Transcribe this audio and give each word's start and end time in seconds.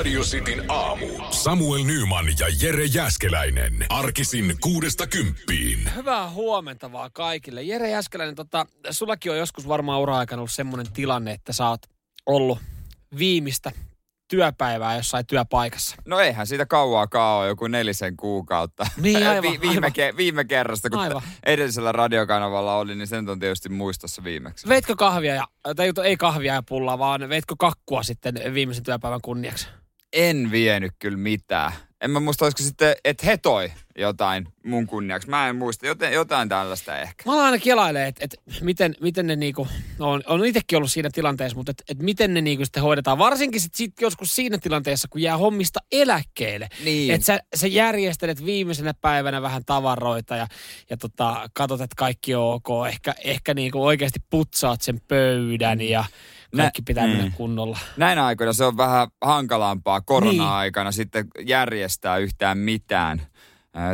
Radio 0.00 0.22
Cityn 0.22 0.64
aamu. 0.70 1.06
Samuel 1.30 1.84
Nyman 1.84 2.26
ja 2.26 2.46
Jere 2.62 2.84
Jäskeläinen. 2.84 3.86
Arkisin 3.88 4.56
kuudesta 4.60 5.06
kymppiin. 5.06 5.78
Hyvää 5.96 6.30
huomenta 6.30 6.92
vaan 6.92 7.10
kaikille. 7.12 7.62
Jere 7.62 7.90
Jäskeläinen, 7.90 8.34
tota, 8.34 8.66
sullakin 8.90 9.32
on 9.32 9.38
joskus 9.38 9.68
varmaan 9.68 10.00
ura-aikana 10.00 10.40
ollut 10.40 10.52
semmoinen 10.52 10.92
tilanne, 10.92 11.32
että 11.32 11.52
sä 11.52 11.68
oot 11.68 11.82
ollut 12.26 12.58
viimeistä 13.18 13.72
työpäivää 14.28 14.96
jossain 14.96 15.26
työpaikassa. 15.26 15.96
No 16.06 16.20
eihän 16.20 16.46
siitä 16.46 16.66
kauaakaan 16.66 17.38
ole, 17.40 17.48
joku 17.48 17.66
nelisen 17.66 18.16
kuukautta. 18.16 18.86
Niin, 18.96 19.26
aivan, 19.28 19.42
Vi- 19.42 19.60
viime, 19.60 19.74
aivan. 19.74 19.90
Ke- 19.92 20.16
viime 20.16 20.44
kerrasta, 20.44 20.90
kun 20.90 20.98
Aivan. 21.00 21.22
edellisellä 21.46 21.92
radiokanavalla 21.92 22.76
oli, 22.76 22.94
niin 22.94 23.06
sen 23.08 23.28
on 23.28 23.40
tietysti 23.40 23.68
muistossa 23.68 24.24
viimeksi. 24.24 24.68
Veitkö 24.68 24.96
kahvia, 24.96 25.34
ja, 25.34 25.44
tai 25.76 25.92
ei 26.04 26.16
kahvia 26.16 26.54
ja 26.54 26.62
pullaa, 26.62 26.98
vaan 26.98 27.28
veitkö 27.28 27.54
kakkua 27.58 28.02
sitten 28.02 28.34
viimeisen 28.54 28.84
työpäivän 28.84 29.20
kunniaksi? 29.22 29.68
En 30.12 30.50
vienyt 30.50 30.92
kyllä 30.98 31.18
mitään. 31.18 31.72
En 32.00 32.10
mä 32.10 32.20
muista, 32.20 32.44
olisiko 32.44 32.62
sitten, 32.62 32.96
että 33.04 33.26
he 33.26 33.36
toi 33.36 33.72
jotain 33.96 34.48
mun 34.64 34.86
kunniaksi. 34.86 35.28
Mä 35.28 35.48
en 35.48 35.56
muista, 35.56 35.86
jotain, 35.86 36.12
jotain 36.12 36.48
tällaista 36.48 36.98
ehkä. 36.98 37.22
Mä 37.26 37.44
aina 37.44 37.58
kelailee, 37.58 38.06
että 38.06 38.24
et 38.24 38.36
miten, 38.60 38.94
miten 39.00 39.26
ne 39.26 39.36
niinku, 39.36 39.68
on, 39.98 40.22
on 40.26 40.44
itsekin 40.44 40.76
ollut 40.76 40.92
siinä 40.92 41.10
tilanteessa, 41.12 41.56
mutta 41.56 41.70
että 41.70 41.84
et 41.88 41.98
miten 41.98 42.34
ne 42.34 42.40
niinku 42.40 42.64
sitten 42.64 42.82
hoidetaan. 42.82 43.18
Varsinkin 43.18 43.60
sit, 43.60 43.74
sit 43.74 44.00
joskus 44.00 44.34
siinä 44.34 44.58
tilanteessa, 44.58 45.08
kun 45.08 45.22
jää 45.22 45.36
hommista 45.36 45.80
eläkkeelle. 45.92 46.68
Niin. 46.84 47.14
Että 47.14 47.26
sä, 47.26 47.40
sä 47.54 47.66
järjestelet 47.66 48.44
viimeisenä 48.44 48.94
päivänä 49.00 49.42
vähän 49.42 49.64
tavaroita 49.64 50.36
ja, 50.36 50.46
ja 50.90 50.96
tota, 50.96 51.50
katsot, 51.52 51.80
että 51.80 51.96
kaikki 51.96 52.34
on 52.34 52.54
ok. 52.54 52.68
Ehkä, 52.88 53.14
ehkä 53.24 53.54
niinku 53.54 53.84
oikeasti 53.84 54.20
putsaat 54.30 54.82
sen 54.82 55.00
pöydän 55.08 55.80
ja 55.80 56.04
kaikki 56.56 56.80
Nä- 56.80 56.84
pitää 56.86 57.06
mennä 57.06 57.24
mm. 57.24 57.32
kunnolla. 57.32 57.78
Näinä 57.96 58.26
aikoina 58.26 58.52
se 58.52 58.64
on 58.64 58.76
vähän 58.76 59.08
hankalampaa 59.22 60.00
korona-aikana 60.00 60.92
sitten 60.92 61.26
järjestää 61.46 61.89
yhtään 62.20 62.58
mitään. 62.58 63.22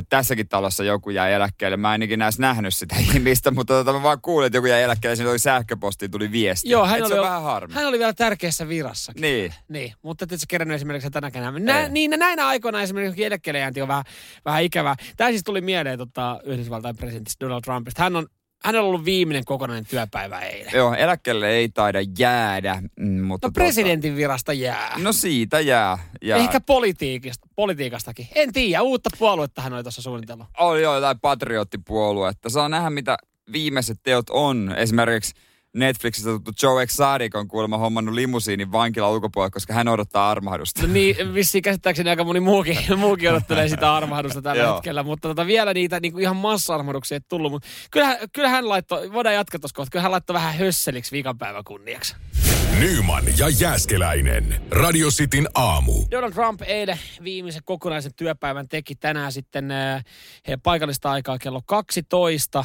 Tässäkin 0.08 0.48
talossa 0.48 0.84
joku 0.84 1.10
jäi 1.10 1.32
eläkkeelle. 1.32 1.76
Mä 1.76 1.94
en 1.94 2.02
ikinä 2.02 2.24
edes 2.24 2.38
nähnyt 2.38 2.74
sitä 2.74 2.96
ihmistä, 3.14 3.50
mutta 3.50 3.74
tota, 3.74 3.92
mä 3.92 4.02
vaan 4.02 4.20
kuulin, 4.20 4.46
että 4.46 4.56
joku 4.56 4.66
jäi 4.66 4.82
eläkkeelle. 4.82 5.16
Siinä 5.16 5.30
oli 5.30 5.38
sähköpostiin, 5.38 6.10
tuli 6.10 6.32
viesti. 6.32 6.70
Joo, 6.70 6.86
hän 6.86 6.98
Et 6.98 7.04
oli, 7.04 7.08
se 7.14 7.20
on 7.20 7.26
vähän 7.26 7.42
harmi. 7.42 7.74
hän 7.74 7.86
oli 7.86 7.98
vielä 7.98 8.12
tärkeässä 8.12 8.68
virassa. 8.68 9.12
Niin. 9.20 9.54
Niin, 9.68 9.92
mutta 10.02 10.26
et 10.30 10.40
sä 10.40 10.46
kerännyt 10.48 10.74
esimerkiksi 10.74 11.10
tänäkään. 11.10 11.64
Nä, 11.64 11.88
niin 11.88 12.14
näinä 12.18 12.46
aikoina 12.46 12.82
esimerkiksi 12.82 13.24
eläkkeelle 13.24 13.58
jäänti 13.58 13.82
on 13.82 13.88
vähän, 13.88 14.04
vähän 14.44 14.62
ikävää. 14.62 14.96
Tämä 15.16 15.30
siis 15.30 15.44
tuli 15.44 15.60
mieleen 15.60 15.98
tota, 15.98 16.40
Yhdysvaltain 16.44 16.96
presidentistä 16.96 17.44
Donald 17.44 17.62
Trumpista. 17.62 18.02
Hän 18.02 18.16
on, 18.16 18.26
hän 18.66 18.76
on 18.76 18.84
ollut 18.84 19.04
viimeinen 19.04 19.44
kokonainen 19.44 19.86
työpäivä 19.86 20.40
eilen. 20.40 20.72
Joo, 20.74 20.94
eläkkeelle 20.94 21.48
ei 21.48 21.68
taida 21.68 21.98
jäädä, 22.18 22.82
mm, 22.96 23.24
mutta... 23.24 23.46
No 23.46 23.52
presidentin 23.52 24.16
virasta 24.16 24.52
jää. 24.52 24.86
Tuota, 24.86 25.02
no 25.02 25.12
siitä 25.12 25.60
jää. 25.60 25.98
jää. 26.22 26.38
Ehkä 26.38 26.60
politiikasta, 26.60 27.48
politiikastakin. 27.56 28.28
En 28.34 28.52
tiedä, 28.52 28.82
uutta 28.82 29.10
puoluetta 29.18 29.62
hän 29.62 29.72
oli 29.72 29.82
tuossa 29.82 30.02
suunnitellut. 30.02 30.46
Oli 30.58 30.82
jo 30.82 30.94
jotain 30.94 31.20
patriottipuoluetta. 31.20 32.50
Saa 32.50 32.68
nähdä, 32.68 32.90
mitä 32.90 33.16
viimeiset 33.52 33.98
teot 34.02 34.30
on. 34.30 34.74
Esimerkiksi 34.76 35.32
Netflixistä 35.76 36.30
tuttu 36.30 36.52
Joe 36.62 36.82
Exotic 36.82 37.34
on 37.34 37.48
kuulemma 37.48 37.78
hommannut 37.78 38.14
limusiinin 38.14 38.72
vankilan 38.72 39.10
ulkopuolella, 39.10 39.50
koska 39.50 39.74
hän 39.74 39.88
odottaa 39.88 40.30
armahdusta. 40.30 40.82
No 40.82 40.92
niin, 40.92 41.34
vissiin 41.34 41.62
käsittääkseni 41.62 42.10
aika 42.10 42.24
moni 42.24 42.40
muukin, 42.40 42.78
muukin 42.96 43.30
odottelee 43.30 43.68
sitä 43.68 43.94
armahdusta 43.94 44.42
tällä 44.42 44.62
Joo. 44.62 44.74
hetkellä, 44.74 45.02
mutta 45.02 45.28
tota, 45.28 45.46
vielä 45.46 45.74
niitä 45.74 46.00
niin 46.00 46.12
kuin 46.12 46.22
ihan 46.22 46.36
massa-armahduksia 46.36 47.16
ei 47.16 47.20
tullut. 47.28 47.52
Mutta 47.52 47.68
kyllähän, 47.90 48.16
kyllähän 48.32 48.56
hän 48.56 48.68
laittoi, 48.68 49.12
voidaan 49.12 49.34
jatkaa 49.34 49.60
tuossa 49.60 49.74
kohta, 49.74 49.90
kyllähän 49.90 50.06
hän 50.06 50.12
laittoi 50.12 50.34
vähän 50.34 50.54
hösseliksi 50.54 51.12
viikan 51.12 51.38
päivän 51.38 51.64
kunniaksi. 51.64 52.16
Nyman 52.80 53.24
ja 53.38 53.48
Jäskeläinen. 53.60 54.62
Radio 54.70 55.08
Cityn 55.08 55.48
aamu. 55.54 55.92
Donald 56.10 56.32
Trump 56.32 56.62
eilen 56.62 56.98
viimeisen 57.24 57.62
kokonaisen 57.64 58.14
työpäivän 58.14 58.68
teki 58.68 58.94
tänään 58.94 59.32
sitten 59.32 59.70
äh, 59.70 60.04
he 60.48 60.56
paikallista 60.56 61.10
aikaa 61.10 61.38
kello 61.38 61.62
12. 61.66 62.64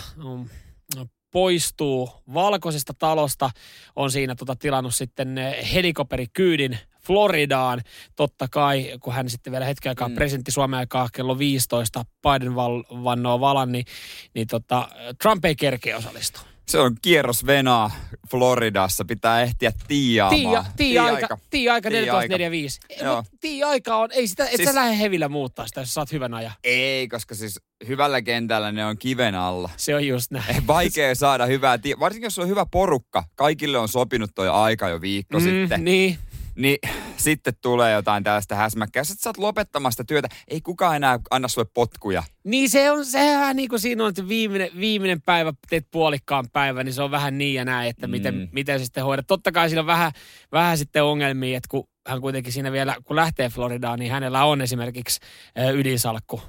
Poistuu 1.32 2.10
valkoisesta 2.34 2.94
talosta, 3.00 3.50
on 3.96 4.12
siinä 4.12 4.36
tota 4.36 4.56
tilannut 4.56 4.96
sitten 4.96 5.38
äh, 5.38 5.54
helikopterikyydin 5.74 6.78
Floridaan. 7.04 7.82
Totta 8.16 8.48
kai, 8.48 8.98
kun 9.00 9.14
hän 9.14 9.30
sitten 9.30 9.52
vielä 9.52 9.66
hetken 9.66 9.90
aikaa 9.90 10.10
mm. 10.10 10.16
presidentti 10.16 10.52
Suomen 10.52 10.80
aikaa 10.80 11.10
kello 11.14 11.38
15 11.38 12.06
Biden 12.22 12.56
val, 12.56 12.84
vannoo 12.90 13.40
valan, 13.40 13.72
niin, 13.72 13.86
niin 14.34 14.48
tota, 14.48 14.90
Trump 15.22 15.46
ei 15.46 15.56
kerkeä 15.56 15.98
osallistua. 15.98 16.51
Se 16.72 16.80
on 16.80 16.96
kierros 17.02 17.46
Venaa 17.46 17.92
Floridassa. 18.30 19.06
Pitää 19.06 19.42
ehtiä 19.42 19.72
tiiaamaan. 19.88 20.66
Tii, 20.66 20.88
tii, 20.88 21.00
aika, 21.00 21.38
tii 21.50 21.70
aika 21.70 21.90
Tii 21.90 22.06
14.45. 22.06 23.04
Joo. 23.06 23.24
Tii 23.40 23.64
aika 23.64 23.96
on, 23.96 24.10
ei 24.12 24.28
sitä, 24.28 24.46
et 24.46 24.52
Siis- 24.56 24.70
sä 24.70 24.76
lähde 24.76 25.00
hevillä 25.00 25.30
muuttaa 25.30 25.68
sitä, 25.68 25.82
jos 25.82 25.90
sä 25.90 25.94
saat 25.94 26.12
hyvän 26.12 26.34
ajan. 26.34 26.52
Ei, 26.64 27.08
koska 27.08 27.36
siis 27.36 27.60
hyvällä 27.88 28.22
kentällä 28.22 28.72
ne 28.72 28.86
on 28.86 28.98
kiven 28.98 29.36
alla. 29.36 29.70
Se 29.78 29.96
on 29.96 30.08
just 30.08 30.32
näin. 30.32 30.68
Vaikea 30.68 31.16
saada 31.16 31.46
hyvää, 31.46 31.78
tie- 31.78 32.00
varsinkin 32.00 32.26
jos 32.26 32.40
on 32.40 32.48
hyvä 32.48 32.66
porukka. 32.66 33.24
Kaikille 33.36 33.78
on 33.78 33.88
sopinut 33.88 34.32
toi 34.36 34.50
aika 34.50 34.90
jo 34.90 35.02
viikko 35.02 35.40
Mm, 35.40 35.44
sitten. 35.46 35.86
Niin. 35.86 36.18
Niin 36.56 36.78
sitten 37.22 37.54
tulee 37.62 37.94
jotain 37.94 38.24
tällaista 38.24 38.56
häsmäkkää. 38.56 39.04
Sitten 39.04 39.24
sä 39.24 39.30
oot 39.30 39.38
lopettamasta 39.38 40.04
työtä. 40.04 40.28
Ei 40.48 40.62
kukaan 40.62 40.96
enää 40.96 41.20
anna 41.32 41.48
sulle 41.48 41.68
potkuja. 41.74 42.24
Niin 42.44 42.70
se 42.70 42.92
on, 42.92 43.06
sehän 43.06 43.56
niin 43.56 43.70
kuin 43.70 43.80
siinä 43.80 44.04
on, 44.04 44.10
että 44.10 44.28
viimeinen, 44.28 44.70
viimeinen 44.80 45.22
päivä, 45.22 45.54
teet 45.70 45.88
puolikkaan 45.92 46.46
päivän, 46.54 46.86
niin 46.86 46.94
se 46.94 47.02
on 47.02 47.12
vähän 47.12 47.38
niin 47.38 47.54
ja 47.56 47.66
näin, 47.66 47.90
että 47.90 48.08
miten, 48.08 48.36
Mm. 48.36 48.48
miten 48.52 48.80
se 48.80 48.86
sitten 48.86 49.04
hoidat. 49.04 49.28
Totta 49.28 49.52
kai 49.52 49.70
siinä 49.70 49.80
on 49.82 49.88
vähän, 49.88 50.12
vähän 50.52 50.78
sitten 50.78 51.04
ongelmia, 51.04 51.58
että 51.58 51.68
kun 51.70 51.88
hän 52.08 52.22
kuitenkin 52.22 52.54
siinä 52.54 52.72
vielä, 52.72 52.96
kun 53.04 53.16
lähtee 53.16 53.50
Floridaan, 53.50 54.00
niin 54.00 54.12
hänellä 54.12 54.44
on 54.46 54.62
esimerkiksi 54.62 55.20
ö, 55.60 55.72
ydinsalkku. 55.72 56.42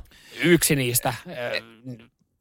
Yksi 0.43 0.77
niistä. 0.77 1.15
Ö, 1.29 1.63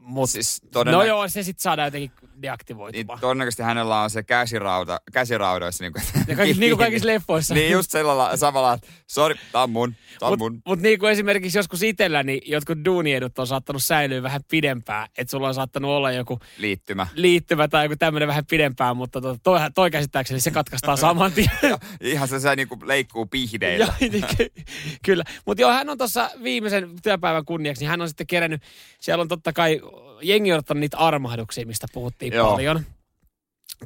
Mut, 0.04 0.30
Siis 0.30 0.62
no 0.64 0.70
todennä- 0.72 1.04
joo, 1.06 1.28
se 1.28 1.44
sitten 1.44 1.62
saadaan 1.62 1.88
jotenkin 1.88 2.12
Niin 2.42 2.48
deaktivoitumaan. 2.52 3.20
todennäköisesti 3.20 3.64
hänellä 3.64 4.02
on 4.02 4.10
se 4.10 4.24
käsirauda, 4.24 5.00
käsiraudoissa. 5.14 5.84
Niin 5.84 5.94
kuin, 5.94 6.04
Ja 6.28 6.36
kaikki, 6.36 6.60
niin 6.60 6.70
kuin 6.72 6.78
kaikissa 6.78 7.08
leffoissa. 7.14 7.54
niin 7.54 7.72
just 7.72 7.92
sellailla 7.92 8.38
samalla, 8.38 8.74
että 8.74 8.88
sori, 9.08 9.36
tää 9.52 9.64
on 9.64 9.70
mun, 9.70 9.96
tää 10.20 10.30
on 10.30 10.32
Mut, 10.32 10.40
mun. 10.40 10.62
mut 10.66 10.80
niin 10.80 11.00
kuin 11.00 11.12
esimerkiksi 11.12 11.58
joskus 11.58 11.84
itsellä, 11.84 12.24
niin 12.24 12.42
jotkut 12.46 12.78
duuniedut 12.86 13.40
on 13.40 13.48
saattanut 13.48 13.84
säilyä 13.84 14.24
vähän 14.24 14.42
pidempään. 14.52 15.08
Että 15.18 15.32
sulla 15.32 15.48
on 15.48 15.54
saattanut 15.54 15.92
olla 15.92 16.12
joku 16.12 16.40
liittymä. 16.58 17.08
liittymä 17.16 17.68
tai 17.68 17.86
joku 17.86 17.96
tämmöinen 18.00 18.28
vähän 18.28 18.46
pidempään, 18.46 18.98
mutta 18.98 19.22
to, 19.22 19.38
toi, 19.44 19.60
toi 19.76 19.92
käsittääkseni 19.92 20.40
se 20.40 20.52
katkaistaan 20.52 20.98
saman 21.08 21.32
tien. 21.32 21.50
Ja 21.64 21.78
Ihan 22.02 22.28
se, 22.28 22.40
se 22.40 22.56
niinku 22.56 22.78
leikkuu 22.84 23.26
pihdeillä. 23.26 23.94
Niin 24.00 24.26
ky- 24.38 24.52
kyllä. 25.06 25.24
Mutta 25.46 25.62
joo, 25.62 25.72
hän 25.72 25.90
on 25.90 25.98
tuossa 25.98 26.30
viimeisen 26.44 26.90
työpäivän 27.04 27.46
kunniaksi, 27.46 27.82
niin 27.84 27.90
hän 27.90 28.02
on 28.02 28.08
sitten 28.08 28.28
kerännyt, 28.28 28.62
siellä 29.00 29.22
on 29.22 29.28
totta 29.28 29.54
kai 29.54 29.82
jengi 30.24 30.54
on 30.54 30.60
ottanut 30.60 30.80
niitä 30.80 30.98
armahduksia, 30.98 31.66
mistä 31.66 31.88
puhuttiin 31.94 32.31
Joo. 32.32 32.52
paljon. 32.52 32.86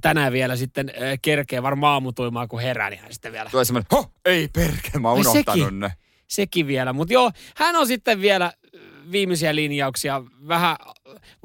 Tänään 0.01 0.33
vielä 0.33 0.55
sitten 0.55 0.89
äh, 0.89 1.19
kerkee 1.21 1.63
varmaan 1.63 1.93
aamutuimaa, 1.93 2.47
kun 2.47 2.61
herää, 2.61 2.89
niin 2.89 3.01
hän 3.01 3.13
sitten 3.13 3.31
vielä 3.31 3.49
Tulee 3.49 3.65
semmoinen, 3.65 3.87
ho, 3.91 4.11
ei 4.25 4.47
perkele, 4.47 4.99
mä 5.01 5.09
oon 5.09 5.19
unohtanut 5.19 5.65
sekin. 5.65 5.79
ne. 5.79 5.91
sekin 6.27 6.67
vielä. 6.67 6.93
Mutta 6.93 7.13
joo, 7.13 7.31
hän 7.55 7.75
on 7.75 7.87
sitten 7.87 8.21
vielä 8.21 8.53
viimeisiä 9.11 9.55
linjauksia 9.55 10.23
vähän 10.47 10.75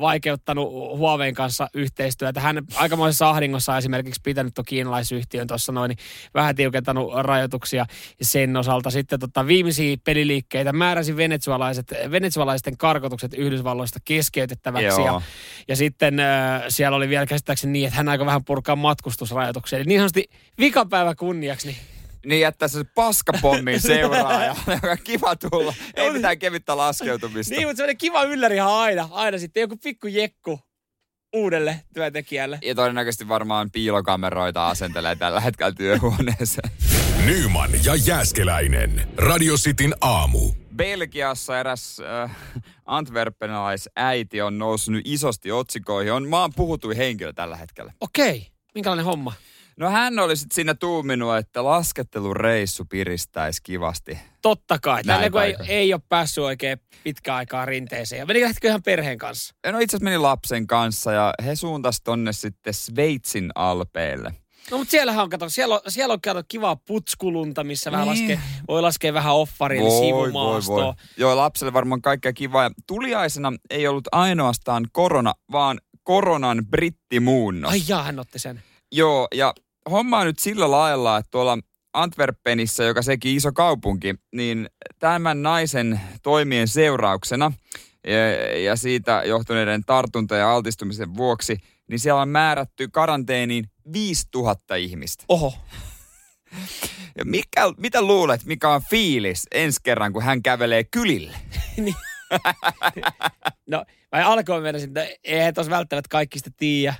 vaikeuttanut 0.01 0.71
Huaweiin 0.73 1.35
kanssa 1.35 1.69
yhteistyötä. 1.75 2.41
Hän 2.41 2.63
aikamoisessa 2.75 3.31
ahdingossa 3.31 3.73
on 3.73 3.79
esimerkiksi 3.79 4.21
pitänyt 4.25 4.55
tuon 4.55 4.65
kiinalaisyhtiön 4.65 5.47
tuossa 5.47 5.73
noin, 5.73 5.89
niin 5.89 5.99
vähän 6.35 6.57
tiukentanut 6.57 7.13
rajoituksia 7.15 7.87
sen 8.23 8.57
osalta. 8.57 8.91
Sitten 8.91 9.21
tota, 9.21 9.47
viimeisiä 9.47 9.97
peliliikkeitä 10.05 10.73
määräsi 10.73 11.17
venezuelalaiset, 11.17 11.95
venezuelalaisten 12.11 12.77
karkotukset 12.77 13.35
Yhdysvalloista 13.35 13.99
keskeytettäväksi. 14.05 15.01
Joo. 15.01 15.07
Ja, 15.07 15.21
ja 15.69 15.77
sitten 15.77 16.21
äh, 16.21 16.63
siellä 16.69 16.97
oli 16.97 17.09
vielä 17.09 17.27
käsittääkseni 17.27 17.73
niin, 17.73 17.87
että 17.87 17.97
hän 17.97 18.09
aikoi 18.09 18.27
vähän 18.27 18.45
purkaa 18.45 18.77
matkustusrajoituksia. 18.77 19.79
Eli 19.79 19.85
niin 19.87 20.01
sanotusti 20.01 20.31
vikapäivä 20.59 21.15
kunniaksi, 21.15 21.67
niin 21.67 21.79
Niin 22.27 22.41
jättää 22.41 22.69
se 22.69 22.85
paskapommin 22.95 23.81
seuraaja. 23.91 24.57
Kiva 25.05 25.37
tulla. 25.37 25.75
Ei 25.97 26.11
mitään 26.11 26.39
kevyttä 26.39 26.77
laskeutumista. 26.77 27.55
Niin, 27.55 27.69
mutta 27.69 27.77
se 27.77 27.85
oli 27.85 27.97
kiva 27.97 28.23
yllärihan 28.23 28.73
aina. 28.73 29.09
Aina 29.11 29.39
sitten 29.39 29.61
joku 29.61 29.77
pikku 29.77 30.07
jekku 30.07 30.61
uudelle 31.33 31.81
työntekijälle. 31.95 32.59
Ja 32.63 32.75
todennäköisesti 32.75 33.29
varmaan 33.29 33.71
piilokameroita 33.71 34.69
asentelee 34.69 35.17
tällä 35.17 35.41
hetkellä 35.41 35.73
työhuoneeseen. 35.73 36.71
Nyman 37.25 37.71
ja 37.85 37.95
Jääskeläinen. 37.95 39.09
Radio 39.17 39.55
Cityn 39.57 39.95
aamu. 40.01 40.53
Belgiassa 40.77 41.61
eräs 41.61 42.01
äh, 42.25 42.37
antwerpenalaisäiti 42.87 44.41
on 44.43 44.59
noussut 44.59 44.95
nyt 44.95 45.03
isosti 45.05 45.53
otsikoihin. 45.53 46.13
On 46.13 46.29
maan 46.29 46.53
puhutuin 46.57 46.97
henkilö 46.97 47.33
tällä 47.33 47.57
hetkellä. 47.57 47.93
Okei, 48.01 48.47
minkälainen 48.75 49.05
homma? 49.05 49.33
No 49.81 49.91
hän 49.91 50.19
oli 50.19 50.37
sitten 50.37 50.55
siinä 50.55 50.75
tuuminut, 50.75 51.37
että 51.37 51.65
laskettelureissu 51.65 52.85
piristäisi 52.85 53.63
kivasti. 53.63 54.19
Totta 54.43 54.79
kai. 54.79 55.03
Tällä 55.05 55.21
Näin 55.21 55.33
kun 55.33 55.43
ei, 55.43 55.57
ei 55.69 55.95
ole 55.95 56.03
päässyt 56.09 56.45
oikein 56.45 56.79
pitkään 57.05 57.37
aikaa 57.37 57.67
rinteeseen. 57.67 58.19
Ja 58.21 58.27
meni 58.27 58.43
lähtikö 58.43 58.69
ihan 58.69 58.83
perheen 58.83 59.19
kanssa? 59.19 59.55
No 59.67 59.79
itse 59.79 59.97
asiassa 59.97 60.05
meni 60.05 60.19
lapsen 60.19 60.67
kanssa 60.67 61.13
ja 61.13 61.35
he 61.45 61.57
suuntasi 61.57 62.01
tonne 62.05 62.33
sitten 62.33 62.75
Sveitsin 62.75 63.51
alpeille. 63.55 64.35
No 64.71 64.79
mutta 64.79 64.91
siellähän 64.91 65.23
on, 65.23 65.31
kato, 65.31 65.49
siellä 65.49 65.75
on, 65.75 65.81
siellä 65.89 66.13
on 66.13 66.21
kato, 66.21 66.43
kivaa 66.49 66.77
putskulunta, 66.77 67.65
missä 67.65 67.93
vähän 67.93 68.09
Niin. 68.09 68.31
laskee, 68.31 68.41
voi 68.69 68.83
laskea 68.83 69.15
vähän 69.15 69.35
offaria, 69.35 69.81
eli 69.81 69.91
sivumaastoa. 69.91 70.95
Joo, 71.17 71.37
lapselle 71.37 71.73
varmaan 71.73 72.03
kaikkea 72.03 72.33
kivaa. 72.33 72.63
Ja 72.63 72.71
tuliaisena 72.87 73.53
ei 73.71 73.87
ollut 73.89 74.09
ainoastaan 74.13 74.87
korona, 74.93 75.35
vaan 75.53 75.81
koronan 76.03 76.67
brittimuunnos. 76.71 77.71
Ai 77.71 77.83
jaa, 77.89 78.03
hän 78.03 78.19
otti 78.19 78.39
sen. 78.39 78.63
Joo, 78.93 79.29
ja 79.35 79.55
homma 79.91 80.19
on 80.19 80.27
nyt 80.27 80.39
sillä 80.39 80.71
lailla, 80.71 81.17
että 81.17 81.31
tuolla 81.31 81.59
Antwerpenissä, 81.93 82.85
joka 82.85 83.03
sekin 83.03 83.37
iso 83.37 83.53
kaupunki, 83.53 84.15
niin 84.33 84.71
tämän 84.99 85.43
naisen 85.43 86.01
toimien 86.23 86.69
seurauksena 86.69 87.53
ja, 88.07 88.59
ja 88.59 88.77
siitä 88.77 89.23
johtuneiden 89.27 89.85
tartunta- 89.87 90.37
ja 90.37 90.55
altistumisen 90.55 91.17
vuoksi, 91.17 91.57
niin 91.89 91.99
siellä 91.99 92.23
on 92.23 92.29
määrätty 92.29 92.89
karanteeniin 92.89 93.65
5000 93.93 94.75
ihmistä. 94.75 95.25
Oho. 95.29 95.55
Ja 97.19 97.25
mikä, 97.25 97.61
mitä 97.77 98.03
luulet, 98.03 98.45
mikä 98.45 98.69
on 98.69 98.83
fiilis 98.91 99.47
ensi 99.55 99.81
kerran, 99.83 100.13
kun 100.13 100.23
hän 100.23 100.43
kävelee 100.43 100.85
kylille? 100.85 101.37
No, 103.67 103.85
mä 104.13 104.29
alkoin 104.29 104.63
mennä 104.63 104.81
että 104.85 105.07
eihän 105.25 105.55
tos 105.55 105.71
välttämättä 105.71 106.09
kaikki 106.09 106.39
sitä 106.39 106.51
tiedä, 106.57 106.95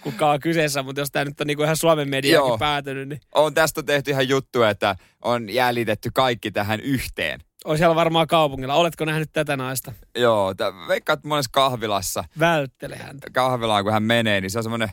kuka 0.00 0.30
on 0.30 0.40
kyseessä, 0.40 0.82
mutta 0.82 1.00
jos 1.00 1.10
tämä 1.10 1.24
nyt 1.24 1.40
on 1.40 1.46
niinku 1.46 1.62
ihan 1.62 1.76
Suomen 1.76 2.08
mediakin 2.08 2.48
Joo. 2.48 2.58
päätynyt, 2.58 3.08
niin 3.08 3.20
On 3.34 3.54
tästä 3.54 3.82
tehty 3.82 4.10
ihan 4.10 4.28
juttu, 4.28 4.62
että 4.62 4.96
on 5.24 5.50
jäljitetty 5.50 6.10
kaikki 6.14 6.50
tähän 6.50 6.80
yhteen. 6.80 7.40
on 7.64 7.78
siellä 7.78 7.94
varmaan 7.94 8.26
kaupungilla. 8.26 8.74
Oletko 8.74 9.04
nähnyt 9.04 9.30
tätä 9.32 9.56
naista? 9.56 9.92
Joo, 10.18 10.54
tä- 10.54 10.72
veikkaat 10.88 11.24
monessa 11.24 11.50
kahvilassa, 11.52 12.24
Välttele 12.38 12.96
häntä. 12.96 13.26
kahvilaan 13.32 13.84
kun 13.84 13.92
hän 13.92 14.02
menee, 14.02 14.40
niin 14.40 14.50
se 14.50 14.58
on 14.58 14.62
semmoinen 14.64 14.90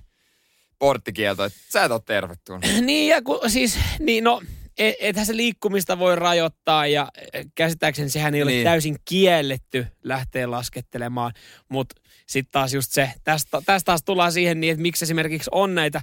porttikielto, 0.80 1.44
että 1.44 1.60
sä 1.72 1.84
et 1.84 1.92
ole 1.92 2.02
tervetullut. 2.06 2.66
niin, 2.82 3.10
ja 3.10 3.22
kun, 3.22 3.40
siis, 3.48 3.80
niin 4.00 4.24
no, 4.24 4.42
et, 4.78 4.96
ethän 5.00 5.26
se 5.26 5.36
liikkumista 5.38 6.00
voi 6.00 6.16
rajoittaa 6.16 6.88
ja 6.88 7.08
eh, 7.34 7.46
käsittääkseni 7.56 8.10
sehän 8.10 8.36
ei 8.36 8.42
ole 8.42 8.52
Niin. 8.52 8.58
niin. 8.58 8.64
täysin 8.66 8.96
kielletty 9.06 9.88
lähteä 10.04 10.52
laskettelemaan, 10.52 11.32
mutta 11.70 11.96
sitten 12.28 12.52
taas 12.52 12.74
just 12.74 12.92
se, 12.92 13.12
tästä, 13.24 13.62
tästä 13.66 13.86
taas 13.86 14.04
tullaan 14.04 14.32
siihen 14.32 14.60
niin, 14.60 14.72
että 14.72 14.82
miksi 14.82 15.06
esimerkiksi 15.06 15.50
on 15.54 15.76
näitä 15.76 16.02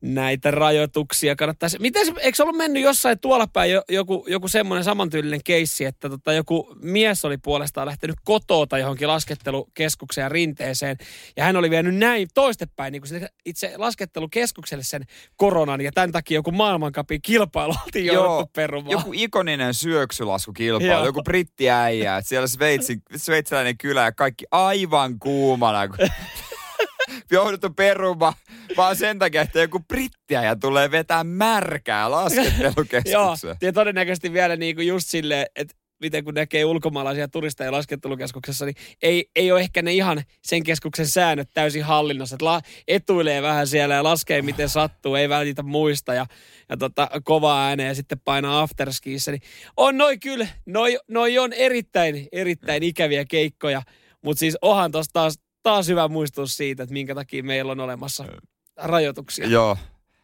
näitä 0.00 0.50
rajoituksia 0.50 1.36
kannattaisi. 1.36 1.78
Miten 1.78 2.06
se, 2.06 2.12
eikö 2.20 2.42
ollut 2.42 2.56
mennyt 2.56 2.82
jossain 2.82 3.18
tuolla 3.18 3.46
päin 3.46 3.72
jo, 3.72 3.82
joku, 3.88 4.26
joku 4.28 4.48
semmoinen 4.48 4.84
samantyylinen 4.84 5.40
keissi, 5.44 5.84
että 5.84 6.08
tota, 6.08 6.32
joku 6.32 6.76
mies 6.82 7.24
oli 7.24 7.38
puolestaan 7.38 7.86
lähtenyt 7.86 8.16
kotoota 8.24 8.78
johonkin 8.78 9.08
laskettelukeskukseen 9.08 10.22
ja 10.24 10.28
rinteeseen, 10.28 10.96
ja 11.36 11.44
hän 11.44 11.56
oli 11.56 11.70
vienyt 11.70 11.96
näin 11.96 12.28
toistepäin 12.34 12.92
niin 12.92 13.02
kuin 13.02 13.28
itse 13.44 13.72
laskettelukeskukselle 13.76 14.84
sen 14.84 15.04
koronan, 15.36 15.80
ja 15.80 15.92
tämän 15.92 16.12
takia 16.12 16.34
joku 16.34 16.50
maailmankapin 16.50 17.22
kilpailu 17.22 17.74
oltiin 17.84 18.06
jouduttu 18.06 18.50
perumaan. 18.54 18.90
joku 18.90 19.10
ikoninen 19.14 19.74
syöksulaskukilpailu, 19.74 20.92
Joo. 20.92 21.04
joku 21.04 21.22
brittiäijä, 21.22 22.16
että 22.16 22.28
siellä 22.28 22.46
Sveitsin, 22.46 23.02
sveitsiläinen 23.16 23.78
kylä 23.78 24.04
ja 24.04 24.12
kaikki 24.12 24.44
aivan 24.50 25.18
kuumana, 25.18 25.88
kun 25.88 25.98
jouduttu 27.30 27.70
perumaan 27.70 28.34
vaan 28.78 28.96
sen 28.96 29.18
takia, 29.18 29.42
että 29.42 29.60
joku 29.60 29.80
brittiäjä 29.80 30.56
tulee 30.56 30.90
vetää 30.90 31.24
märkää 31.24 32.02
Joo, 32.02 32.10
laskettelukeskukseen. 32.10 33.56
ja 33.62 33.72
todennäköisesti 33.72 34.32
vielä 34.32 34.56
niin 34.56 34.76
kuin 34.76 34.86
just 34.86 35.08
silleen, 35.08 35.46
että 35.56 35.74
miten 36.00 36.24
kun 36.24 36.34
näkee 36.34 36.64
ulkomaalaisia 36.64 37.28
turisteja 37.28 37.72
laskettelukeskuksessa, 37.72 38.64
niin 38.64 38.74
ei, 39.02 39.30
ei 39.36 39.52
ole 39.52 39.60
ehkä 39.60 39.82
ne 39.82 39.92
ihan 39.92 40.22
sen 40.42 40.62
keskuksen 40.62 41.06
säännöt 41.06 41.48
täysin 41.54 41.84
hallinnassa. 41.84 42.34
Että 42.34 42.44
la, 42.44 42.60
etuilee 42.88 43.42
vähän 43.42 43.66
siellä 43.66 43.94
ja 43.94 44.04
laskee 44.04 44.42
miten 44.42 44.68
sattuu, 44.68 45.14
ei 45.14 45.28
välitä 45.28 45.62
muista 45.62 46.14
ja, 46.14 46.26
ja 46.68 46.76
tota, 46.76 47.08
kovaa 47.24 47.66
ääneen 47.66 47.88
ja 47.88 47.94
sitten 47.94 48.20
painaa 48.24 48.60
afterskiissa. 48.62 49.30
Niin 49.30 49.42
on 49.76 49.98
noi 49.98 50.18
kyllä, 50.18 50.48
noi, 50.66 50.98
noi 51.08 51.38
on 51.38 51.52
erittäin, 51.52 52.28
erittäin 52.32 52.82
ikäviä 52.82 53.24
keikkoja, 53.24 53.82
mutta 54.24 54.40
siis 54.40 54.58
onhan 54.62 54.92
tossa 54.92 55.12
taas, 55.12 55.38
taas 55.62 55.88
hyvä 55.88 56.08
muistutus 56.08 56.56
siitä, 56.56 56.82
että 56.82 56.92
minkä 56.92 57.14
takia 57.14 57.42
meillä 57.42 57.72
on 57.72 57.80
olemassa 57.80 58.24
rajoituksia. 58.78 59.46
Joo. 59.46 59.76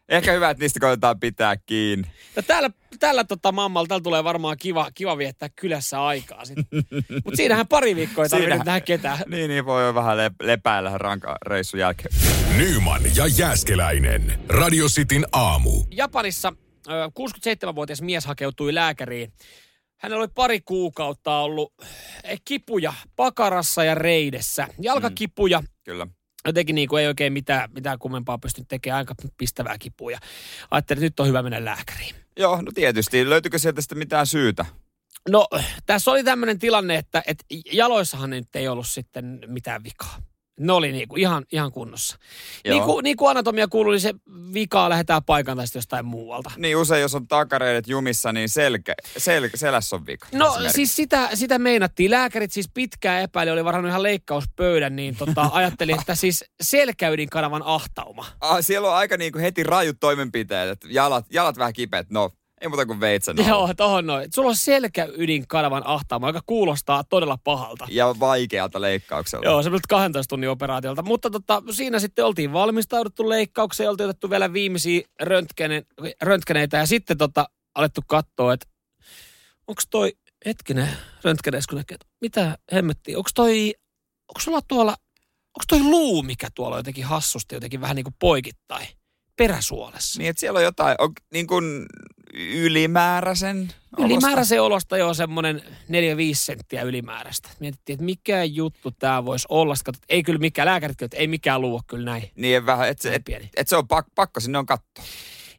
Ehkä 0.09 0.33
hyvä, 0.33 0.51
että 0.51 0.65
niistä 0.65 0.81
koitetaan 0.81 1.21
pitää 1.21 1.57
kiinni. 1.57 2.09
No 2.37 2.43
täällä, 2.43 2.71
tällä 3.01 3.25
tota 3.25 3.53
mammalla, 3.53 3.87
täällä 3.89 4.03
tulee 4.03 4.25
varmaan 4.25 4.57
kiva, 4.61 4.91
kiva 4.95 5.19
viettää 5.19 5.49
kylässä 5.57 6.05
aikaa 6.05 6.45
sitten. 6.45 6.65
Mutta 7.25 7.37
siinähän 7.37 7.69
pari 7.69 7.97
viikkoa 7.97 8.25
ei 8.25 8.31
tarvitse 8.31 8.51
Siinä- 8.53 8.65
tähän 8.65 8.83
ketään. 8.83 9.19
Niin, 9.27 9.49
niin 9.49 9.65
voi 9.67 9.95
vähän 9.95 10.17
le- 10.17 10.31
lepäillä 10.43 10.99
ranka 10.99 11.37
reissun 11.47 11.81
jälkeen. 11.81 12.15
Nyman 12.57 13.03
ja 13.17 13.27
Jääskeläinen. 13.27 14.41
Radio 14.49 14.87
Cityn 14.87 15.25
aamu. 15.33 15.85
Japanissa 15.91 16.53
ö, 16.89 16.91
67-vuotias 17.71 18.03
mies 18.03 18.27
hakeutui 18.27 18.75
lääkäriin. 18.75 19.33
Hänellä 19.97 20.21
oli 20.23 20.29
pari 20.35 20.61
kuukautta 20.61 21.39
ollut 21.39 21.73
eh, 22.25 22.41
kipuja 22.45 22.93
pakarassa 23.17 23.85
ja 23.85 23.95
reidessä. 23.95 24.69
Jalkakipuja, 24.81 25.63
Kyllä. 25.85 26.07
Jotenkin 26.45 26.75
niin 26.75 26.89
kuin 26.89 27.03
ei 27.03 27.07
oikein 27.07 27.33
mitään, 27.33 27.71
mitään 27.75 27.99
kummempaa 27.99 28.39
pystynyt 28.39 28.69
tekemään, 28.69 28.99
aika 28.99 29.15
pistävää 29.39 29.79
kipuja. 29.79 30.19
Ajattelin, 30.71 30.99
että 30.99 31.07
nyt 31.07 31.21
on 31.21 31.27
hyvä 31.27 31.43
mennä 31.43 31.65
lääkäriin. 31.65 32.15
Joo, 32.39 32.63
no 32.63 32.73
tietysti. 32.75 33.31
Löytyykö 33.31 33.59
sieltä 33.59 33.81
sitten 33.81 33.99
mitään 33.99 34.27
syytä? 34.27 34.67
No, 35.29 35.49
tässä 35.87 36.11
oli 36.11 36.25
tämmöinen 36.25 36.59
tilanne, 36.59 36.97
että, 36.97 37.23
että 37.27 37.45
jaloissahan 37.73 38.31
nyt 38.31 38.57
ei 38.57 38.69
ollut 38.69 38.87
sitten 38.87 39.41
mitään 39.47 39.85
vikaa. 39.85 40.23
Ne 40.61 40.73
oli 40.73 40.93
niinku 40.93 41.17
ihan, 41.17 41.45
ihan 41.53 41.73
kunnossa. 41.73 42.19
Joo. 42.65 42.75
Niin 42.75 42.85
kuin, 42.85 43.05
niin 43.05 43.17
kuin 43.17 43.31
anatomia 43.31 43.69
kuuluu, 43.69 43.93
niin 43.93 44.01
se 44.01 44.15
vikaa 44.55 44.89
lähdetään 44.89 45.25
paikan 45.25 45.59
sitten 45.65 45.79
jostain 45.79 46.07
muualta. 46.07 46.51
Niin 46.57 46.77
usein, 46.77 47.03
jos 47.03 47.15
on 47.15 47.29
takareidet 47.29 47.89
jumissa, 47.89 48.33
niin 48.33 48.49
selkä, 48.49 48.95
sel, 49.17 49.49
selässä 49.55 49.97
on 49.97 50.07
vika. 50.07 50.27
No 50.33 50.59
siis 50.69 50.97
sitä, 50.97 51.29
sitä 51.35 51.59
meinattiin. 51.59 52.11
Lääkärit 52.11 52.53
siis 52.53 52.69
pitkään 52.75 53.23
epäili, 53.23 53.51
oli 53.51 53.65
varannut 53.65 53.91
ihan 53.91 54.03
leikkauspöydän, 54.03 54.97
niin 54.97 55.17
tota, 55.17 55.51
ajattelin, 55.53 56.01
että 56.01 56.15
siis 56.15 56.45
selkäydin 56.63 57.31
kanavan 57.31 57.63
ahtauma. 57.65 58.27
Ah, 58.41 58.59
siellä 58.61 58.89
on 58.89 58.97
aika 58.97 59.17
niin 59.17 59.33
kuin 59.33 59.43
heti 59.43 59.63
rajut 59.63 59.97
toimenpiteet, 60.01 60.71
että 60.71 60.87
jalat, 60.91 61.27
jalat 61.31 61.59
vähän 61.59 61.73
kipeät. 61.73 62.11
No, 62.11 62.31
ei 62.65 62.69
muuta 62.69 62.87
kuin 62.87 63.01
veitsen 63.01 63.37
alla. 63.39 63.49
Joo, 63.49 63.75
tohon 63.75 64.07
noin. 64.07 64.29
Sulla 64.35 64.49
on 64.49 64.57
selkäydin 64.57 65.49
kanavan 65.49 65.87
ahtauma, 65.87 66.29
joka 66.29 66.43
kuulostaa 66.47 67.05
todella 67.05 67.39
pahalta. 67.45 67.87
Ja 67.91 68.15
vaikealta 68.21 68.81
leikkaukselta. 68.81 69.47
Joo, 69.47 69.63
semmoiselta 69.63 69.89
12 69.89 70.29
tunnin 70.29 70.51
operaatiolta. 70.51 71.03
Mutta 71.03 71.31
tota, 71.31 71.63
siinä 71.71 71.99
sitten 71.99 72.25
oltiin 72.25 72.53
valmistauduttu 72.53 73.29
leikkaukseen, 73.29 73.91
oltiin 73.91 74.09
otettu 74.09 74.31
vielä 74.31 74.53
viimeisiä 74.53 75.03
röntgene, 75.21 75.83
röntgeneitä 76.23 76.77
ja 76.77 76.87
sitten 76.87 77.19
tota, 77.19 77.49
alettu 77.75 78.01
katsoa, 78.07 78.53
että 78.53 78.67
onko 79.67 79.83
toi, 79.91 80.13
hetkinen, 80.47 80.89
röntgeneissä 81.25 81.69
kun 81.69 81.79
näkee, 81.79 81.95
että 81.95 82.07
mitä 82.21 82.59
hemmettiä, 82.73 83.19
onko 83.19 83.31
toi, 83.35 83.75
onko 84.29 84.41
sulla 84.41 84.61
tuolla, 84.69 84.97
onko 85.31 85.65
toi 85.69 85.83
luu, 85.83 86.23
mikä 86.23 86.49
tuolla 86.55 86.77
on 86.77 86.79
jotenkin 86.79 87.05
hassusti, 87.05 87.55
jotenkin 87.55 87.81
vähän 87.81 87.97
niin 87.97 88.05
kuin 88.05 88.17
poikittain, 88.19 88.89
peräsuolessa. 89.37 90.19
Niin, 90.19 90.31
että 90.31 90.41
siellä 90.41 90.59
on 90.59 90.65
jotain 90.65 90.97
on, 90.99 91.13
niin 91.33 91.47
kuin 91.47 91.87
ylimääräisen 92.35 93.57
olosta. 93.97 94.15
Ylimääräisen 94.15 94.63
olosta 94.63 94.97
jo 94.97 95.15
semmoinen 95.15 95.63
4-5 95.65 95.67
senttiä 96.35 96.83
ylimääräistä. 96.83 97.49
Mietittiin, 97.61 97.95
että 97.95 98.05
mikä 98.05 98.45
juttu 98.45 98.91
tämä 98.91 99.25
voisi 99.25 99.47
olla. 99.49 99.75
Sitten 99.75 99.93
katsottiin, 99.93 100.17
ei 100.17 100.23
kyllä 100.23 100.39
mikään, 100.39 100.67
lääkärit 100.67 100.97
kyllä, 100.97 101.07
että 101.07 101.17
ei 101.17 101.27
mikään 101.29 101.61
luu 101.61 101.75
ole 101.75 101.83
kyllä 101.87 102.05
näin. 102.05 102.31
Niin, 102.37 102.67
vähän, 102.67 102.89
että 102.89 103.13
et, 103.13 103.23
pieni. 103.25 103.51
et 103.57 103.69
se 103.69 103.77
on 103.77 103.89
pak, 103.89 104.07
pakko 104.15 104.41
sinne 104.41 104.59
on 104.59 104.67
katto. 104.67 105.03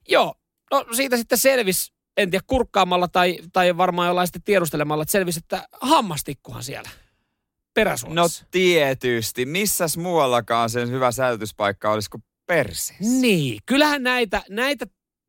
Joo, 0.07 0.35
no 0.71 0.85
siitä 0.95 1.17
sitten 1.17 1.37
selvisi, 1.37 1.93
en 2.17 2.31
tiedä 2.31 2.43
kurkkaamalla 2.47 3.07
tai, 3.07 3.37
tai 3.53 3.77
varmaan 3.77 4.07
jollain 4.07 4.27
sitten 4.27 4.41
tiedustelemalla, 4.43 5.01
että 5.01 5.11
selvisi, 5.11 5.39
että 5.39 5.67
hammastikkuhan 5.81 6.63
siellä 6.63 6.89
No 6.89 7.81
peräsuolassa. 7.81 8.45
tietysti. 8.51 9.45
Missäs 9.45 9.97
muuallakaan 9.97 10.69
sen 10.69 10.89
hyvä 10.91 11.11
säilytyspaikka 11.11 11.91
olisi 11.91 12.09
kuin 12.09 12.23
perseessä? 12.47 12.93
niin, 13.21 13.59
kyllähän 13.65 14.03
näitä, 14.03 14.43
näitä 14.49 14.85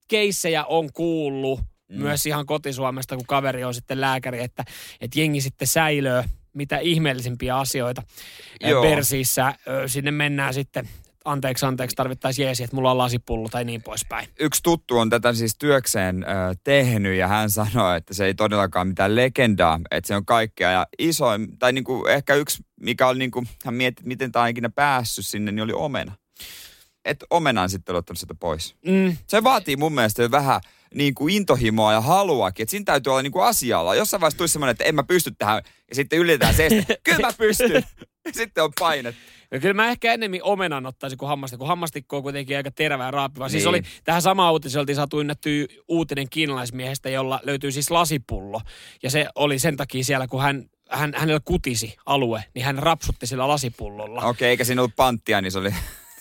keissejä 0.09 0.65
on 0.65 0.93
kuullut 0.93 1.61
Mm. 1.89 2.03
myös 2.03 2.27
ihan 2.27 2.47
kotisuomesta, 2.47 3.17
kun 3.17 3.27
kaveri 3.27 3.65
on 3.65 3.75
sitten 3.75 4.01
lääkäri, 4.01 4.41
että, 4.43 4.65
että 5.01 5.21
jengi 5.21 5.41
sitten 5.41 5.69
säilöö 5.69 6.23
mitä 6.53 6.79
ihmeellisimpiä 6.79 7.57
asioita 7.59 8.03
Joo. 8.61 8.71
Joo. 8.71 8.83
persiissä. 8.83 9.55
Sinne 9.87 10.11
mennään 10.11 10.55
sitten, 10.55 10.89
anteeksi, 11.25 11.67
anteeksi, 11.67 11.97
tarvittaisiin 11.97 12.47
jeesi, 12.47 12.65
että 12.65 12.77
mulla 12.77 12.91
on 12.91 12.99
lasipullo 12.99 13.49
tai 13.49 13.65
niin 13.65 13.83
poispäin. 13.83 14.29
yksi 14.41 14.63
tuttu 14.63 14.99
on 14.99 15.11
tätä 15.11 15.33
siis 15.33 15.57
työkseen 15.59 16.23
ö, 16.23 16.27
tehnyt 16.65 17.17
ja 17.17 17.29
hän 17.29 17.51
sanoi, 17.51 17.97
että 17.97 18.15
se 18.15 18.25
ei 18.25 18.35
todellakaan 18.35 18.89
mitään 18.89 19.17
legendaa, 19.17 19.81
että 19.91 20.09
se 20.09 20.17
on 20.17 20.27
kaikkea. 20.27 20.71
Ja 20.71 20.87
isoin, 20.99 21.59
tai 21.59 21.73
niinku 21.73 22.07
ehkä 22.07 22.35
yksi, 22.35 22.63
mikä 22.81 23.09
oli 23.09 23.19
niinku, 23.19 23.45
hän 23.65 23.75
mietti, 23.75 24.03
miten 24.07 24.33
tämä 24.33 24.43
on 24.43 24.49
ikinä 24.49 24.71
päässyt 24.71 25.27
sinne, 25.27 25.53
niin 25.53 25.63
oli 25.65 25.73
omena. 25.73 26.13
Että 27.07 27.27
omena 27.31 27.63
on 27.63 27.71
sitten 27.71 27.95
ottanut 27.97 28.19
sitä 28.19 28.35
pois. 28.35 28.75
Mm, 28.87 29.17
Se 29.27 29.43
vaatii 29.45 29.77
mun 29.77 29.93
mielestä 29.95 30.23
jo 30.23 30.31
vähän 30.31 30.61
niin 30.95 31.15
kuin 31.15 31.35
intohimoa 31.35 31.93
ja 31.93 32.01
haluakin. 32.01 32.63
Että 32.63 32.71
siinä 32.71 32.85
täytyy 32.85 33.11
olla 33.11 33.23
niin 33.23 33.33
kuin 33.33 33.45
asialla. 33.45 33.95
Jossain 33.95 34.21
vaiheessa 34.21 34.39
tulisi 34.39 34.53
semmoinen, 34.53 34.71
että 34.73 34.85
en 34.85 34.95
mä 34.95 35.03
pysty 35.03 35.31
tähän. 35.39 35.63
Ja 35.89 35.95
sitten 35.95 36.19
ylitetään 36.19 36.55
se, 36.55 36.67
että 36.67 36.95
kyllä 37.05 37.21
mä 37.27 37.33
pystyn. 37.39 37.83
Sitten 38.33 38.65
on 38.65 38.73
paine. 38.81 39.15
Ja 39.51 39.61
kyllä 39.61 39.75
mä 39.75 39.89
ehkä 39.89 40.13
enemmän 40.13 40.41
omenan 40.43 40.87
ottaisin 40.87 41.19
kuin 41.19 41.29
hammastikko, 41.29 41.59
kun 41.63 41.69
hammastikko 41.69 42.17
on 42.17 42.23
kuitenkin 42.23 42.57
aika 42.57 42.71
terävä 42.71 43.05
ja 43.05 43.11
raapiva. 43.11 43.49
Siis 43.49 43.63
Niin. 43.65 43.69
oli, 43.69 43.83
tähän 44.05 44.23
samaan 44.23 44.53
uutiseen 44.53 44.81
oltiin 44.81 44.97
saatu 44.97 45.21
ynnättyä 45.21 45.67
uutinen 45.89 46.29
kiinalaismiehestä, 46.31 47.11
jolla 47.11 47.41
löytyy 47.43 47.73
siis 47.73 47.91
lasipullo. 47.91 48.61
Ja 49.03 49.11
se 49.11 49.27
oli 49.35 49.59
sen 49.59 49.77
takia 49.77 50.05
siellä, 50.05 50.27
kun 50.27 50.43
hän, 50.43 50.65
hän, 50.91 51.13
hänellä 51.17 51.41
kutisi 51.45 51.97
alue, 52.07 52.45
niin 52.55 52.65
hän 52.65 52.79
rapsutti 52.79 53.27
sillä 53.27 53.49
lasipullolla. 53.49 54.23
Okei, 54.23 54.49
eikä 54.51 54.65
siinä 54.65 54.83
ollut 54.83 54.97
panttia, 54.97 55.41
niin 55.41 55.53
se 55.53 55.59
oli... 55.59 55.75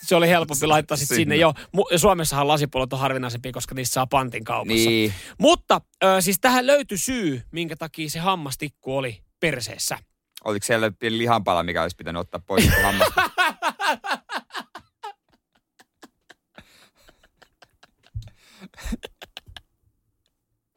Se 0.06 0.16
oli 0.16 0.30
helpompi 0.30 0.68
laittaa 0.68 0.98
sitten 0.98 1.16
sinne. 1.16 1.34
Sinne. 1.34 1.36
Joo, 1.42 1.54
Mu- 1.78 1.98
Suomessahan 1.98 2.48
lasipullot 2.48 2.94
on 2.94 3.00
harvinaisempia, 3.00 3.52
koska 3.52 3.76
niissä 3.76 3.94
saa 3.94 4.08
pantin 4.08 4.44
kaupassa. 4.44 4.90
Niin. 4.90 5.14
Mutta 5.38 5.82
ö, 6.04 6.22
siis 6.22 6.40
tähän 6.42 6.68
löytyi 6.68 6.98
syy, 6.98 7.42
minkä 7.52 7.76
takia 7.76 8.10
se 8.10 8.20
hammastikku 8.20 8.98
oli 8.98 9.22
perseessä. 9.40 9.98
Oliko 10.44 10.66
siellä 10.66 10.92
pieni 11.00 11.18
lihanpala, 11.18 11.64
mikä 11.64 11.82
olisi 11.82 11.96
pitänyt 11.96 12.20
ottaa 12.20 12.42
pois? 12.48 12.70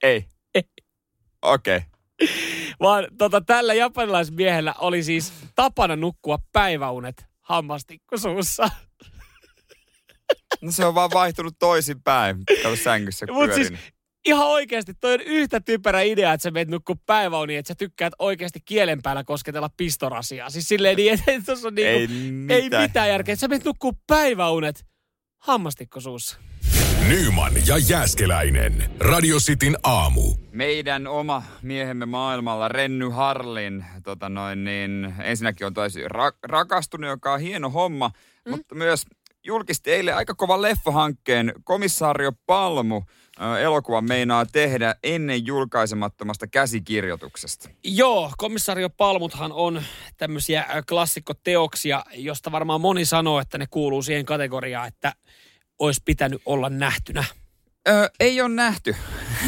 Ei. 0.02 0.24
Ei. 0.54 0.62
Okei. 1.42 1.76
Okay. 1.76 1.88
Vaan 2.80 3.06
tota, 3.18 3.40
tällä 3.40 3.74
japanilaismiehellä 3.74 4.74
oli 4.78 5.02
siis 5.02 5.32
tapana 5.54 5.96
nukkua 5.96 6.38
päiväunet 6.52 7.26
hammastikku 7.40 8.18
suussa. 8.18 8.68
No 10.60 10.72
se 10.72 10.84
on 10.84 10.94
vaan 10.94 11.10
vaihtunut 11.14 11.54
toisinpäin. 11.58 12.36
Kato 12.62 12.76
sängyssä 12.76 13.26
Mut 13.32 13.52
siis 13.54 13.72
ihan 14.26 14.46
oikeasti, 14.46 14.92
toi 15.00 15.14
on 15.14 15.20
yhtä 15.20 15.60
typerä 15.60 16.00
idea, 16.00 16.32
että 16.32 16.42
sä 16.42 16.50
meet 16.50 16.68
nukkua 16.68 16.96
päiväuniin, 17.06 17.58
että 17.58 17.68
sä 17.68 17.74
tykkäät 17.74 18.12
oikeasti 18.18 18.60
kielen 18.64 19.02
päällä 19.02 19.24
kosketella 19.24 19.70
pistorasiaa. 19.76 20.50
Siis 20.50 20.68
silleen 20.68 20.96
niin, 20.96 21.14
että 21.14 21.32
et 21.32 21.44
tossa 21.46 21.68
on 21.68 21.74
niinku, 21.74 22.12
Ei 22.52 22.56
ei 22.56 22.62
mitään. 22.62 22.82
mitään 22.82 23.08
järkeä. 23.08 23.32
Että 23.32 23.40
sä 23.40 23.48
meet 23.48 23.64
nukkua 23.64 23.92
päiväunet 24.06 24.86
hammastikko 25.38 26.00
suussa. 26.00 26.38
Nyman 27.08 27.52
ja 27.66 27.78
Jääskeläinen. 27.78 28.90
Radio 29.00 29.36
Cityn 29.36 29.76
aamu. 29.82 30.34
Meidän 30.52 31.06
oma 31.06 31.42
miehemme 31.62 32.06
maailmalla, 32.06 32.68
Renny 32.68 33.08
Harlin, 33.08 33.84
tota 34.04 34.28
noin, 34.28 34.64
niin 34.64 35.14
ensinnäkin 35.22 35.66
on 35.66 35.74
tosi 35.74 36.04
ra- 36.04 36.38
rakastunut, 36.42 37.10
joka 37.10 37.32
on 37.32 37.40
hieno 37.40 37.70
homma, 37.70 38.10
mm. 38.44 38.50
mutta 38.50 38.74
myös 38.74 39.06
julkisti 39.44 39.92
eilen 39.92 40.16
aika 40.16 40.34
kovan 40.34 40.62
leffahankkeen. 40.62 41.52
Komissaario 41.64 42.32
Palmu 42.46 43.02
elokuvan 43.60 44.04
meinaa 44.04 44.46
tehdä 44.46 44.94
ennen 45.02 45.46
julkaisemattomasta 45.46 46.46
käsikirjoituksesta. 46.46 47.70
Joo, 47.84 48.32
komissario 48.38 48.90
Palmuthan 48.90 49.52
on 49.52 49.82
tämmöisiä 50.16 50.64
klassikkoteoksia, 50.88 52.04
josta 52.14 52.52
varmaan 52.52 52.80
moni 52.80 53.04
sanoo, 53.04 53.40
että 53.40 53.58
ne 53.58 53.66
kuuluu 53.70 54.02
siihen 54.02 54.24
kategoriaan, 54.24 54.88
että 54.88 55.12
olisi 55.78 56.02
pitänyt 56.04 56.42
olla 56.46 56.68
nähtynä. 56.70 57.24
Öö, 57.88 58.08
ei 58.20 58.40
ole 58.40 58.48
nähty. 58.48 58.96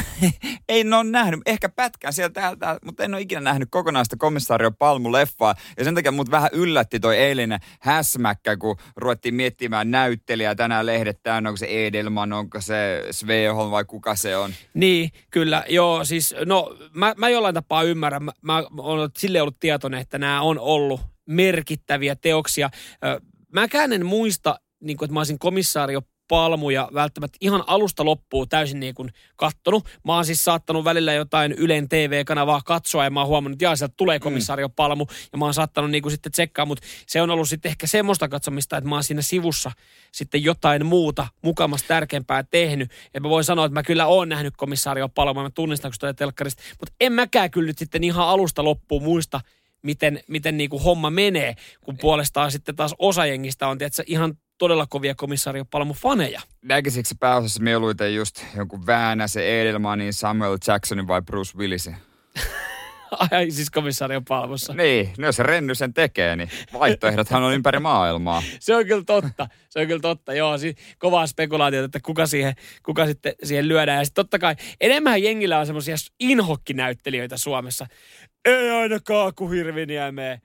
ei 0.68 0.80
ole 0.80 1.04
nähnyt. 1.04 1.40
Ehkä 1.46 1.68
pätkää 1.68 2.12
sieltä 2.12 2.40
täältä, 2.40 2.78
mutta 2.84 3.04
en 3.04 3.14
ole 3.14 3.22
ikinä 3.22 3.40
nähnyt 3.40 3.68
kokonaista 3.70 4.16
komissaario 4.16 4.70
Palmu-leffaa. 4.70 5.54
Ja 5.78 5.84
sen 5.84 5.94
takia 5.94 6.12
mut 6.12 6.30
vähän 6.30 6.50
yllätti 6.52 7.00
toi 7.00 7.16
eilinen 7.16 7.60
häsmäkkä, 7.80 8.56
kun 8.56 8.76
ruvettiin 8.96 9.34
miettimään 9.34 9.90
näyttelijää 9.90 10.54
tänään 10.54 10.86
lehdet 10.86 11.22
täynnä. 11.22 11.48
Onko 11.50 11.56
se 11.56 11.86
Edelman, 11.86 12.32
onko 12.32 12.60
se 12.60 13.06
Sveholm 13.10 13.70
vai 13.70 13.84
kuka 13.84 14.16
se 14.16 14.36
on. 14.36 14.50
Niin, 14.74 15.10
kyllä. 15.30 15.64
Joo, 15.68 16.04
siis 16.04 16.34
no 16.44 16.76
mä, 16.94 17.14
mä 17.16 17.28
jollain 17.28 17.54
tapaa 17.54 17.82
ymmärrän. 17.82 18.24
Mä, 18.24 18.32
mä 18.42 18.62
oon 18.78 19.10
sille 19.18 19.42
ollut 19.42 19.60
tietoinen, 19.60 20.00
että 20.00 20.18
nämä 20.18 20.40
on 20.40 20.58
ollut 20.58 21.00
merkittäviä 21.26 22.16
teoksia. 22.16 22.70
Ö, 23.04 23.20
Mäkään 23.52 23.92
en 23.92 24.06
muista, 24.06 24.60
niin 24.80 24.96
kuin, 24.96 25.06
että 25.06 25.14
mä 25.14 25.20
olisin 25.20 25.38
komissaario 25.38 26.02
palmuja 26.30 26.88
välttämättä 26.94 27.38
ihan 27.40 27.64
alusta 27.66 28.04
loppuun 28.04 28.48
täysin 28.48 28.80
niin 28.80 28.94
kuin 28.94 29.08
kattonut. 29.36 29.88
Mä 30.04 30.14
oon 30.14 30.24
siis 30.24 30.44
saattanut 30.44 30.84
välillä 30.84 31.12
jotain 31.12 31.52
Ylen 31.52 31.88
TV-kanavaa 31.88 32.60
katsoa 32.64 33.04
ja 33.04 33.10
mä 33.10 33.20
oon 33.20 33.28
huomannut, 33.28 33.56
että 33.56 33.64
jaa, 33.64 33.76
sieltä 33.76 33.94
tulee 33.96 34.18
komissaario 34.18 34.68
Palmu 34.68 35.06
ja 35.32 35.38
mä 35.38 35.44
oon 35.44 35.54
saattanut 35.54 35.90
niin 35.90 36.02
kuin 36.02 36.12
sitten 36.12 36.32
tsekkaa, 36.32 36.66
mutta 36.66 36.86
se 37.06 37.22
on 37.22 37.30
ollut 37.30 37.48
sitten 37.48 37.70
ehkä 37.70 37.86
semmoista 37.86 38.28
katsomista, 38.28 38.76
että 38.76 38.88
mä 38.88 38.96
oon 38.96 39.04
siinä 39.04 39.22
sivussa 39.22 39.72
sitten 40.12 40.44
jotain 40.44 40.86
muuta 40.86 41.26
mukamassa 41.42 41.86
tärkeämpää 41.88 42.42
tehnyt. 42.42 42.90
Ja 43.14 43.20
mä 43.20 43.28
voin 43.28 43.44
sanoa, 43.44 43.64
että 43.64 43.74
mä 43.74 43.82
kyllä 43.82 44.06
oon 44.06 44.28
nähnyt 44.28 44.56
komissaario 44.56 45.08
Palmu, 45.08 45.42
mä 45.42 45.50
tunnistan, 45.50 45.88
kun 45.88 45.94
se 45.94 46.00
tulee 46.00 46.14
telkkarista, 46.14 46.62
mutta 46.80 46.94
en 47.00 47.12
mäkään 47.12 47.50
kyllä 47.50 47.66
nyt 47.66 47.78
sitten 47.78 48.04
ihan 48.04 48.28
alusta 48.28 48.64
loppuun 48.64 49.02
muista, 49.02 49.40
miten, 49.82 50.20
miten 50.28 50.56
niin 50.56 50.70
kuin 50.70 50.82
homma 50.82 51.10
menee, 51.10 51.54
kun 51.80 51.98
puolestaan 51.98 52.52
sitten 52.52 52.76
taas 52.76 52.94
osa 52.98 53.26
jengistä 53.26 53.68
on 53.68 53.78
tietysti, 53.78 54.02
ihan 54.06 54.34
todella 54.60 54.86
kovia 54.86 55.14
komissaario 55.14 55.64
Palmu 55.64 55.94
faneja. 55.94 56.40
Näkisikö 56.62 57.08
pääosassa 57.20 57.62
mieluiten 57.62 58.14
just 58.14 58.44
jonkun 58.56 58.86
Väänäsen, 58.86 59.46
Edelmanin, 59.46 60.12
Samuel 60.12 60.58
Jacksonin 60.66 61.08
vai 61.08 61.22
Bruce 61.22 61.58
Willisin? 61.58 61.96
Ai 63.30 63.50
siis 63.50 63.70
komissaario 63.70 64.20
Palmussa. 64.28 64.74
Niin, 64.74 65.10
no 65.18 65.26
jos 65.26 65.36
se 65.36 65.42
Renny 65.42 65.74
sen 65.74 65.94
tekee, 65.94 66.36
niin 66.36 66.50
vaihtoehdothan 66.72 67.42
on 67.42 67.54
ympäri 67.54 67.78
maailmaa. 67.78 68.42
Se 68.60 68.76
on 68.76 68.86
kyllä 68.86 69.04
totta. 69.04 69.48
Se 69.70 69.80
on 69.80 69.86
kyllä 69.86 70.00
totta. 70.00 70.34
Joo, 70.34 70.58
siis 70.58 70.76
kovaa 70.98 71.26
spekulaatiota, 71.26 71.84
että 71.84 72.00
kuka, 72.02 72.26
siihen, 72.26 72.54
kuka 72.82 73.06
sitten 73.06 73.34
siihen 73.42 73.68
lyödään. 73.68 73.98
Ja 73.98 74.04
sitten 74.04 74.24
totta 74.24 74.38
kai 74.38 74.56
enemmän 74.80 75.22
jengillä 75.22 75.58
on 75.58 75.66
semmoisia 75.66 75.96
inhokkinäyttelijöitä 76.20 77.36
Suomessa. 77.36 77.86
Ei 78.44 78.70
ainakaan 78.70 79.32
Kuhirviniemeä. 79.34 80.38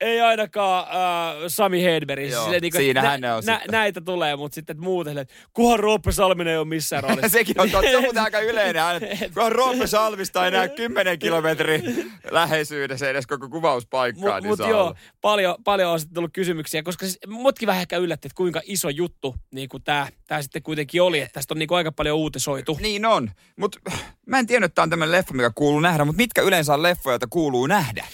Ei 0.00 0.20
ainakaan 0.20 0.86
äh, 0.86 1.42
Sami 1.48 1.82
Hedberg. 1.82 2.30
Joo, 2.30 2.42
Silleen 2.42 2.62
niinku, 2.62 2.78
siinähän 2.78 3.20
nä, 3.20 3.28
ne 3.28 3.34
on 3.34 3.42
nä. 3.46 3.60
Näitä 3.70 4.00
tulee, 4.00 4.36
mutta 4.36 4.54
sitten 4.54 4.80
muuten, 4.80 5.18
että 5.18 5.34
kuhan 5.52 5.80
Roope 5.80 6.12
Salminen 6.12 6.52
ei 6.52 6.58
ole 6.58 6.66
missään 6.66 7.02
roolissa. 7.04 7.28
Sekin 7.28 7.60
on 7.60 7.70
totta, 7.70 7.90
se 7.90 7.96
on 7.96 8.02
muuten 8.02 8.22
aika 8.22 8.40
yleinen 8.40 8.82
aina. 8.82 9.06
Kun 9.34 9.52
Roope 9.52 9.86
Salmista 9.86 10.46
enää 10.46 10.68
10 10.68 11.18
kilometrin 11.18 12.12
läheisyydessä 12.30 13.10
edes 13.10 13.26
koko 13.26 13.48
kuvauspaikkaa, 13.48 14.22
Mutta 14.24 14.40
niin 14.40 14.48
mut 14.48 14.58
joo, 14.58 14.84
olla. 14.84 14.96
paljon, 15.20 15.56
paljon 15.64 15.90
on 15.92 16.00
sitten 16.00 16.14
tullut 16.14 16.32
kysymyksiä, 16.32 16.82
koska 16.82 17.06
siis 17.06 17.18
mutkin 17.26 17.66
vähän 17.66 17.80
ehkä 17.80 17.96
yllätti, 17.96 18.28
että 18.28 18.36
kuinka 18.36 18.60
iso 18.64 18.88
juttu 18.88 19.34
niin 19.52 19.68
tämä 19.84 20.08
tää 20.26 20.42
sitten 20.42 20.62
kuitenkin 20.62 21.02
oli, 21.02 21.20
että 21.20 21.32
tästä 21.32 21.54
on 21.54 21.58
niin 21.58 21.68
kuin 21.68 21.76
aika 21.78 21.92
paljon 21.92 22.18
uutisoitu. 22.18 22.78
Niin 22.80 23.06
on, 23.06 23.30
mutta 23.56 23.78
mä 24.26 24.38
en 24.38 24.46
tiennyt, 24.46 24.68
että 24.68 24.74
tämä 24.74 24.82
on 24.82 24.90
tämmöinen 24.90 25.12
leffa, 25.12 25.34
mikä 25.34 25.50
kuuluu 25.54 25.80
nähdä, 25.80 26.04
mutta 26.04 26.22
mitkä 26.22 26.42
yleensä 26.42 26.74
on 26.74 26.82
leffoja, 26.82 27.12
joita 27.12 27.26
kuuluu 27.30 27.66
nähdä? 27.66 28.06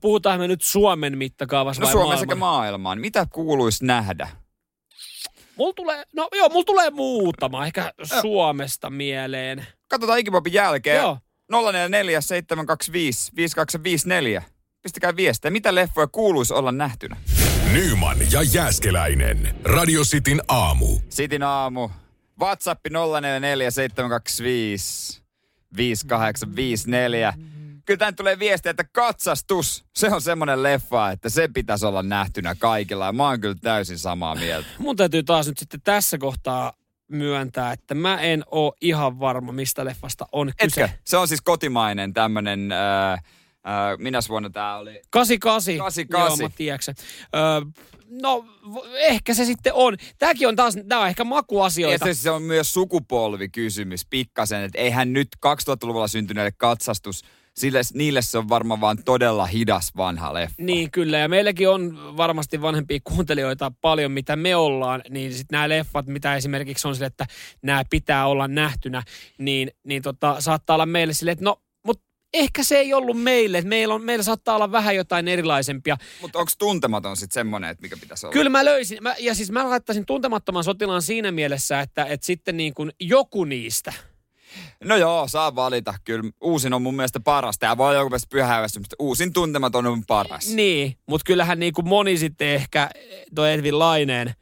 Puhutaan 0.00 0.40
me 0.40 0.48
nyt 0.48 0.62
Suomen 0.62 1.18
mittakaavassa 1.18 1.80
No 1.80 1.84
vai 1.86 1.92
Suomen 1.92 2.06
maailman? 2.08 2.20
sekä 2.28 2.34
maailmaan. 2.34 3.00
Mitä 3.00 3.26
kuuluisi 3.30 3.84
nähdä? 3.84 4.28
Mulla 5.56 5.72
tulee, 5.72 6.04
no 6.12 6.28
joo, 6.32 6.48
mulla 6.48 6.64
tulee 6.64 6.90
muutama, 6.90 7.66
ehkä 7.66 7.92
Suomesta 8.20 8.90
mieleen. 8.90 9.66
Katsotaan 9.88 10.18
Igipopin 10.18 10.52
jälkeen. 10.52 10.96
Joo. 10.96 11.18
044 11.52 12.20
725 12.20 13.32
5254. 13.36 14.42
Pistäkää 14.82 15.16
viestiä, 15.16 15.50
mitä 15.50 15.74
leffoja 15.74 16.06
kuuluisi 16.06 16.54
olla 16.54 16.72
nähtynä. 16.72 17.16
Nyman 17.72 18.16
ja 18.32 18.42
Jääskeläinen. 18.42 19.54
Radio 19.64 20.02
Cityn 20.02 20.42
aamu. 20.48 20.98
Sitin 21.08 21.42
aamu. 21.42 21.88
WhatsApp 22.40 22.80
044 23.20 23.70
725 23.70 25.22
5854. 25.76 27.32
Kyllä 27.84 27.98
tänne 27.98 28.12
tulee 28.12 28.38
viestiä, 28.38 28.70
että 28.70 28.84
katsastus, 28.92 29.84
se 29.94 30.08
on 30.08 30.22
semmoinen 30.22 30.62
leffa, 30.62 31.10
että 31.10 31.28
se 31.28 31.48
pitäisi 31.48 31.86
olla 31.86 32.02
nähtynä 32.02 32.54
kaikilla. 32.54 33.06
Ja 33.06 33.12
mä 33.12 33.28
oon 33.28 33.40
kyllä 33.40 33.56
täysin 33.62 33.98
samaa 33.98 34.34
mieltä. 34.34 34.68
Mun 34.78 34.96
täytyy 34.96 35.22
taas 35.22 35.46
nyt 35.46 35.58
sitten 35.58 35.80
tässä 35.84 36.18
kohtaa 36.18 36.72
myöntää, 37.08 37.72
että 37.72 37.94
mä 37.94 38.20
en 38.20 38.44
oo 38.50 38.74
ihan 38.80 39.20
varma, 39.20 39.52
mistä 39.52 39.84
leffasta 39.84 40.26
on 40.32 40.52
kyse. 40.62 40.82
Etkö? 40.82 40.96
Se 41.04 41.16
on 41.16 41.28
siis 41.28 41.40
kotimainen 41.40 42.12
tämmönen, 42.12 42.72
äh, 42.72 43.12
äh, 43.12 43.20
minäs 43.98 44.28
vuonna 44.28 44.50
tää 44.50 44.76
oli? 44.76 45.00
88. 45.10 45.78
88. 45.78 46.94
Joo, 46.98 47.42
mä. 47.42 47.56
Öö, 47.56 47.60
no, 48.22 48.44
ehkä 48.94 49.34
se 49.34 49.44
sitten 49.44 49.74
on. 49.74 49.96
Tämäkin 50.18 50.48
on 50.48 50.56
taas, 50.56 50.74
tää 50.88 50.98
on 50.98 51.08
ehkä 51.08 51.20
Ja 51.20 51.24
makuasioita. 51.24 52.04
se, 52.04 52.14
se 52.14 52.30
on 52.30 52.42
myös 52.42 52.74
sukupolvikysymys 52.74 54.06
pikkasen, 54.10 54.62
että 54.62 54.78
eihän 54.78 55.12
nyt 55.12 55.28
2000-luvulla 55.46 56.08
syntyneelle 56.08 56.52
katsastus, 56.52 57.22
sille, 57.56 57.80
niille 57.94 58.22
se 58.22 58.38
on 58.38 58.48
varmaan 58.48 58.80
vaan 58.80 59.04
todella 59.04 59.46
hidas 59.46 59.96
vanha 59.96 60.34
leffa. 60.34 60.54
Niin 60.58 60.90
kyllä, 60.90 61.18
ja 61.18 61.28
meilläkin 61.28 61.68
on 61.68 62.16
varmasti 62.16 62.62
vanhempia 62.62 62.98
kuuntelijoita 63.04 63.72
paljon, 63.80 64.12
mitä 64.12 64.36
me 64.36 64.56
ollaan, 64.56 65.02
niin 65.10 65.32
sitten 65.32 65.46
nämä 65.56 65.68
leffat, 65.68 66.06
mitä 66.06 66.36
esimerkiksi 66.36 66.88
on 66.88 66.94
sille, 66.94 67.06
että 67.06 67.26
nämä 67.62 67.82
pitää 67.90 68.26
olla 68.26 68.48
nähtynä, 68.48 69.02
niin, 69.38 69.70
niin 69.84 70.02
tota, 70.02 70.40
saattaa 70.40 70.74
olla 70.74 70.86
meille 70.86 71.12
sille, 71.12 71.30
että 71.30 71.44
no, 71.44 71.62
mutta 71.86 72.04
ehkä 72.32 72.62
se 72.62 72.78
ei 72.78 72.94
ollut 72.94 73.22
meille, 73.22 73.58
että 73.58 73.68
meillä, 73.68 73.94
on, 73.94 74.04
meillä 74.04 74.22
saattaa 74.22 74.56
olla 74.56 74.72
vähän 74.72 74.96
jotain 74.96 75.28
erilaisempia. 75.28 75.96
Mutta 76.20 76.38
onko 76.38 76.52
tuntematon 76.58 77.16
sitten 77.16 77.34
semmoinen, 77.34 77.70
että 77.70 77.82
mikä 77.82 77.96
pitäisi 77.96 78.26
olla? 78.26 78.32
Kyllä 78.32 78.50
mä 78.50 78.64
löysin, 78.64 78.98
mä, 79.02 79.14
ja 79.18 79.34
siis 79.34 79.50
mä 79.50 79.70
laittaisin 79.70 80.06
tuntemattoman 80.06 80.64
sotilaan 80.64 81.02
siinä 81.02 81.32
mielessä, 81.32 81.80
että, 81.80 82.04
että 82.04 82.26
sitten 82.26 82.56
niin 82.56 82.74
kuin 82.74 82.92
joku 83.00 83.44
niistä, 83.44 83.92
No 84.84 84.96
joo, 84.96 85.28
saa 85.28 85.54
valita. 85.54 85.94
Kyllä 86.04 86.30
uusin 86.40 86.72
on 86.72 86.82
mun 86.82 86.96
mielestä 86.96 87.20
paras. 87.20 87.58
Tää 87.58 87.76
voi 87.76 87.94
joku 87.94 88.08
mielestä 88.08 88.28
pyhäivästi, 88.30 88.78
mutta 88.78 88.96
uusin 88.98 89.32
tuntematon 89.32 89.86
on 89.86 90.04
paras. 90.06 90.48
Niin, 90.48 90.96
mutta 91.06 91.24
kyllähän 91.26 91.58
niin 91.58 91.72
kuin 91.72 91.88
moni 91.88 92.18
sitten 92.18 92.48
ehkä 92.48 92.90
toi 93.34 93.52
Edvin 93.52 93.78
Laineen 93.78 94.34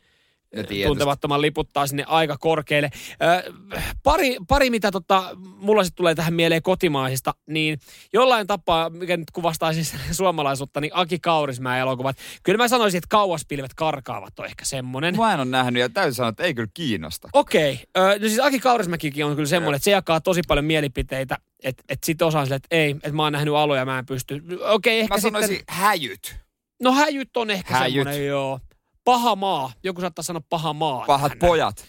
Tietysti. 0.53 0.85
tuntemattoman 0.85 1.41
liputtaa 1.41 1.87
sinne 1.87 2.05
aika 2.07 2.37
korkealle. 2.39 2.91
Ö, 3.23 3.53
pari, 4.03 4.37
pari, 4.49 4.71
mitä 4.71 4.91
tota, 4.91 5.37
mulla 5.37 5.85
sitten 5.85 5.97
tulee 5.97 6.15
tähän 6.15 6.35
mieleen 6.35 6.63
kotimaisista, 6.63 7.35
niin 7.47 7.79
jollain 8.13 8.47
tapaa, 8.47 8.91
mikä 8.91 9.17
nyt 9.17 9.31
kuvastaa 9.31 9.73
siis 9.73 9.95
suomalaisuutta, 10.13 10.81
niin 10.81 10.91
Aki 10.95 11.19
Kaurismäen 11.19 11.81
elokuvat. 11.81 12.17
Kyllä 12.43 12.57
mä 12.57 12.69
sanoisin, 12.69 12.99
että 12.99 13.09
kauaspilvet 13.11 13.75
karkaavat 13.75 14.39
on 14.39 14.47
ehkä 14.47 14.65
semmoinen. 14.65 15.17
Mä 15.17 15.35
en 15.35 15.41
ole 15.41 15.49
nähnyt 15.49 15.81
ja 15.81 15.89
täytyy 15.89 16.15
sanoa, 16.15 16.29
että 16.29 16.43
ei 16.43 16.55
kyllä 16.55 16.71
kiinnosta. 16.75 17.29
Okei. 17.33 17.81
Okay. 17.97 18.19
No 18.19 18.29
siis 18.29 18.41
Aki 18.41 18.61
Kaurismäkikin 18.61 19.25
on 19.25 19.35
kyllä 19.37 19.49
semmoinen, 19.49 19.77
että 19.77 19.85
se 19.85 19.91
jakaa 19.91 20.21
tosi 20.21 20.41
paljon 20.49 20.65
mielipiteitä, 20.65 21.39
että, 21.63 21.83
että 21.89 22.07
sitten 22.07 22.27
osaa 22.27 22.45
sille, 22.45 22.57
että 22.57 22.69
ei, 22.71 22.91
että 22.91 23.13
mä 23.13 23.23
oon 23.23 23.33
nähnyt 23.33 23.55
aloja 23.55 23.81
ja 23.81 23.87
mä 23.87 23.99
en 23.99 24.07
pysty. 24.07 24.35
Okei, 24.35 24.61
okay, 24.61 24.93
ehkä 24.93 25.15
Mä 25.15 25.21
sanoisin 25.21 25.57
sitten... 25.57 25.77
häjyt. 25.77 26.37
No 26.83 26.93
häjyt 26.93 27.37
on 27.37 27.51
ehkä 27.51 27.75
Häjyt. 27.75 27.95
semmoinen, 27.95 28.27
joo. 28.27 28.61
Paha 29.05 29.37
maa. 29.37 29.73
Joku 29.83 30.01
saattaa 30.01 30.23
sanoa 30.23 30.43
paha 30.49 30.73
maa. 30.73 31.07
Pahat 31.07 31.33
tähän. 31.33 31.39
pojat. 31.39 31.85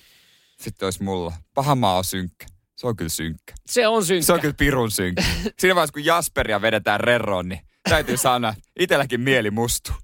Sitten 0.60 0.86
olisi 0.86 1.04
mulla. 1.04 1.34
Paha 1.54 1.76
maa 1.76 1.98
on 1.98 2.04
synkkä. 2.04 2.46
Se 2.76 2.88
on 2.88 2.96
kyllä 2.96 3.10
synkkä. 3.10 3.54
Se 3.66 3.88
on 3.88 4.06
synkkä. 4.06 4.26
Se 4.26 4.34
on 4.34 4.40
kyllä 4.40 4.56
pirun 4.58 4.92
synkkä. 4.92 5.24
Siinä 5.60 5.76
vaiheessa, 5.76 5.94
kun 5.94 6.06
Jasperia 6.06 6.62
vedetään 6.62 7.00
reroon, 7.00 7.50
niin 7.50 7.60
täytyy 7.90 8.18
sanoa, 8.18 8.54
itselläkin 8.80 9.22
mieli 9.22 9.52
mustuu. 9.52 9.96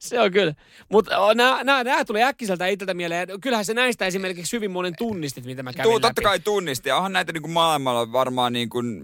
Se 0.00 0.20
on 0.20 0.32
kyllä. 0.32 0.54
Mutta 0.88 1.34
nämä 1.64 2.04
tuli 2.04 2.22
äkkiseltä 2.22 2.66
itseltä 2.66 2.94
mieleen. 2.94 3.28
Kyllähän 3.40 3.64
se 3.64 3.74
näistä 3.74 4.06
esimerkiksi 4.06 4.56
hyvin 4.56 4.70
monen 4.70 4.94
tunnistit, 4.98 5.44
mitä 5.44 5.62
mä 5.62 5.72
kävin 5.72 5.90
Tuu, 5.90 6.00
totta 6.00 6.22
kai 6.22 6.40
tunnisti. 6.40 6.90
Onhan 6.90 7.12
näitä 7.12 7.32
niin 7.32 7.42
kuin 7.42 7.52
maailmalla 7.52 8.12
varmaan 8.12 8.52
niin 8.52 8.68
kuin, 8.68 9.02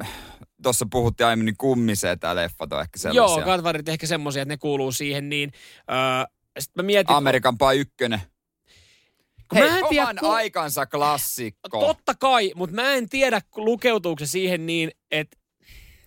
tuossa 0.62 0.86
puhuttiin 0.90 1.26
aiemmin, 1.26 1.46
niin 1.46 1.56
kummisee 1.58 2.16
tämä 2.16 2.34
leffat 2.34 2.72
on 2.72 2.80
ehkä 2.80 2.98
sellaisia. 2.98 3.36
Joo, 3.36 3.46
katvarit 3.46 3.88
ehkä 3.88 4.06
semmoisia, 4.06 4.42
että 4.42 4.52
ne 4.52 4.56
kuuluu 4.58 4.92
siihen. 4.92 5.28
Niin, 5.28 5.52
öö, 5.90 5.96
sitten 6.58 6.84
mä 6.84 6.86
mietin, 6.86 7.16
Amerikan 7.16 7.58
paa 7.58 7.72
ykkönen. 7.72 8.20
kun 9.48 9.58
Hei, 9.58 9.68
mä 9.70 9.78
en 9.78 9.84
tiedä, 9.88 10.02
oman 10.04 10.16
ku- 10.20 10.30
aikansa 10.30 10.86
klassikko. 10.86 11.80
Totta 11.80 12.14
kai, 12.14 12.52
mutta 12.54 12.76
mä 12.76 12.92
en 12.92 13.08
tiedä, 13.08 13.40
lukeutuuko 13.56 14.18
se 14.18 14.26
siihen 14.26 14.66
niin, 14.66 14.90
että 15.10 15.36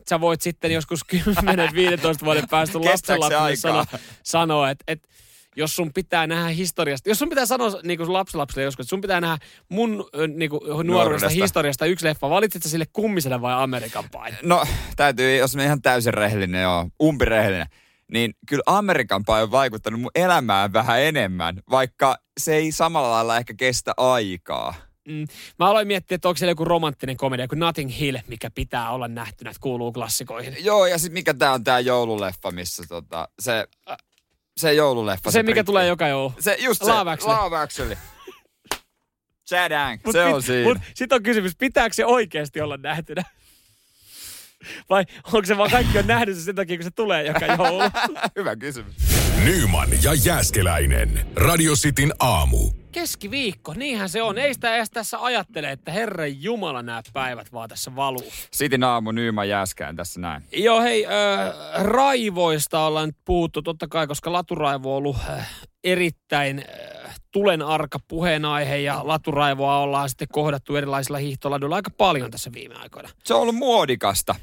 sä 0.09 0.21
voit 0.21 0.41
sitten 0.41 0.71
joskus 0.71 0.99
10-15 1.13 2.25
vuoden 2.25 2.49
päästä 2.49 2.77
aikaa? 3.17 3.55
sanoa, 3.55 3.85
sanoa 4.23 4.69
että, 4.69 4.83
että 4.87 5.09
jos 5.55 5.75
sun 5.75 5.93
pitää 5.93 6.27
nähdä 6.27 6.47
historiasta, 6.47 7.09
jos 7.09 7.19
sun 7.19 7.29
pitää 7.29 7.45
sanoa 7.45 7.69
niin 7.83 7.97
kuin 7.97 8.13
lapsenlapselle 8.13 8.63
joskus, 8.63 8.83
että 8.83 8.89
sun 8.89 9.01
pitää 9.01 9.21
nähdä 9.21 9.37
mun 9.69 9.89
niin 10.35 10.49
kuin, 10.49 10.59
nuoruudesta, 10.63 10.83
Nuoruudesta. 10.83 11.29
historiasta 11.29 11.85
yksi 11.85 12.05
leffa, 12.05 12.29
valitsit 12.29 12.63
sä 12.63 12.69
sille 12.69 12.85
kummiselle 12.93 13.41
vai 13.41 13.63
Amerikan 13.63 14.03
pain? 14.11 14.35
No, 14.43 14.65
täytyy, 14.95 15.37
jos 15.37 15.55
mä 15.55 15.63
ihan 15.63 15.81
täysin 15.81 16.13
rehellinen, 16.13 16.61
joo, 16.61 16.89
umpirehellinen, 17.03 17.67
niin 18.13 18.33
kyllä 18.49 18.63
Amerikan 18.65 19.25
paa 19.25 19.41
on 19.41 19.51
vaikuttanut 19.51 20.01
mun 20.01 20.11
elämään 20.15 20.73
vähän 20.73 21.01
enemmän, 21.01 21.61
vaikka 21.69 22.17
se 22.39 22.55
ei 22.55 22.71
samalla 22.71 23.11
lailla 23.11 23.37
ehkä 23.37 23.53
kestä 23.53 23.93
aikaa. 23.97 24.73
Mm. 25.07 25.27
Mä 25.59 25.69
aloin 25.69 25.87
miettiä, 25.87 26.15
että 26.15 26.27
onko 26.27 26.37
siellä 26.37 26.51
joku 26.51 26.65
romanttinen 26.65 27.17
komedia 27.17 27.47
kuin 27.47 27.59
Nothing 27.59 27.99
Hill, 27.99 28.17
mikä 28.27 28.51
pitää 28.55 28.91
olla 28.91 29.07
nähtynä, 29.07 29.49
että 29.49 29.61
kuuluu 29.61 29.91
klassikoihin. 29.91 30.55
Joo, 30.59 30.85
ja 30.85 30.97
sitten 30.97 31.13
mikä 31.13 31.33
tää 31.33 31.51
on 31.53 31.63
tää 31.63 31.79
joululeffa, 31.79 32.51
missä 32.51 32.83
tota, 32.89 33.27
se, 33.39 33.67
se 34.57 34.73
joululeffa. 34.73 35.31
Se, 35.31 35.43
mikä 35.43 35.61
britti- 35.61 35.65
tulee 35.65 35.87
joka 35.87 36.07
joulu. 36.07 36.33
Se, 36.39 36.57
just 36.59 36.83
se. 36.83 36.91
Love 36.91 37.11
Actually. 37.11 37.43
Love 37.43 37.57
Actually. 37.57 37.97
Chadang, 39.49 40.01
Mut 40.05 40.13
se 40.13 40.23
on 40.23 40.43
siinä. 40.43 40.63
Mut 40.63 40.77
sit 40.95 41.13
on 41.13 41.23
kysymys, 41.23 41.51
pitääkö 41.57 41.93
se 41.93 42.05
oikeasti 42.05 42.61
olla 42.61 42.77
nähtynä? 42.77 43.23
Vai 44.89 45.05
onko 45.25 45.45
se 45.45 45.57
vaan 45.57 45.71
kaikki 45.71 45.97
on 45.99 46.07
nähnyt 46.07 46.35
se 46.35 46.41
sen 46.41 46.55
takia, 46.55 46.77
kun 46.77 46.83
se 46.83 46.91
tulee 46.91 47.23
joka 47.23 47.45
joulu? 47.45 47.83
Hyvä 48.39 48.55
kysymys. 48.55 48.95
Nyman 49.45 49.89
ja 50.03 50.13
Jääskeläinen. 50.25 51.27
Radio 51.35 51.73
Cityn 51.73 52.13
aamu. 52.19 52.71
Keskiviikko, 52.91 53.73
niinhän 53.73 54.09
se 54.09 54.21
on. 54.21 54.37
Ei 54.37 54.53
sitä 54.53 54.75
edes 54.75 54.89
tässä 54.89 55.17
ajattele, 55.21 55.71
että 55.71 55.91
Herran 55.91 56.41
Jumala 56.43 56.81
nämä 56.81 57.01
päivät 57.13 57.53
vaan 57.53 57.69
tässä 57.69 57.95
valuu. 57.95 58.31
Sitin 58.51 58.83
aamu 58.83 59.11
Nyyman 59.11 59.49
Jääskään 59.49 59.95
tässä 59.95 60.19
näin. 60.19 60.43
Joo, 60.55 60.81
hei, 60.81 61.05
äh, 61.05 61.11
raivoista 61.83 62.85
ollaan 62.85 63.09
nyt 63.09 63.17
puhuttu 63.25 63.61
totta 63.61 63.87
kai, 63.87 64.07
koska 64.07 64.31
laturaivo 64.31 64.91
on 64.91 64.97
ollut 64.97 65.17
äh, 65.29 65.49
erittäin 65.83 66.59
äh, 67.05 67.15
tulenarka 67.31 67.99
puheenaihe 68.07 68.77
ja 68.77 68.99
laturaivoa 69.03 69.77
ollaan 69.77 70.09
sitten 70.09 70.27
kohdattu 70.31 70.75
erilaisilla 70.75 71.17
hiihtoladuilla 71.17 71.75
aika 71.75 71.91
paljon 71.97 72.31
tässä 72.31 72.51
viime 72.53 72.75
aikoina. 72.75 73.09
Se 73.23 73.33
on 73.33 73.41
ollut 73.41 73.55
muodikasta. 73.55 74.35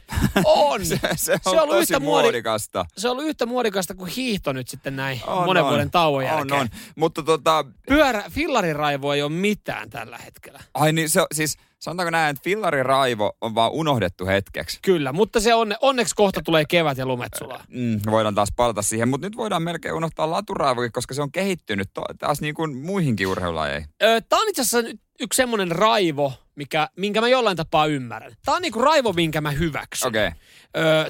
On! 0.44 0.86
se, 0.86 1.00
se 1.16 1.32
on, 1.32 1.38
Se 1.42 1.50
on 1.50 1.58
ollut 1.58 1.76
tosi 1.76 1.82
yhtä 1.94 1.98
muodi- 1.98 2.04
muodikasta. 2.22 2.86
se 2.96 3.08
on 3.08 3.12
ollut 3.12 3.24
yhtä 3.28 3.46
muodikasta 3.46 3.94
kuin 3.94 4.10
hiihto 4.10 4.52
nyt 4.52 4.68
sitten 4.68 4.96
näin 4.96 5.20
On, 5.26 5.44
monen 5.44 5.62
on. 5.62 5.68
vuoden 5.70 5.90
tauon 5.90 6.24
jälkeen. 6.24 6.52
On, 6.52 6.60
on. 6.60 6.68
Mutta 6.96 7.22
tota, 7.22 7.64
Pyörä, 7.88 8.24
fillariraivo 8.30 9.12
ei 9.12 9.22
ole 9.22 9.32
mitään 9.32 9.90
tällä 9.90 10.18
hetkellä. 10.18 10.60
ai 10.74 10.92
niin 10.92 11.10
se 11.10 11.20
siis 11.34 11.56
sanotaanko 11.80 12.10
näin, 12.10 12.30
että 12.30 12.44
fillariraivo 12.44 13.36
on 13.40 13.54
vaan 13.54 13.72
unohdettu 13.72 14.26
hetkeksi. 14.26 14.78
Kyllä, 14.82 15.12
mutta 15.12 15.40
se 15.40 15.54
onne, 15.54 15.76
onneksi 15.80 16.14
kohta 16.14 16.42
tulee 16.42 16.64
kevät 16.64 16.98
ja 16.98 17.06
lumet 17.06 17.32
sulaa. 17.38 17.64
Mm, 17.68 18.00
voidaan 18.10 18.34
taas 18.34 18.52
palata 18.56 18.82
siihen, 18.82 19.08
mutta 19.08 19.26
nyt 19.26 19.36
voidaan 19.36 19.62
melkein 19.62 19.94
unohtaa 19.94 20.30
laturaivokin, 20.30 20.92
koska 20.92 21.14
se 21.14 21.22
on 21.22 21.32
kehittynyt 21.32 21.90
to, 21.94 22.02
taas 22.18 22.40
niin 22.40 22.54
kuin 22.54 22.76
muihinkin 22.76 23.26
urheilulajeihin. 23.26 23.88
Tämä 23.98 24.42
on 24.42 24.48
itse 24.48 24.62
asiassa 24.62 24.90
yksi 25.20 25.36
semmoinen 25.36 25.72
raivo, 25.72 26.32
mikä, 26.56 26.88
minkä 26.96 27.20
mä 27.20 27.28
jollain 27.28 27.56
tapaa 27.56 27.86
ymmärrän. 27.86 28.32
Tämä 28.44 28.56
on 28.56 28.62
niinku 28.62 28.80
raivo, 28.80 29.12
minkä 29.12 29.40
mä 29.40 29.50
hyväksyn. 29.50 30.08
Okay. 30.08 30.30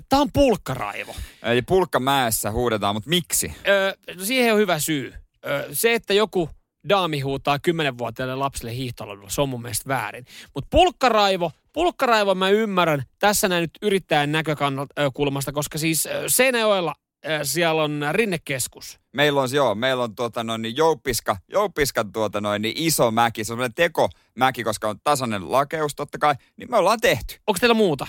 Tämä 0.09 0.23
on 0.23 0.33
pulkkaraivo. 0.33 1.15
Eli 1.43 1.63
pulkkamäessä 1.63 2.51
huudetaan, 2.51 2.95
mutta 2.95 3.11
miksi? 3.11 3.53
Ö, 3.69 3.97
no 4.19 4.25
siihen 4.25 4.53
on 4.53 4.59
hyvä 4.59 4.79
syy. 4.79 5.15
Ö, 5.47 5.69
se, 5.73 5.95
että 5.95 6.15
joku 6.15 6.51
daami 6.89 7.21
huutaa 7.21 7.57
10-vuotiaille 7.57 8.37
lapsille 8.37 8.75
hiihtoladulla, 8.75 9.31
se 9.31 9.41
on 9.41 9.49
mun 9.49 9.63
mielestä 9.63 9.89
väärin. 9.89 10.25
Mutta 10.55 10.69
pulkkaraivo, 10.71 11.53
pulkkaraivo 11.73 12.35
mä 12.35 12.49
ymmärrän 12.49 13.03
tässä 13.19 13.49
näin 13.49 13.61
nyt 13.63 13.79
yrittäjän 13.83 14.33
näkökulmasta, 14.33 15.53
koska 15.53 15.79
siis 15.79 16.09
Seinäjoella 16.27 16.95
siellä 17.43 17.83
on 17.83 18.03
rinnekeskus. 18.13 19.01
Meillä 19.13 19.41
on, 19.41 19.49
joo, 19.53 19.75
meillä 19.75 20.05
on 20.05 20.15
tuota 20.15 20.45
noin, 20.45 20.63
niin 20.63 20.77
jouppiska, 20.77 21.37
jouppiskan 21.49 22.13
tuota 22.13 22.41
noin, 22.41 22.63
niin 22.63 22.75
iso 22.77 23.11
mäki. 23.11 23.45
Se 23.45 23.53
on 23.53 23.57
semmoinen 23.57 23.75
tekomäki, 23.75 24.65
koska 24.65 24.89
on 24.89 25.01
tasainen 25.05 25.53
lakeus 25.53 25.95
totta 25.95 26.19
kai. 26.19 26.35
Niin 26.57 26.71
me 26.71 26.77
ollaan 26.77 27.01
tehty. 27.01 27.35
Onko 27.47 27.59
teillä 27.59 27.75
muuta? 27.75 28.07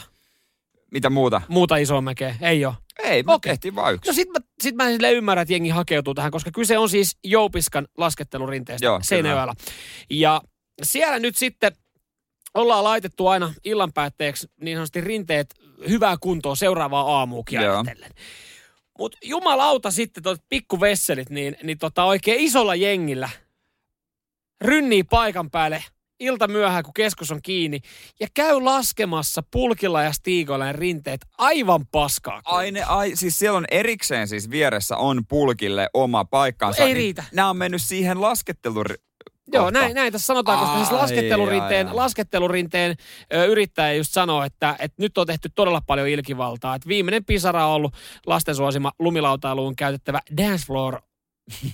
Mitä 0.92 1.10
muuta? 1.10 1.42
Muuta 1.48 1.78
isoa 1.78 2.02
mäkeä? 2.02 2.36
Ei 2.42 2.66
ole. 2.66 2.74
Ei, 3.04 3.24
me 3.24 3.34
Okei. 3.34 3.52
tehtiin 3.52 3.76
vaan 3.76 3.94
yksi. 3.94 4.10
No 4.10 4.14
sit 4.14 4.28
mä, 4.30 4.40
sit 4.62 4.76
mä 4.76 4.90
silleen 4.90 5.16
ymmärrän, 5.16 5.42
että 5.42 5.54
jengi 5.54 5.70
hakeutuu 5.70 6.14
tähän, 6.14 6.32
koska 6.32 6.52
kyse 6.52 6.78
on 6.78 6.90
siis 6.90 7.18
Joupiskan 7.24 7.88
laskettelurinteestä 7.98 8.86
Joo. 8.86 9.00
Seinäjoella. 9.04 9.54
Ja 10.10 10.42
siellä 10.84 11.20
nyt 11.20 11.38
sitten 11.38 11.72
ollaan 12.54 12.84
laitettu 12.84 13.28
aina 13.28 13.54
illan 13.64 13.94
päätteeksi 13.94 14.48
niin 14.62 14.78
sanotusti 14.78 15.02
rinteet 15.02 15.56
hyvää 15.90 16.18
kuntoa 16.22 16.56
seuraavaa 16.56 17.18
aamuukin 17.18 17.60
ajatellen. 17.60 18.12
Mutta 19.00 19.18
jumalauta 19.24 19.92
sitten 19.92 20.24
tuot 20.24 20.42
pikkuvesselit, 20.50 21.30
niin, 21.30 21.58
niin 21.64 21.78
tota 21.78 22.04
oikein 22.04 22.40
isolla 22.40 22.76
jengillä 22.76 23.30
rynnii 24.62 25.04
paikan 25.04 25.52
päälle 25.52 25.84
ilta 26.22 26.48
myöhään, 26.48 26.84
kun 26.84 26.94
keskus 26.94 27.32
on 27.32 27.42
kiinni, 27.42 27.80
ja 28.20 28.28
käy 28.34 28.62
laskemassa 28.62 29.44
pulkilla 29.52 30.04
ja 30.04 30.12
stiikoilla 30.12 30.66
ne 30.66 30.72
rinteet 30.72 31.22
aivan 31.38 31.86
paskaa. 31.92 32.42
Ai, 32.46 32.72
ne, 32.72 32.84
ai, 32.84 33.12
siis 33.16 33.40
siellä 33.40 33.58
on 33.58 33.66
erikseen 33.72 34.28
siis 34.28 34.50
vieressä 34.50 34.98
on 34.98 35.26
pulkille 35.30 35.90
oma 35.94 36.26
paikkansa. 36.26 36.82
No 36.82 36.88
ei 36.88 36.94
niin 36.94 37.04
riitä. 37.04 37.24
Nämä 37.32 37.50
on 37.50 37.58
mennyt 37.58 37.82
siihen 37.82 38.22
laskettelun 38.22 38.86
Joo, 39.54 39.70
näin, 39.70 39.96
näin 39.96 40.12
tässä 40.12 40.26
sanotaan, 40.26 40.60
koska 40.60 40.76
siis 40.76 40.92
laskettelurinteen, 40.92 41.88
ai, 41.88 41.92
ai. 41.92 41.96
laskettelurinteen 41.96 42.96
ö, 43.34 43.46
yrittäjä 43.46 43.94
just 43.94 44.14
sanoo, 44.14 44.44
että, 44.44 44.76
että 44.80 45.02
nyt 45.02 45.18
on 45.18 45.28
tehty 45.28 45.50
todella 45.56 45.82
paljon 45.88 46.08
ilkivaltaa. 46.08 46.76
Että 46.76 46.88
viimeinen 46.88 47.26
pisara 47.26 47.66
on 47.66 47.74
ollut 47.74 47.94
lasten 48.28 48.56
suosima 48.56 48.92
lumilautailuun 49.00 49.76
käytettävä 49.76 50.20
dance 50.38 50.66
floor 50.66 51.02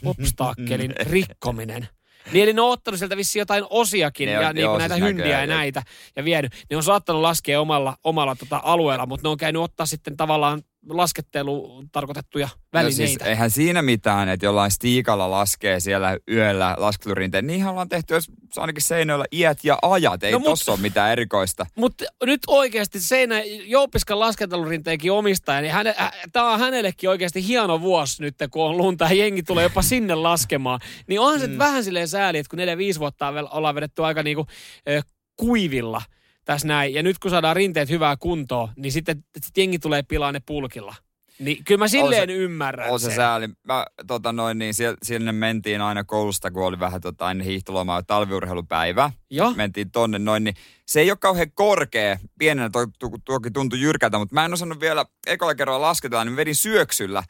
obstakkelin 0.06 0.94
rikkominen. 1.12 1.88
Niin 2.32 2.44
eli 2.44 2.54
ne 2.54 2.62
on 2.62 2.70
ottanut 2.72 2.98
sieltä 3.00 3.18
vissiin 3.18 3.42
jotain 3.42 3.64
osiakin 3.70 4.26
Ne 4.26 4.32
ja 4.32 4.50
on- 4.50 4.56
niin 4.56 4.62
joo, 4.62 4.72
kuin 4.72 4.80
näitä 4.80 4.96
siis 4.96 5.06
hyndiä 5.08 5.24
näköjään, 5.26 5.50
ja 5.50 5.56
näitä 5.56 5.84
ja 6.16 6.26
vienyt. 6.26 6.66
Ne 6.70 6.78
on 6.78 6.84
saattanut 6.84 7.22
laskea 7.22 7.62
omalla, 7.62 7.98
omalla 8.04 8.36
tota 8.36 8.62
alueella, 8.64 9.06
mutta 9.06 9.28
ne 9.28 9.32
on 9.32 9.38
käynyt 9.38 9.62
ottaa 9.62 9.86
sitten 9.86 10.18
tavallaan 10.18 10.62
lasketteluun 10.90 11.90
tarkoitettuja 11.92 12.48
No 12.54 12.60
välineitä. 12.74 12.96
siis 12.96 13.18
eihän 13.22 13.52
siinä 13.52 13.82
mitään, 13.82 14.30
että 14.30 14.46
jollain 14.46 14.72
stiikalla 14.72 15.32
laskee 15.32 15.80
siellä 15.80 16.18
yöllä 16.32 16.76
laskelurinteen. 16.80 17.48
Niinhän 17.48 17.72
ollaan 17.72 17.90
tehty, 17.90 18.14
jos 18.14 18.26
ainakin 18.58 18.82
seinöillä 18.82 19.26
iät 19.32 19.58
ja 19.64 19.78
ajat. 19.82 20.24
Ei 20.24 20.32
No 20.32 20.38
no, 20.40 20.46
tossa 20.46 20.72
ole 20.72 20.80
mitään 20.80 21.12
erikoista. 21.12 21.66
Mutta 21.76 22.06
nyt 22.26 22.40
oikeasti 22.48 23.00
Seinä 23.00 23.42
Jouppiskan 23.66 24.20
laskentelurinteenkin 24.20 25.12
omistaja, 25.12 25.62
niin 25.62 25.74
häne, 25.74 25.96
hä, 25.98 26.12
tämä 26.34 26.54
on 26.54 26.60
hänellekin 26.60 27.10
oikeasti 27.10 27.48
hieno 27.48 27.82
vuosi 27.82 28.22
nyt, 28.24 28.36
kun 28.52 28.66
on 28.66 28.78
lunta 28.78 29.06
ja 29.06 29.14
jengi 29.14 29.44
tulee 29.44 29.64
jopa 29.64 29.82
sinne 29.82 30.16
laskemaan. 30.16 30.80
Niin 31.08 31.20
onhan 31.20 31.40
se 31.40 31.48
mm. 31.48 31.58
vähän 31.58 31.84
silleen 31.84 32.08
sääli, 32.08 32.38
että 32.38 32.50
kun 32.50 32.60
4-5 32.96 33.00
vuotta 33.00 33.28
on 33.28 33.34
vielä- 33.34 33.50
ollaan 33.50 33.76
vedetty 33.76 34.06
aika 34.06 34.24
niinku, 34.24 34.46
ö, 34.90 35.02
kuivilla, 35.36 36.02
tässä 36.48 36.68
näin. 36.68 36.94
Ja 36.94 37.04
nyt 37.04 37.20
kun 37.20 37.32
saadaan 37.32 37.56
rinteet 37.56 37.90
hyvää 37.90 38.18
kuntoa, 38.18 38.70
niin 38.76 38.92
sitten 38.92 39.24
sit 39.42 39.58
jengi 39.58 39.80
tulee 39.80 40.04
pilaa 40.04 40.32
ne 40.32 40.42
pulkilla. 40.46 40.96
Niin 41.40 41.64
kyllä 41.64 41.80
mä 41.80 41.88
silleen 41.88 42.30
se- 42.30 42.36
ymmärrän 42.36 42.90
On 42.90 43.00
se 43.00 43.06
sen. 43.06 43.16
sääli. 43.16 43.48
Mä, 43.64 43.86
tota 44.08 44.34
noin, 44.34 44.58
niin 44.58 44.74
siellä, 44.74 44.98
sinne 45.04 45.32
mentiin 45.32 45.82
aina 45.82 46.04
koulusta, 46.04 46.52
kun 46.52 46.66
oli 46.66 46.80
vähän 46.80 47.02
tota, 47.02 47.32
ennen 47.32 47.48
hiihtolomaa 47.48 48.04
talviurheilupäivä. 48.04 49.12
Joo. 49.30 49.54
Mentiin 49.56 49.92
tonne 49.92 50.20
noin, 50.20 50.44
niin 50.44 50.56
se 50.86 51.00
ei 51.00 51.12
ole 51.12 51.18
kauhean 51.22 51.52
korkea. 51.54 52.18
Pienenä 52.40 52.70
to, 52.70 52.80
to, 53.00 53.10
toki 53.26 53.52
tuntui 53.52 53.82
jyrkältä, 53.82 54.18
mutta 54.18 54.36
mä 54.36 54.46
en 54.46 54.54
osannut 54.54 54.80
vielä 54.80 55.06
ekalla 55.28 55.56
kerralla 55.56 55.88
lasketella, 55.88 56.26
niin 56.26 56.36
vedin 56.36 56.56
syöksyllä. 56.56 57.24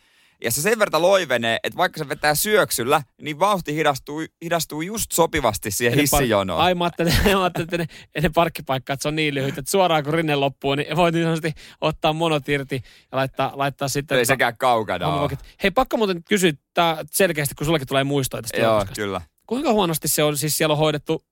Ja 0.43 0.52
se 0.52 0.62
sen 0.62 0.80
verran 0.80 1.02
loivenee, 1.02 1.60
että 1.63 1.78
vaikka 1.78 1.97
se 1.97 2.10
vetää 2.10 2.36
syöksyllä, 2.36 3.02
niin 3.21 3.39
vauhti 3.39 3.76
hidastuu, 3.76 4.23
hidastuu 4.43 4.82
just 4.82 5.12
sopivasti 5.12 5.71
siihen 5.71 5.93
par- 5.93 6.02
hissijonoon. 6.02 6.62
Ai 6.62 6.76
mä 6.76 6.84
ajattelin, 6.84 7.13
mä 7.34 7.43
ajattelin 7.43 7.67
että 7.73 7.78
ne, 7.78 8.21
ne 8.21 8.30
parkkipaikka, 8.30 8.93
että 8.93 9.02
se 9.02 9.08
on 9.08 9.15
niin 9.15 9.34
lyhyt, 9.34 9.58
että 9.58 9.71
suoraan 9.71 10.04
kun 10.04 10.13
rinne 10.13 10.36
loppuu, 10.36 10.76
niin 10.76 10.95
voit 10.95 11.15
niin 11.15 11.26
sanotusti 11.26 11.54
ottaa 11.82 12.13
monot 12.13 12.50
irti 12.50 12.84
ja 13.12 13.17
laittaa, 13.17 13.52
laittaa 13.56 13.88
sitten... 13.88 14.17
ei 14.17 14.26
sekään 14.26 14.58
kaukana 14.58 15.08
ole. 15.08 15.38
Hei, 15.63 15.71
pakko 15.71 15.97
muuten 15.97 16.23
kysyä 16.23 16.54
tää 16.73 17.04
selkeästi, 17.12 17.56
kun 17.56 17.65
sullekin 17.65 17.88
tulee 17.88 18.04
muistoja 18.04 18.41
tästä 18.41 18.58
Joo, 18.58 18.86
kyllä. 18.95 19.21
Kuinka 19.47 19.71
huonosti 19.71 20.08
se 20.08 20.23
on, 20.23 20.38
siis 20.38 20.58
siellä 20.58 20.73
on 20.73 20.80
hoidettu 20.80 21.26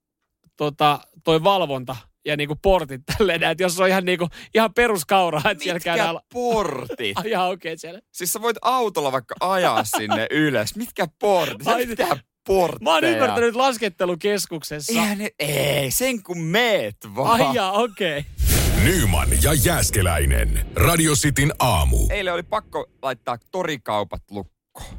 tota, 0.56 1.00
toi 1.24 1.44
valvonta 1.44 1.96
ja 2.26 2.36
niinku 2.36 2.56
portit 2.62 3.02
tälleen, 3.18 3.42
että 3.42 3.62
jos 3.62 3.80
on 3.80 3.88
ihan, 3.88 4.04
niinku, 4.04 4.28
ihan 4.54 4.74
peruskauraa, 4.74 5.50
että 5.50 5.64
siellä 5.64 5.76
Mitkä 5.76 5.94
käydään... 5.94 6.18
portit? 6.32 7.18
Ai 7.18 7.30
ihan 7.30 7.48
okei 7.48 7.72
okay, 7.72 7.78
siellä. 7.78 8.00
Siis 8.12 8.32
sä 8.32 8.42
voit 8.42 8.56
autolla 8.62 9.12
vaikka 9.12 9.34
ajaa 9.40 9.84
sinne 9.84 10.26
ylös. 10.30 10.76
Mitkä 10.76 11.06
portit? 11.20 11.68
Ai- 11.68 11.86
Mitä 11.86 12.18
portteja? 12.46 12.84
Mä 12.84 12.94
oon 12.94 13.04
ymmärtänyt 13.04 13.56
laskettelukeskuksessa. 13.56 14.92
Eihän 14.92 15.18
ne, 15.18 15.30
ei, 15.38 15.90
sen 15.90 16.22
kun 16.22 16.38
meet 16.38 16.96
vaan. 17.16 17.40
Ai 17.40 17.54
jaa, 17.54 17.72
okei. 17.72 18.18
Okay. 18.18 18.36
Nyman 18.84 19.28
ja 19.42 19.54
Jääskeläinen. 19.54 20.66
Radio 20.74 21.12
Cityn 21.12 21.52
aamu. 21.58 21.96
Eilen 22.10 22.34
oli 22.34 22.42
pakko 22.42 22.86
laittaa 23.02 23.38
torikaupat 23.50 24.22
lukkoon. 24.30 24.55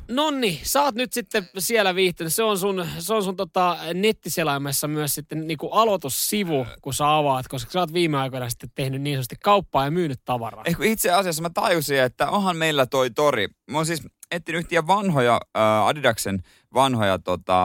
Nonni, 0.08 0.60
sä 0.64 0.84
oot 0.84 0.96
nyt 0.96 1.14
sitten 1.14 1.50
siellä 1.58 1.96
viihtynyt. 1.96 2.34
Se 2.34 2.44
on 2.44 2.58
sun, 2.58 2.88
se 3.00 3.14
on 3.14 3.24
sun 3.24 3.36
tota 3.36 3.78
nettiselaimessa 3.94 4.88
myös 4.88 5.16
sitten 5.16 5.48
niinku 5.48 5.70
aloitussivu, 5.70 6.68
kun 6.82 6.94
sä 6.94 7.16
avaat, 7.18 7.48
koska 7.48 7.72
sä 7.72 7.80
oot 7.80 7.94
viime 7.94 8.18
aikoina 8.18 8.50
sitten 8.50 8.70
tehnyt 8.76 9.02
niin 9.02 9.16
sanotusti 9.16 9.36
kauppaa 9.44 9.86
ja 9.86 9.92
myynyt 9.92 10.20
tavaraa. 10.26 10.64
Kun 10.78 10.86
itse 10.86 11.12
asiassa 11.12 11.42
mä 11.42 11.50
tajusin, 11.50 12.00
että 12.00 12.30
onhan 12.30 12.58
meillä 12.58 12.86
toi 12.86 13.10
tori. 13.10 13.48
Mä 13.72 13.78
oon 13.78 13.86
siis 13.86 14.04
etsinyt 14.32 14.60
yhtiä 14.60 14.88
vanhoja 14.88 15.40
äh, 15.58 15.88
Adidaksen 15.88 16.44
vanhoja 16.74 17.20
tota, 17.20 17.62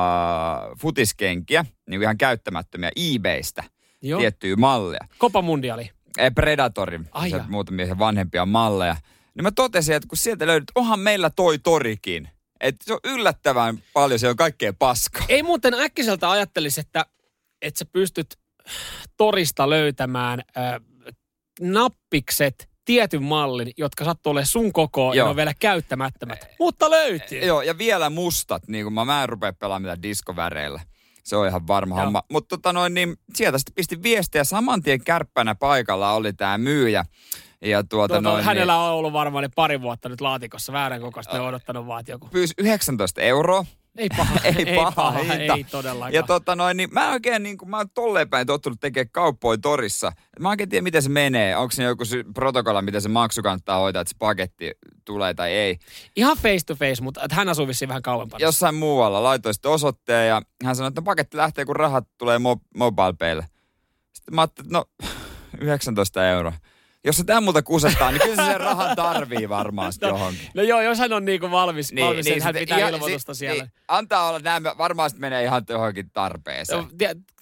futiskenkiä, 0.80 1.64
niin 1.88 2.02
ihan 2.02 2.18
käyttämättömiä 2.18 2.90
eBaystä, 2.96 3.64
Joo. 4.02 4.20
tiettyjä 4.20 4.56
malleja. 4.56 5.06
Copa 5.18 5.42
Mundiali. 5.42 5.90
Eh, 6.18 6.34
Predatorin, 6.34 7.08
Ai 7.12 7.32
muutamia 7.48 7.98
vanhempia 7.98 8.46
malleja. 8.46 8.96
Niin 9.34 9.42
mä 9.42 9.50
totesin, 9.50 9.94
että 9.94 10.08
kun 10.08 10.18
sieltä 10.18 10.46
löydät, 10.46 10.68
onhan 10.74 11.00
meillä 11.00 11.30
toi 11.30 11.58
torikin. 11.58 12.28
Että 12.60 12.84
se 12.84 12.92
on 12.92 13.00
yllättävän 13.04 13.82
paljon, 13.92 14.18
se 14.18 14.28
on 14.28 14.36
kaikkea 14.36 14.72
paskaa. 14.72 15.24
Ei 15.28 15.42
muuten 15.42 15.74
äkkiseltä 15.74 16.30
ajattelisi, 16.30 16.80
että, 16.80 17.06
että 17.62 17.78
sä 17.78 17.84
pystyt 17.84 18.38
torista 19.16 19.70
löytämään 19.70 20.42
äh, 20.56 20.80
nappikset 21.60 22.68
tietyn 22.84 23.22
mallin, 23.22 23.72
jotka 23.76 24.04
sattuu 24.04 24.30
olemaan 24.30 24.46
sun 24.46 24.72
kokoa 24.72 25.14
ja 25.14 25.24
on 25.24 25.36
vielä 25.36 25.54
käyttämättömät. 25.54 26.46
Mutta 26.58 26.90
löytyy. 26.90 27.38
Joo, 27.38 27.62
ja 27.62 27.78
vielä 27.78 28.10
mustat, 28.10 28.68
niin 28.68 28.84
kuin 28.84 28.94
mä, 28.94 29.04
mä 29.04 29.22
en 29.22 29.28
rupea 29.28 29.52
pelaamaan 29.52 29.82
mitään 29.82 30.02
diskoväreillä. 30.02 30.80
Se 31.24 31.36
on 31.36 31.48
ihan 31.48 31.66
varma 31.66 31.94
Joo. 31.94 32.04
homma. 32.04 32.22
Mutta 32.30 32.56
tota 32.56 32.72
noin, 32.72 32.94
niin 32.94 33.16
sieltä 33.34 33.58
sitten 33.58 33.74
pisti 33.74 34.02
viestiä. 34.02 34.44
Saman 34.44 34.82
tien 34.82 35.04
kärppänä 35.04 35.54
paikalla 35.54 36.12
oli 36.12 36.32
tämä 36.32 36.58
myyjä. 36.58 37.04
Ja 37.62 37.82
tuota 37.84 38.14
Tuota, 38.14 38.28
noin, 38.28 38.44
hänellä 38.44 38.72
niin, 38.72 38.80
on 38.82 38.90
ollut 38.92 39.12
varmaan 39.12 39.42
ne 39.42 39.50
pari 39.54 39.80
vuotta 39.80 40.08
nyt 40.08 40.20
laatikossa 40.20 40.72
väärän 40.72 41.00
kokoista. 41.00 41.34
Ne 41.34 41.40
on 41.40 41.48
odottanut 41.48 41.86
vaan, 41.86 42.04
joku. 42.08 42.28
pyysi 42.28 42.54
19 42.58 43.20
euroa. 43.20 43.64
Ei 43.98 44.08
paha, 44.16 44.34
Ei 44.44 44.76
paha 44.94 45.10
hinta. 45.10 45.54
ei 45.54 45.64
todellakaan. 45.64 46.12
Ja 46.12 46.22
tota 46.22 46.56
noin, 46.56 46.76
niin 46.76 46.88
mä 46.92 47.10
oikein 47.12 47.42
niin 47.42 47.58
kuin, 47.58 47.70
mä 47.70 47.76
oon 47.76 47.90
tolleen 47.94 48.30
päin 48.30 48.46
tottunut 48.46 48.80
tekemään 48.80 49.10
kauppoja 49.12 49.58
torissa. 49.62 50.12
Mä 50.40 50.48
oikein 50.48 50.68
tiedä, 50.68 50.82
miten 50.82 51.02
se 51.02 51.08
menee. 51.08 51.56
Onko 51.56 51.72
se 51.72 51.82
joku 51.82 52.04
sy- 52.04 52.24
protokolla, 52.34 52.82
miten 52.82 53.02
se 53.02 53.08
maksu 53.08 53.42
kannattaa 53.42 53.78
hoitaa, 53.78 54.02
että 54.02 54.08
se 54.10 54.16
paketti 54.18 54.70
tulee 55.04 55.34
tai 55.34 55.52
ei. 55.52 55.78
Ihan 56.16 56.36
face 56.36 56.64
to 56.66 56.74
face, 56.74 57.02
mutta 57.02 57.22
että 57.24 57.34
hän 57.34 57.48
asuu 57.48 57.68
vissiin 57.68 57.88
vähän 57.88 58.02
kauempana. 58.02 58.44
Jossain 58.44 58.74
muualla 58.74 59.22
laitoin 59.22 59.54
sitten 59.54 59.70
osoitteen 59.70 60.28
ja 60.28 60.42
hän 60.64 60.76
sanoi, 60.76 60.88
että 60.88 61.02
paketti 61.02 61.36
lähtee, 61.36 61.64
kun 61.64 61.76
rahat 61.76 62.08
tulee 62.18 62.38
mo- 62.38 62.66
mobile. 62.76 63.46
Sitten 64.12 64.34
mä 64.34 64.40
ajattelin, 64.40 64.66
että 64.66 64.78
no 64.78 64.84
19 65.60 66.28
euroa. 66.28 66.52
Jos 67.04 67.16
se 67.16 67.24
tämän 67.24 67.44
multa 67.44 67.62
kusettaa, 67.62 68.10
niin 68.10 68.20
kyllä 68.22 68.36
se 68.36 68.44
sen 68.52 68.60
rahan 68.60 68.96
tarvii 68.96 69.48
varmaan 69.48 69.92
sitten 69.92 70.08
johonkin. 70.08 70.48
No 70.54 70.62
joo, 70.62 70.80
jos 70.80 70.98
hän 70.98 71.12
on 71.12 71.24
niinku 71.24 71.50
valmis, 71.50 71.92
niin, 71.92 72.06
valmis 72.06 72.24
niin, 72.24 72.42
hän 72.42 72.54
pitää 72.54 72.78
ihan- 72.78 72.94
ilmoitusta 72.94 73.34
si- 73.34 73.38
siellä. 73.38 73.62
Niin, 73.64 73.72
antaa 73.88 74.28
olla 74.28 74.38
näin, 74.38 74.62
varmaan 74.64 75.10
sitten 75.10 75.20
menee 75.20 75.44
ihan 75.44 75.62
johonkin 75.68 76.10
tarpeeseen. 76.12 76.84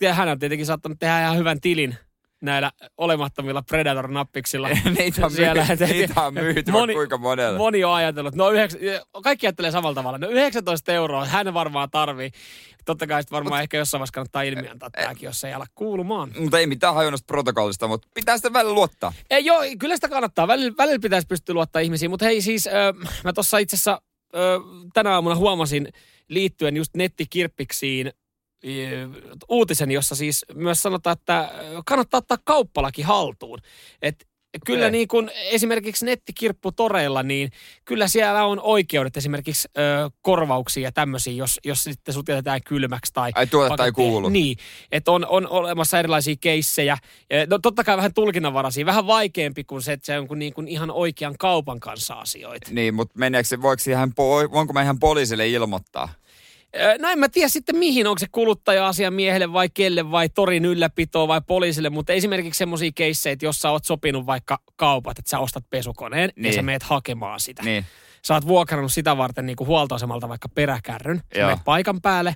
No, 0.01 0.13
hän 0.13 0.29
on 0.29 0.39
tietenkin 0.39 0.67
saattanut 0.67 0.99
tehdä 0.99 1.21
ihan 1.23 1.37
hyvän 1.37 1.61
tilin 1.61 1.97
näillä 2.41 2.73
olemattomilla 2.97 3.63
Predator-nappiksilla. 3.63 4.69
niitä, 4.99 5.27
on 5.27 5.31
Siellä, 5.33 5.67
myyty, 5.69 5.87
niitä 5.95 6.21
on 6.23 6.35
myyty 6.35 6.71
Moni- 6.73 6.95
kuinka 6.95 7.19
monelle. 7.19 7.59
Moni 7.59 7.85
on 7.85 7.95
ajatellut, 7.95 8.35
no 8.35 8.51
yhdeksä, 8.51 8.79
kaikki 9.23 9.47
ajattelee 9.47 9.71
samalla 9.71 9.95
tavalla. 9.95 10.19
No 10.19 10.29
19 10.29 10.93
euroa, 10.93 11.25
hän 11.25 11.55
varmaan 11.55 11.91
tarvii. 11.91 12.31
Totta 12.85 13.07
kai 13.07 13.23
sitten 13.23 13.37
varmaan 13.37 13.63
ehkä 13.63 13.77
jossain 13.79 13.99
vaiheessa 13.99 14.13
kannattaa 14.15 14.43
ilmi 14.43 14.69
antaa 14.69 14.91
tämäkin, 14.91 15.27
jos 15.27 15.45
ei 15.45 15.53
ala 15.53 15.67
kuulumaan. 15.75 16.33
Mutta 16.39 16.59
ei 16.59 16.67
mitään 16.67 16.95
hajonnosta 16.95 17.27
protokollista, 17.27 17.89
mutta 17.89 18.09
pitää 18.15 18.37
sitä 18.37 18.53
välillä 18.53 18.75
luottaa. 18.75 19.13
Ei, 19.31 19.45
joo, 19.45 19.61
kyllä 19.79 19.95
sitä 19.97 20.09
kannattaa. 20.09 20.49
Välillä, 20.49 20.75
välillä 20.79 20.99
pitäisi 21.03 21.27
pystyä 21.27 21.55
luottaa 21.55 21.81
ihmisiin. 21.83 22.11
Mutta 22.11 22.25
hei 22.25 22.43
siis, 22.43 22.67
ö, 22.67 22.71
mä 23.25 23.33
tuossa 23.33 23.59
itse 23.59 23.77
asiassa 23.77 24.03
ö, 24.37 24.61
tänä 24.93 25.11
aamuna 25.15 25.35
huomasin 25.37 25.89
liittyen 26.29 26.77
just 26.77 26.97
nettikirppiksiin 26.97 28.13
uutisen, 29.49 29.91
jossa 29.91 30.15
siis 30.15 30.47
myös 30.55 30.83
sanotaan, 30.83 31.17
että 31.21 31.51
kannattaa 31.87 32.19
ottaa 32.19 32.39
kauppalaki 32.45 33.03
haltuun. 33.03 33.59
Et 34.03 34.31
Kyllä 34.67 34.79
Okei. 34.79 34.91
niin 34.91 35.09
kuin 35.09 35.31
esimerkiksi 35.35 36.05
nettikirpputoreilla, 36.05 37.23
niin 37.23 37.51
kyllä 37.85 38.09
siellä 38.09 38.45
on 38.45 38.61
oikeudet 38.61 39.17
esimerkiksi 39.17 39.69
ö, 39.79 40.11
korvauksia 40.23 40.83
ja 40.83 40.93
tämmöisiä, 40.93 41.33
jos, 41.33 41.61
jos 41.65 41.85
sitten 41.85 42.15
sut 42.15 42.29
jätetään 42.29 42.61
kylmäksi 42.63 43.13
tai... 43.13 43.31
Ai 43.35 43.47
tuote 43.47 43.77
tai 43.77 43.93
kuulu. 43.93 44.29
Niin, 44.29 44.57
että 44.93 45.11
on, 45.11 45.27
on 45.27 45.49
olemassa 45.49 45.99
erilaisia 45.99 46.35
keissejä. 46.41 46.99
Ja 47.31 47.47
No 47.47 47.59
totta 47.59 47.85
kai 47.85 47.97
vähän 47.97 48.15
tulkinnanvaraisia, 48.15 48.87
vähän 48.87 49.07
vaikeampi 49.07 49.65
kuin 49.65 49.83
se, 49.83 49.93
että 49.93 50.07
se 50.07 50.19
on 50.19 50.29
kuin 50.29 50.39
niin 50.39 50.55
kuin 50.55 50.69
ihan 50.69 50.91
oikean 50.91 51.35
kaupan 51.39 51.81
kanssa 51.81 52.15
asioita. 52.15 52.71
Niin, 52.71 52.95
mutta 52.95 53.19
meneekö 53.19 53.49
se, 53.49 53.63
voiko 53.63 53.83
ihan, 53.91 54.13
voinko 54.53 54.73
mä 54.73 54.83
ihan 54.83 54.99
poliisille 54.99 55.49
ilmoittaa? 55.49 56.09
No 56.99 57.09
en 57.09 57.19
mä 57.19 57.29
tiedä 57.29 57.49
sitten 57.49 57.77
mihin, 57.77 58.07
onko 58.07 58.19
se 58.19 58.27
kuluttaja-asiamiehelle 58.33 59.53
vai 59.53 59.69
kelle 59.69 60.11
vai 60.11 60.29
torin 60.29 60.65
ylläpitoon 60.65 61.29
vai 61.29 61.41
poliisille, 61.47 61.91
mutta 61.91 62.13
esimerkiksi 62.13 62.59
semmoisia 62.59 62.91
keissejä, 62.95 63.33
että 63.33 63.45
jos 63.45 63.59
sä 63.59 63.71
oot 63.71 63.85
sopinut 63.85 64.27
vaikka 64.27 64.59
kaupat, 64.77 65.19
että 65.19 65.31
sä 65.31 65.39
ostat 65.39 65.65
pesukoneen 65.71 66.31
niin. 66.37 66.47
ja 66.47 66.53
sä 66.53 66.63
meet 66.63 66.83
hakemaan 66.83 67.41
sitä. 67.41 67.63
Niin. 67.63 67.85
Sä 68.25 68.35
oot 68.35 68.47
vuokrannut 68.47 68.93
sitä 68.93 69.17
varten 69.17 69.47
niin 69.47 69.57
kuin 69.57 69.69
huoltoasemalta 69.69 70.29
vaikka 70.29 70.49
peräkärryn, 70.49 71.23
sä 71.37 71.41
menet 71.41 71.65
paikan 71.65 72.01
päälle 72.01 72.35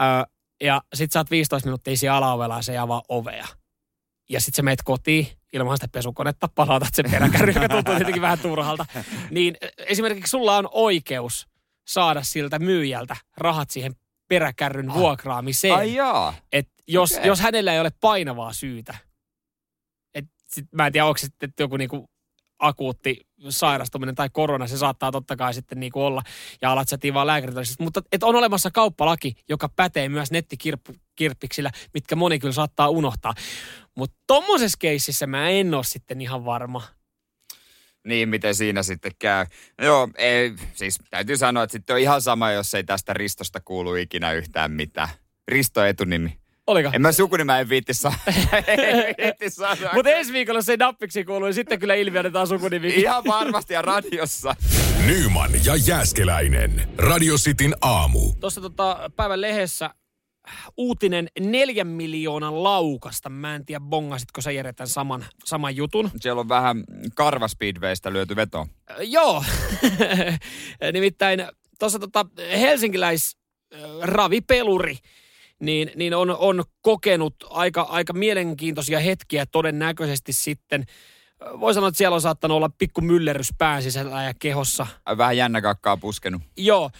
ö, 0.00 0.26
ja 0.62 0.82
sit 0.94 1.12
sä 1.12 1.20
oot 1.20 1.30
15 1.30 1.66
minuuttia 1.66 1.96
siellä 1.96 2.16
alaovella 2.16 2.56
ja 2.56 2.62
se 2.62 2.78
avaa 2.78 3.02
ovea. 3.08 3.46
Ja 4.28 4.40
sit 4.40 4.54
sä 4.54 4.62
meet 4.62 4.82
kotiin 4.84 5.26
ilman 5.52 5.76
sitä 5.76 5.88
pesukonetta, 5.88 6.48
palautat 6.54 6.94
sen 6.94 7.10
peräkärry, 7.10 7.52
joka 7.52 7.68
tuntuu 7.68 7.94
tietenkin 7.94 8.22
vähän 8.22 8.38
turhalta. 8.38 8.86
Niin 9.30 9.56
esimerkiksi 9.78 10.30
sulla 10.30 10.56
on 10.56 10.68
oikeus 10.72 11.48
saada 11.84 12.22
siltä 12.22 12.58
myyjältä 12.58 13.16
rahat 13.36 13.70
siihen 13.70 13.96
peräkärryn 14.28 14.94
vuokraamiseen. 14.94 15.74
Ai 15.74 15.94
jaa. 15.94 16.34
Et 16.52 16.68
jos, 16.88 17.12
Okei. 17.12 17.26
jos 17.26 17.40
hänellä 17.40 17.72
ei 17.72 17.80
ole 17.80 17.90
painavaa 18.00 18.52
syytä. 18.52 18.94
Et 20.14 20.24
sit, 20.48 20.66
mä 20.72 20.86
en 20.86 20.92
tiedä, 20.92 21.06
onko 21.06 21.18
sitten 21.18 21.52
joku 21.58 21.76
niinku 21.76 22.10
akuutti 22.58 23.26
sairastuminen 23.48 24.14
tai 24.14 24.28
korona, 24.32 24.66
se 24.66 24.78
saattaa 24.78 25.12
totta 25.12 25.36
kai 25.36 25.54
sitten 25.54 25.80
niinku 25.80 26.02
olla, 26.02 26.22
ja 26.62 26.72
alat 26.72 26.88
sä 26.88 26.98
vaan 27.14 27.26
lääkäritodistus. 27.26 27.78
Mutta 27.78 28.02
et 28.12 28.22
on 28.22 28.36
olemassa 28.36 28.70
kauppalaki, 28.70 29.34
joka 29.48 29.68
pätee 29.68 30.08
myös 30.08 30.30
nettikirppiksillä, 30.30 31.70
mitkä 31.94 32.16
moni 32.16 32.38
kyllä 32.38 32.52
saattaa 32.52 32.88
unohtaa. 32.88 33.34
Mutta 33.94 34.16
tommosessa 34.26 34.76
keississä 34.78 35.26
mä 35.26 35.48
en 35.48 35.74
ole 35.74 35.84
sitten 35.84 36.20
ihan 36.20 36.44
varma. 36.44 36.82
Niin, 38.04 38.28
miten 38.28 38.54
siinä 38.54 38.82
sitten 38.82 39.12
käy. 39.18 39.46
Joo, 39.82 40.08
ei, 40.16 40.52
siis 40.72 40.98
täytyy 41.10 41.36
sanoa, 41.36 41.62
että 41.62 41.72
sitten 41.72 41.94
on 41.94 42.00
ihan 42.00 42.22
sama, 42.22 42.52
jos 42.52 42.74
ei 42.74 42.84
tästä 42.84 43.14
Ristosta 43.14 43.60
kuulu 43.60 43.94
ikinä 43.94 44.32
yhtään 44.32 44.70
mitään. 44.70 45.08
Risto 45.48 45.84
etunimi. 45.84 46.38
Oliko? 46.66 46.90
En 46.92 47.02
mä 47.02 47.12
sukunimä 47.12 47.58
en 47.60 47.68
viitti 47.68 47.94
sanoa. 47.94 48.16
Mutta 49.94 50.10
ensi 50.10 50.32
viikolla 50.32 50.62
se 50.62 50.76
nappiksi 50.76 51.24
kuuluu, 51.24 51.46
niin 51.46 51.54
sitten 51.54 51.78
kyllä 51.78 51.94
ilmiöidetään 51.94 52.46
sukunimi. 52.46 52.88
Ihan 52.88 53.24
varmasti 53.24 53.74
ja 53.74 53.82
radiossa. 53.82 54.56
Nyman 55.06 55.50
ja 55.64 55.76
Jääskeläinen. 55.86 56.88
Radio 56.98 57.34
Cityn 57.36 57.74
aamu. 57.80 58.32
Tuossa 58.40 58.60
tota, 58.60 59.10
päivän 59.16 59.40
lehdessä 59.40 59.90
uutinen 60.76 61.28
neljän 61.40 61.86
miljoonan 61.86 62.64
laukasta. 62.64 63.28
Mä 63.28 63.54
en 63.54 63.66
tiedä, 63.66 63.80
bongasitko 63.80 64.40
sä 64.40 64.50
Jere 64.50 64.72
tämän 64.72 64.88
saman, 64.88 65.24
saman 65.44 65.76
jutun. 65.76 66.10
Siellä 66.20 66.40
on 66.40 66.48
vähän 66.48 66.84
karvaspeedwaystä 67.14 68.12
lyöty 68.12 68.36
veto. 68.36 68.66
Joo, 69.00 69.44
nimittäin 70.92 71.46
tuossa 71.78 71.98
tota 71.98 72.26
helsinkiläis 72.60 73.36
ravipeluri, 74.02 74.98
niin, 75.60 75.90
niin 75.96 76.14
on, 76.14 76.30
on 76.30 76.64
kokenut 76.82 77.34
aika, 77.50 77.82
aika 77.82 78.12
mielenkiintoisia 78.12 79.00
hetkiä 79.00 79.46
todennäköisesti 79.46 80.32
sitten. 80.32 80.84
Voi 81.60 81.74
sanoa, 81.74 81.88
että 81.88 81.98
siellä 81.98 82.14
on 82.14 82.20
saattanut 82.20 82.56
olla 82.56 82.70
pikku 82.78 83.00
myllerys 83.00 83.54
pään 83.58 83.82
sisällä 83.82 84.22
ja 84.22 84.34
kehossa. 84.38 84.86
Vähän 85.18 85.36
jännä 85.36 85.60
kakkaa 85.60 85.96
puskenut. 85.96 86.42
Joo, 86.56 86.90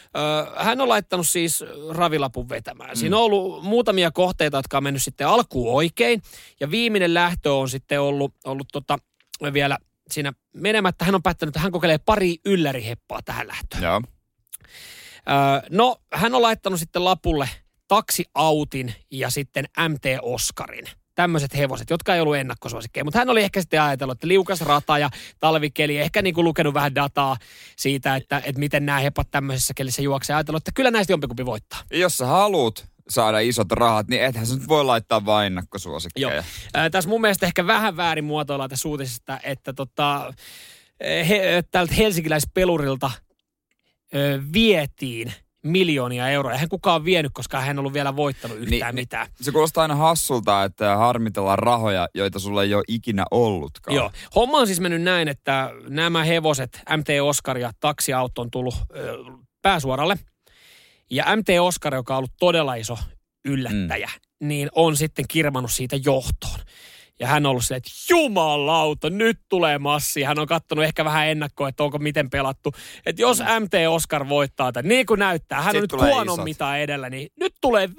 hän 0.56 0.80
on 0.80 0.88
laittanut 0.88 1.28
siis 1.28 1.64
ravilapun 1.90 2.48
vetämään. 2.48 2.96
Siinä 2.96 3.16
on 3.16 3.22
ollut 3.22 3.64
muutamia 3.64 4.10
kohteita, 4.10 4.58
jotka 4.58 4.76
on 4.76 4.82
mennyt 4.82 5.02
sitten 5.02 5.28
alkuun 5.28 5.74
oikein. 5.74 6.22
Ja 6.60 6.70
viimeinen 6.70 7.14
lähtö 7.14 7.54
on 7.54 7.68
sitten 7.68 8.00
ollut, 8.00 8.34
ollut 8.44 8.68
tota, 8.72 8.98
vielä 9.52 9.78
siinä 10.10 10.32
menemättä. 10.52 11.04
Hän 11.04 11.14
on 11.14 11.22
päättänyt, 11.22 11.50
että 11.50 11.60
hän 11.60 11.72
kokeilee 11.72 11.98
pari 11.98 12.36
ylläriheppaa 12.44 13.20
tähän 13.24 13.48
lähtöön. 13.48 13.82
Joo. 13.82 14.02
No, 15.70 15.96
hän 16.12 16.34
on 16.34 16.42
laittanut 16.42 16.80
sitten 16.80 17.04
lapulle 17.04 17.48
taksiautin 17.88 18.94
ja 19.10 19.30
sitten 19.30 19.64
MT 19.88 20.04
Oskarin. 20.22 20.84
Tämmöiset 21.14 21.56
hevoset, 21.56 21.90
jotka 21.90 22.14
ei 22.14 22.20
ollut 22.20 22.36
ennakkosuosikkeja. 22.36 23.04
Mutta 23.04 23.18
hän 23.18 23.30
oli 23.30 23.42
ehkä 23.42 23.60
sitten 23.60 23.82
ajatellut, 23.82 24.16
että 24.16 24.28
liukas 24.28 24.60
rata 24.60 24.98
ja 24.98 25.10
talvikeli, 25.40 25.98
ehkä 25.98 26.22
niin 26.22 26.34
kuin 26.34 26.44
lukenut 26.44 26.74
vähän 26.74 26.94
dataa 26.94 27.36
siitä, 27.76 28.16
että, 28.16 28.42
että 28.44 28.58
miten 28.58 28.86
nämä 28.86 28.98
hepat 28.98 29.30
tämmöisessä 29.30 29.74
kelissä 29.76 30.02
juoksee. 30.02 30.36
Ajatellut, 30.36 30.60
että 30.60 30.72
kyllä 30.74 30.90
näistä 30.90 31.12
jompikumpi 31.12 31.46
voittaa. 31.46 31.80
Ja 31.90 31.98
jos 31.98 32.18
sä 32.18 32.26
haluut 32.26 32.86
saada 33.08 33.38
isot 33.38 33.72
rahat, 33.72 34.08
niin 34.08 34.22
ethän 34.22 34.46
sä 34.46 34.54
nyt 34.54 34.68
voi 34.68 34.84
laittaa 34.84 35.24
vain 35.24 35.46
ennakkosuosikkeja. 35.46 36.34
Joo. 36.34 36.44
Ää, 36.74 36.90
tässä 36.90 37.10
mun 37.10 37.20
mielestä 37.20 37.46
ehkä 37.46 37.66
vähän 37.66 37.96
väärin 37.96 38.24
muotoillaan 38.24 38.70
tässä 38.70 38.88
uutisesta, 38.88 39.40
että 39.42 39.72
tota, 39.72 40.34
he, 41.28 41.64
tältä 41.70 41.94
helsinkiläispelurilta 41.94 43.10
ö, 44.14 44.42
vietiin 44.52 45.32
miljoonia 45.64 46.28
euroa. 46.28 46.52
Eihän 46.52 46.68
kukaan 46.68 47.04
vienyt, 47.04 47.32
koska 47.34 47.60
hän 47.60 47.76
ei 47.76 47.80
ollut 47.80 47.92
vielä 47.92 48.16
voittanut 48.16 48.58
yhtään 48.58 48.94
Niin, 48.94 49.02
mitään. 49.02 49.26
Se 49.40 49.52
kuulostaa 49.52 49.82
aina 49.82 49.94
hassulta, 49.96 50.64
että 50.64 50.96
harmitellaan 50.96 51.58
rahoja, 51.58 52.08
joita 52.14 52.38
sulla 52.38 52.62
ei 52.62 52.74
ole 52.74 52.84
ikinä 52.88 53.24
ollutkaan. 53.30 53.94
Joo. 53.94 54.10
Homma 54.34 54.58
on 54.58 54.66
siis 54.66 54.80
mennyt 54.80 55.02
näin, 55.02 55.28
että 55.28 55.70
nämä 55.88 56.24
hevoset, 56.24 56.82
MT 56.96 57.08
Oscar 57.22 57.58
ja 57.58 57.72
taksiauto 57.80 58.42
on 58.42 58.50
tullut 58.50 58.74
ö, 58.96 59.16
pääsuoralle. 59.62 60.18
Ja 61.10 61.36
MT 61.36 61.48
Oscar, 61.60 61.94
joka 61.94 62.14
on 62.14 62.18
ollut 62.18 62.32
todella 62.40 62.74
iso 62.74 62.98
yllättäjä, 63.44 64.10
mm. 64.40 64.48
niin 64.48 64.68
on 64.74 64.96
sitten 64.96 65.24
kirmannut 65.28 65.72
siitä 65.72 65.96
johtoon. 66.04 66.60
Ja 67.20 67.26
hän 67.26 67.46
on 67.46 67.50
ollut 67.50 67.64
silleen, 67.64 67.78
että 67.78 67.90
jumalauta, 68.10 69.10
nyt 69.10 69.38
tulee 69.48 69.78
massi. 69.78 70.22
Hän 70.22 70.38
on 70.38 70.46
katsonut 70.46 70.84
ehkä 70.84 71.04
vähän 71.04 71.28
ennakkoa, 71.28 71.68
että 71.68 71.82
onko 71.82 71.98
miten 71.98 72.30
pelattu. 72.30 72.72
Että 73.06 73.22
jos 73.22 73.38
MT 73.40 73.72
Oscar 73.88 74.28
voittaa 74.28 74.72
tämän, 74.72 74.88
niin 74.88 75.06
kuin 75.06 75.18
näyttää, 75.18 75.62
hän 75.62 75.72
Sit 75.72 75.92
on 75.92 75.98
nyt 76.00 76.08
huonon 76.10 76.34
isot. 76.34 76.44
mitä 76.44 76.76
edellä, 76.76 77.10
niin 77.10 77.28
nyt 77.40 77.54
tulee 77.60 77.86
5,9 77.86 77.92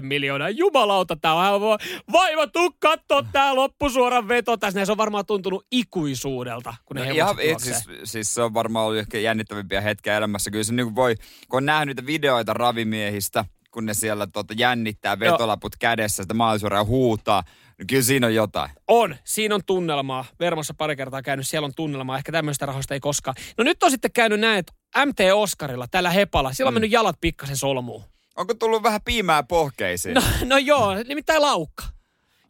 miljoonaa. 0.00 0.50
Jumalauta, 0.50 1.16
tämä 1.16 1.34
on 1.34 1.40
aivan 1.40 1.78
vaiva, 2.12 2.46
tuu 2.46 2.70
kattoo 2.78 3.22
tää 3.32 3.54
loppusuoran 3.54 4.28
veto 4.28 4.56
tässä. 4.56 4.84
Se 4.84 4.92
on 4.92 4.98
varmaan 4.98 5.26
tuntunut 5.26 5.66
ikuisuudelta, 5.72 6.74
kun 6.84 6.96
ne 6.96 7.04
No 7.04 7.10
ihan, 7.10 7.36
siis, 7.58 7.84
siis 8.04 8.34
se 8.34 8.42
on 8.42 8.54
varmaan 8.54 8.86
ollut 8.86 8.98
ehkä 8.98 9.18
jännittävimpiä 9.18 9.80
hetkiä 9.80 10.16
elämässä. 10.16 10.50
Kyllä 10.50 10.64
se 10.64 10.74
niin 10.74 10.94
voi, 10.94 11.14
kun 11.48 11.56
on 11.56 11.66
nähnyt 11.66 11.96
niitä 11.96 12.06
videoita 12.06 12.52
ravimiehistä, 12.52 13.44
kun 13.70 13.86
ne 13.86 13.94
siellä 13.94 14.26
tota, 14.26 14.54
jännittää 14.56 15.18
vetolaput 15.18 15.76
kädessä, 15.78 16.22
sitä 16.22 16.34
maalisuoraa 16.34 16.84
huutaa, 16.84 17.42
niin 17.78 17.86
kyllä 17.86 18.02
siinä 18.02 18.26
on 18.26 18.34
jotain. 18.34 18.70
On, 18.88 19.16
siinä 19.24 19.54
on 19.54 19.60
tunnelmaa. 19.66 20.24
Vermossa 20.40 20.74
pari 20.74 20.96
kertaa 20.96 21.22
käynyt, 21.22 21.48
siellä 21.48 21.66
on 21.66 21.74
tunnelmaa. 21.76 22.16
Ehkä 22.16 22.32
tämmöistä 22.32 22.66
rahoista 22.66 22.94
ei 22.94 23.00
koskaan. 23.00 23.36
No 23.58 23.64
nyt 23.64 23.82
on 23.82 23.90
sitten 23.90 24.12
käynyt 24.12 24.40
näin, 24.40 24.58
että 24.58 24.72
MT 25.06 25.18
Oskarilla, 25.34 25.86
tällä 25.88 26.10
hepalla, 26.10 26.52
sillä 26.52 26.68
on 26.68 26.74
mennyt 26.74 26.90
jalat 26.92 27.16
pikkasen 27.20 27.56
solmuun. 27.56 28.02
Onko 28.36 28.54
tullut 28.54 28.82
vähän 28.82 29.00
piimää 29.04 29.42
pohkeisiin? 29.42 30.14
No, 30.14 30.22
no 30.44 30.58
joo, 30.58 30.94
nimittäin 30.94 31.42
laukka. 31.42 31.84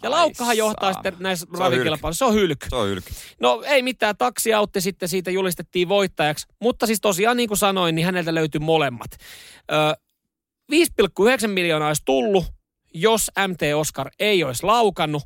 Ja 0.02 0.08
Ai 0.08 0.10
laukkahan 0.10 0.56
johtaa 0.56 0.92
saana. 0.92 1.10
sitten 1.10 1.22
näissä 1.22 1.46
ravikilpailuissa. 1.58 2.18
Se 2.18 2.24
on 2.24 2.34
hylky. 2.34 2.66
Se 2.70 2.76
on 2.76 2.88
ylki. 2.88 3.10
No 3.40 3.62
ei 3.66 3.82
mitään, 3.82 4.16
taksi 4.16 4.54
autti 4.54 4.80
sitten 4.80 5.08
siitä 5.08 5.30
julistettiin 5.30 5.88
voittajaksi. 5.88 6.46
Mutta 6.60 6.86
siis 6.86 7.00
tosiaan 7.00 7.36
niin 7.36 7.48
kuin 7.48 7.58
sanoin, 7.58 7.94
niin 7.94 8.04
häneltä 8.04 8.34
löytyi 8.34 8.58
molemmat. 8.58 9.10
Ö, 9.72 9.96
5,9 10.72 11.48
miljoonaa 11.48 11.88
olisi 11.88 12.02
tullut, 12.04 12.44
jos 12.94 13.30
MT 13.48 13.60
Oscar 13.76 14.10
ei 14.18 14.44
olisi 14.44 14.62
laukannut. 14.62 15.22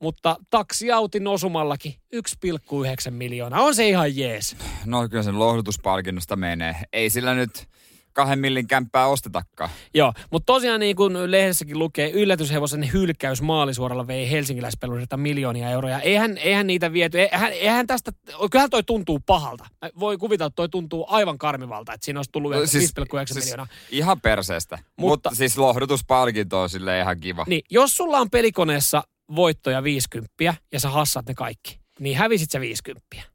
Mutta 0.00 0.36
taksiautin 0.50 1.26
osumallakin 1.26 1.94
1,9 2.16 3.10
miljoonaa. 3.10 3.62
On 3.62 3.74
se 3.74 3.88
ihan 3.88 4.16
jees. 4.16 4.56
No 4.84 5.08
kyllä 5.08 5.22
sen 5.22 5.38
lohdutuspalkinnosta 5.38 6.36
menee. 6.36 6.76
Ei 6.92 7.10
sillä 7.10 7.34
nyt 7.34 7.68
kahden 8.14 8.38
millin 8.38 8.66
kämppää 8.66 9.06
ostetakaan. 9.06 9.70
Joo, 9.94 10.12
mutta 10.30 10.46
tosiaan 10.52 10.80
niin 10.80 10.96
kuin 10.96 11.30
lehdessäkin 11.30 11.78
lukee, 11.78 12.10
yllätyshevosen 12.10 12.92
hylkäys 12.92 13.42
maalisuoralla 13.42 14.06
vei 14.06 14.30
helsinkiläispelurilta 14.30 15.16
miljoonia 15.16 15.70
euroja. 15.70 16.00
Eihän, 16.00 16.38
eihän 16.38 16.66
niitä 16.66 16.92
viety, 16.92 17.20
eihän, 17.20 17.52
eihän 17.52 17.86
tästä, 17.86 18.12
kyllähän 18.50 18.70
toi 18.70 18.82
tuntuu 18.82 19.20
pahalta. 19.26 19.66
Voi 20.00 20.16
kuvitella, 20.18 20.46
että 20.46 20.56
toi 20.56 20.68
tuntuu 20.68 21.06
aivan 21.08 21.38
karmivalta, 21.38 21.92
että 21.92 22.04
siinä 22.04 22.18
olisi 22.18 22.32
tullut 22.32 22.50
vielä 22.50 22.64
5,9 22.64 23.34
miljoonaa. 23.40 23.66
Ihan 23.90 24.20
perseestä. 24.20 24.76
Mutta, 24.76 24.92
Mutta- 24.96 25.14
Mutta 25.30 25.36
siis 25.38 25.58
lohdutuspalkinto 25.58 26.60
on 26.60 26.70
sille 26.70 27.00
ihan 27.00 27.20
kiva. 27.20 27.44
Niin, 27.48 27.62
jos 27.70 27.96
sulla 27.96 28.18
on 28.18 28.30
pelikoneessa 28.30 29.02
voittoja 29.36 29.82
50 29.84 30.34
ja 30.72 30.80
sä 30.80 30.88
hassat 30.90 31.26
ne 31.28 31.34
kaikki, 31.34 31.80
niin 32.00 32.16
hävisit 32.16 32.50
sä 32.50 32.60
50. 32.60 33.33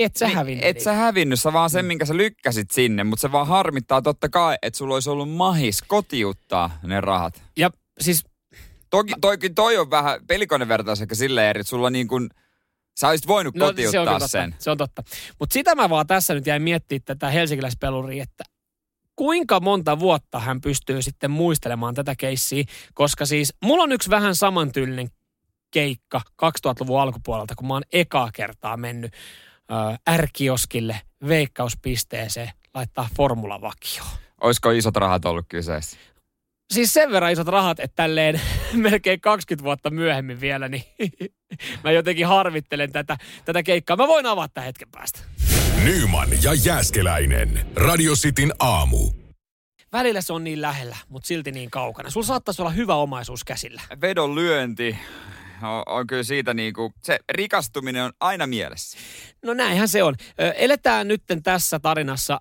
Et 0.00 0.16
sä 0.16 0.26
Niin, 0.26 0.36
hävinnyt 0.36 0.64
Et 0.64 0.80
sä 0.80 0.92
hävinnyt, 0.92 1.40
sä 1.40 1.52
vaan 1.52 1.70
sen, 1.70 1.84
minkä 1.84 2.04
sä 2.04 2.16
lykkäsit 2.16 2.70
sinne, 2.70 3.04
mutta 3.04 3.20
se 3.20 3.32
vaan 3.32 3.46
harmittaa 3.46 4.02
totta 4.02 4.28
kai, 4.28 4.58
että 4.62 4.76
sulla 4.76 4.94
olisi 4.94 5.10
ollut 5.10 5.30
mahis 5.30 5.82
kotiuttaa 5.82 6.78
ne 6.82 7.00
rahat. 7.00 7.42
Ja 7.56 7.70
siis 8.00 8.24
Toki, 8.90 9.12
toi, 9.20 9.36
toi 9.54 9.76
on 9.76 9.90
vähän, 9.90 10.26
pelikonevertaus 10.26 11.00
ehkä 11.00 11.14
silleen 11.14 11.48
eri, 11.50 11.60
että 11.60 11.70
sulla 11.70 11.90
niin 11.90 12.08
kuin, 12.08 12.30
sä 13.00 13.08
olisit 13.08 13.26
voinut 13.26 13.54
No, 13.54 13.66
se 13.66 13.68
on 13.68 13.74
kotiuttaa 13.74 14.04
kyllä 14.04 14.18
totta. 14.18 14.28
sen. 14.28 14.54
Se 14.58 14.70
on 14.70 14.78
totta. 14.78 15.02
Mutta 15.38 15.52
sitä 15.52 15.74
mä 15.74 15.90
vaan 15.90 16.06
tässä 16.06 16.34
nyt 16.34 16.46
jäin 16.46 16.62
miettimään 16.62 17.02
tätä 17.04 17.30
helsinkiläispeluria, 17.30 18.22
että 18.22 18.44
kuinka 19.16 19.60
monta 19.60 19.98
vuotta 19.98 20.38
hän 20.38 20.60
pystyy 20.60 21.02
sitten 21.02 21.30
muistelemaan 21.30 21.94
tätä 21.94 22.14
keissiä, 22.18 22.64
koska 22.94 23.26
siis 23.26 23.54
mulla 23.64 23.82
on 23.82 23.92
yksi 23.92 24.10
vähän 24.10 24.34
samantyylinen 24.34 25.08
keikka 25.70 26.20
2000-luvun 26.26 27.00
alkupuolelta, 27.00 27.54
kun 27.54 27.68
mä 27.68 27.74
oon 27.74 27.82
ekaa 27.92 28.30
kertaa 28.32 28.76
mennyt 28.76 29.12
ö, 29.70 30.16
R-kioskille 30.16 31.00
veikkauspisteeseen 31.28 32.50
laittaa 32.74 33.08
formulavakioon. 33.16 34.08
Olisiko 34.40 34.70
isot 34.70 34.96
rahat 34.96 35.24
ollut 35.24 35.46
kyseessä? 35.48 35.96
Siis 36.72 36.94
sen 36.94 37.10
verran 37.10 37.32
isot 37.32 37.48
rahat, 37.48 37.80
että 37.80 37.96
tälleen 38.02 38.40
melkein 38.72 39.20
20 39.20 39.64
vuotta 39.64 39.90
myöhemmin 39.90 40.40
vielä, 40.40 40.68
niin 40.68 40.84
mä 41.84 41.92
jotenkin 41.92 42.26
harvittelen 42.26 42.92
tätä, 42.92 43.16
tätä 43.44 43.62
keikkaa. 43.62 43.96
Mä 43.96 44.08
voin 44.08 44.26
avata 44.26 44.54
tämän 44.54 44.66
hetken 44.66 44.88
päästä. 44.90 45.20
Nyman 45.84 46.28
ja 46.42 46.54
Jääskeläinen. 46.54 47.66
Radio 47.76 48.12
Cityn 48.12 48.52
aamu. 48.58 49.10
Välillä 49.92 50.20
se 50.20 50.32
on 50.32 50.44
niin 50.44 50.62
lähellä, 50.62 50.96
mutta 51.08 51.26
silti 51.26 51.52
niin 51.52 51.70
kaukana. 51.70 52.10
Sulla 52.10 52.26
saattaisi 52.26 52.62
olla 52.62 52.70
hyvä 52.70 52.94
omaisuus 52.94 53.44
käsillä. 53.44 53.82
Vedon 54.00 54.34
lyönti 54.34 54.98
on, 55.68 55.82
on 55.86 56.06
kyllä 56.06 56.22
siitä 56.22 56.54
niin 56.54 56.74
kuin, 56.74 56.92
se 57.02 57.18
rikastuminen 57.32 58.04
on 58.04 58.12
aina 58.20 58.46
mielessä. 58.46 58.98
No 59.44 59.54
näinhän 59.54 59.88
se 59.88 60.02
on. 60.02 60.14
Eletään 60.56 61.08
nytten 61.08 61.42
tässä 61.42 61.78
tarinassa 61.80 62.40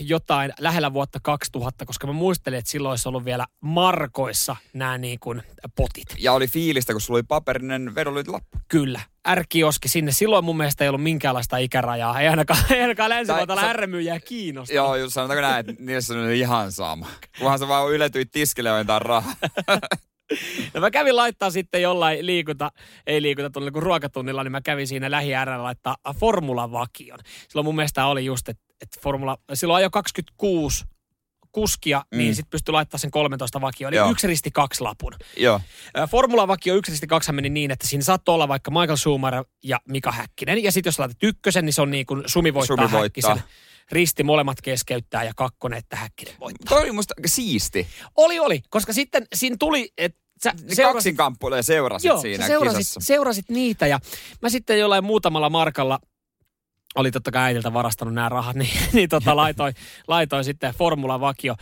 jotain 0.00 0.52
lähellä 0.60 0.92
vuotta 0.92 1.18
2000, 1.22 1.86
koska 1.86 2.06
mä 2.06 2.12
muistelin, 2.12 2.58
että 2.58 2.70
silloin 2.70 2.90
olisi 2.90 3.08
ollut 3.08 3.24
vielä 3.24 3.46
markoissa 3.60 4.56
nämä 4.72 4.98
niin 4.98 5.18
kuin 5.20 5.42
potit. 5.76 6.14
Ja 6.18 6.32
oli 6.32 6.46
fiilistä, 6.48 6.92
kun 6.92 7.00
sulla 7.00 7.16
oli 7.16 7.22
paperinen 7.28 7.94
vedonlyöntilappu. 7.94 8.58
Kyllä. 8.68 9.00
R-kioski 9.34 9.88
sinne. 9.88 10.12
Silloin 10.12 10.44
mun 10.44 10.56
mielestä 10.56 10.84
ei 10.84 10.88
ollut 10.88 11.02
minkäänlaista 11.02 11.56
ikärajaa. 11.56 12.20
Ei 12.20 12.28
ainakaan, 12.28 12.60
ei 12.70 12.80
ainakaan 12.82 13.10
länsi 13.10 13.32
Tai- 13.32 13.60
sä- 13.60 13.72
R-myyjää 13.72 14.20
kiinnostaa. 14.20 14.76
Joo, 14.76 14.96
just 14.96 15.14
sanotaanko 15.14 15.40
näin, 15.42 15.70
että 15.70 15.82
niissä 15.82 16.14
on 16.14 16.30
ihan 16.30 16.72
sama. 16.72 17.06
Kunhan 17.38 17.58
sä 17.58 17.68
vaan 17.68 17.92
yletyit 17.92 18.28
tiskille 18.32 18.68
ja 18.68 18.98
rahaa. 18.98 19.34
No 20.74 20.80
mä 20.80 20.90
kävin 20.90 21.16
laittaa 21.16 21.50
sitten 21.50 21.82
jollain 21.82 22.26
liikunta, 22.26 22.72
ei 23.06 23.22
liikunta 23.22 23.50
tunnilla 23.50 23.72
kuin 23.72 23.82
ruokatunnilla, 23.82 24.44
niin 24.44 24.52
mä 24.52 24.60
kävin 24.60 24.86
siinä 24.86 25.10
lähi 25.10 25.32
laittaa 25.56 25.96
formulavakion. 26.20 27.18
Silloin 27.48 27.64
mun 27.64 27.76
mielestä 27.76 28.06
oli 28.06 28.24
just, 28.24 28.48
että, 28.48 28.62
että 28.80 29.00
formula, 29.02 29.38
silloin 29.54 29.76
ajo 29.76 29.90
26 29.90 30.84
kuskia, 31.52 32.04
mm. 32.12 32.18
niin 32.18 32.34
sitten 32.34 32.50
pystyi 32.50 32.72
laittaa 32.72 32.98
sen 32.98 33.10
13 33.10 33.60
vakioon. 33.60 33.94
Eli 33.94 33.96
Joo. 33.96 34.10
yksi 34.10 34.26
risti 34.26 34.50
kaksi 34.50 34.82
lapun. 34.82 35.12
Joo. 35.36 35.60
Formulavakio 36.10 36.74
yksi 36.74 36.92
risti 36.92 37.06
kaksi 37.06 37.32
meni 37.32 37.48
niin, 37.48 37.70
että 37.70 37.86
siinä 37.86 38.04
saattoi 38.04 38.34
olla 38.34 38.48
vaikka 38.48 38.70
Michael 38.70 38.96
Schumacher 38.96 39.44
ja 39.62 39.80
Mika 39.88 40.12
Häkkinen. 40.12 40.64
Ja 40.64 40.72
sitten 40.72 40.88
jos 40.88 40.98
laitat 40.98 41.22
ykkösen, 41.22 41.64
niin 41.64 41.72
se 41.72 41.82
on 41.82 41.90
niin 41.90 42.06
kuin 42.06 42.22
Sumi 42.26 42.54
voittaa, 42.54 42.76
Sumi 42.76 42.92
voittaa. 42.92 43.30
Häkkisen. 43.30 43.42
Risti 43.92 44.22
molemmat 44.22 44.60
keskeyttää 44.62 45.24
ja 45.24 45.32
kakkonen, 45.36 45.78
että 45.78 45.96
Häkkinen 45.96 46.34
voittaa. 46.40 46.68
Toi 46.68 46.82
oli 46.82 46.92
musta 46.92 47.14
siisti. 47.26 47.86
Oli, 48.16 48.38
oli, 48.38 48.62
koska 48.70 48.92
sitten 48.92 49.26
siinä 49.34 49.56
tuli, 49.58 49.92
että 49.98 50.20
sä 50.44 50.52
seurasit- 50.68 50.82
kaksin 50.92 51.16
kamppuilee 51.16 51.62
seurasit 51.62 52.08
Joo, 52.08 52.20
siinä 52.20 52.44
sä 52.44 52.46
seurasit, 52.48 52.78
kisassa. 52.78 53.00
seurasit 53.00 53.48
niitä 53.48 53.86
ja 53.86 54.00
mä 54.42 54.48
sitten 54.48 54.78
jollain 54.78 55.04
muutamalla 55.04 55.50
markalla 55.50 55.98
oli 56.94 57.10
totta 57.10 57.30
kai 57.30 57.42
äidiltä 57.42 57.72
varastanut 57.72 58.14
nämä 58.14 58.28
rahat, 58.28 58.56
niin, 58.62 58.78
niin 58.92 59.08
tota, 59.08 59.36
laitoin, 59.36 59.74
laitoin 60.08 60.44
sitten 60.44 60.74
Formula 60.74 61.20
Vakio 61.20 61.54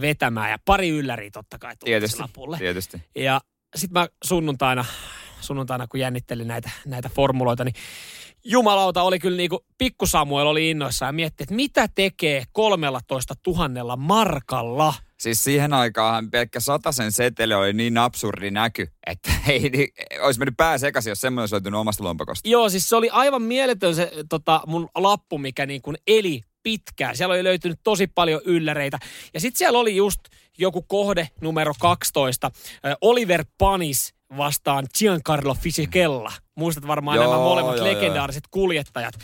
vetämään 0.00 0.50
ja 0.50 0.58
pari 0.64 0.88
ylläriä 0.88 1.30
totta 1.30 1.58
kai 1.58 1.76
tuli 1.76 1.90
Tietysti, 1.90 2.20
lapulle. 2.20 2.58
tietysti. 2.58 3.02
Ja 3.16 3.40
sitten 3.76 4.00
mä 4.00 4.08
sunnuntaina, 4.24 4.84
sunnuntaina 5.40 5.86
kun 5.86 6.00
jännittelin 6.00 6.48
näitä, 6.48 6.70
näitä 6.86 7.08
formuloita, 7.08 7.64
niin 7.64 7.74
jumalauta 8.44 9.02
oli 9.02 9.18
kyllä 9.18 9.36
niinku, 9.36 9.64
pikku 9.78 10.06
Samuel 10.06 10.46
oli 10.46 10.70
innoissaan 10.70 11.08
ja 11.08 11.12
mietti, 11.12 11.42
että 11.42 11.54
mitä 11.54 11.88
tekee 11.94 12.44
13 12.52 13.34
000 13.46 13.96
markalla. 13.96 14.94
Siis 15.20 15.44
siihen 15.44 15.72
aikaan 15.72 16.30
pelkkä 16.30 16.60
sen 16.90 17.12
seteli 17.12 17.54
oli 17.54 17.72
niin 17.72 17.98
absurdi 17.98 18.50
näky, 18.50 18.88
että 19.06 19.30
ei, 19.48 19.70
niin, 19.70 19.88
olisi 20.20 20.40
mennyt 20.40 20.56
pää 20.56 20.78
sekaisin, 20.78 21.10
jos 21.10 21.20
semmoinen 21.20 21.42
olisi 21.42 21.54
löytynyt 21.54 21.80
omasta 21.80 22.04
lompakosta. 22.04 22.48
Joo, 22.48 22.68
siis 22.68 22.88
se 22.88 22.96
oli 22.96 23.10
aivan 23.10 23.42
mieletön 23.42 23.94
se 23.94 24.12
tota, 24.28 24.60
mun 24.66 24.88
lappu, 24.94 25.38
mikä 25.38 25.66
niin 25.66 25.82
kuin 25.82 25.96
eli 26.06 26.42
pitkään. 26.62 27.16
Siellä 27.16 27.32
oli 27.32 27.44
löytynyt 27.44 27.80
tosi 27.84 28.06
paljon 28.06 28.40
ylläreitä. 28.44 28.98
Ja 29.34 29.40
sitten 29.40 29.58
siellä 29.58 29.78
oli 29.78 29.96
just 29.96 30.20
joku 30.58 30.82
kohde 30.82 31.28
numero 31.40 31.72
12, 31.80 32.46
äh, 32.46 32.96
Oliver 33.00 33.44
Panis 33.58 34.14
vastaan 34.36 34.86
Giancarlo 34.98 35.54
Fisichella. 35.54 36.32
Muistat 36.60 36.86
varmaan 36.86 37.16
Joo, 37.16 37.24
nämä 37.24 37.36
molemmat 37.38 37.76
joo, 37.76 37.86
legendaariset 37.86 38.44
kuljettajat. 38.50 39.14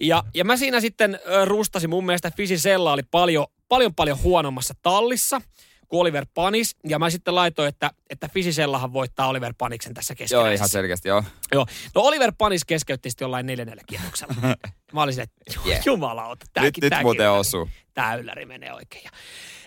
Ja, 0.00 0.24
ja 0.34 0.44
mä 0.44 0.56
siinä 0.56 0.80
sitten 0.80 1.20
rustasin, 1.44 1.90
mun 1.90 2.06
mielestä 2.06 2.30
Fisicella 2.36 2.92
oli 2.92 3.02
paljon, 3.10 3.46
paljon 3.68 3.94
paljon 3.94 4.22
huonommassa 4.22 4.74
tallissa 4.82 5.40
kuin 5.88 6.00
Oliver 6.00 6.26
Panis. 6.34 6.76
Ja 6.88 6.98
mä 6.98 7.10
sitten 7.10 7.34
laitoin, 7.34 7.68
että, 7.68 7.90
että 8.10 8.28
Fisisellahan 8.28 8.92
voittaa 8.92 9.28
Oliver 9.28 9.54
Paniksen 9.58 9.94
tässä 9.94 10.12
Joo, 10.12 10.16
keskeisessä. 10.18 10.52
ihan 10.54 10.68
selkeästi, 10.68 11.08
joo. 11.08 11.24
Joo. 11.52 11.66
No 11.94 12.00
Oliver 12.02 12.32
Panis 12.38 12.64
keskeytti 12.64 13.10
sitten 13.10 13.24
jollain 13.24 13.46
neljännellä 13.46 13.82
kierroksella. 13.86 14.34
Mä 14.92 15.02
olin 15.02 15.14
silleen, 15.14 15.28
että 15.46 15.60
Yeah. 15.68 15.82
jumalauta, 15.86 16.44
Nyt, 16.44 16.50
tääkin, 16.52 16.82
nyt 16.82 16.90
tääkin 16.90 17.06
muuten 17.06 17.26
ylläri. 17.26 17.40
osuu. 17.40 17.68
Tää 17.94 18.14
ylläri 18.14 18.46
menee 18.46 18.72
oikein. 18.72 19.04
Ja 19.04 19.10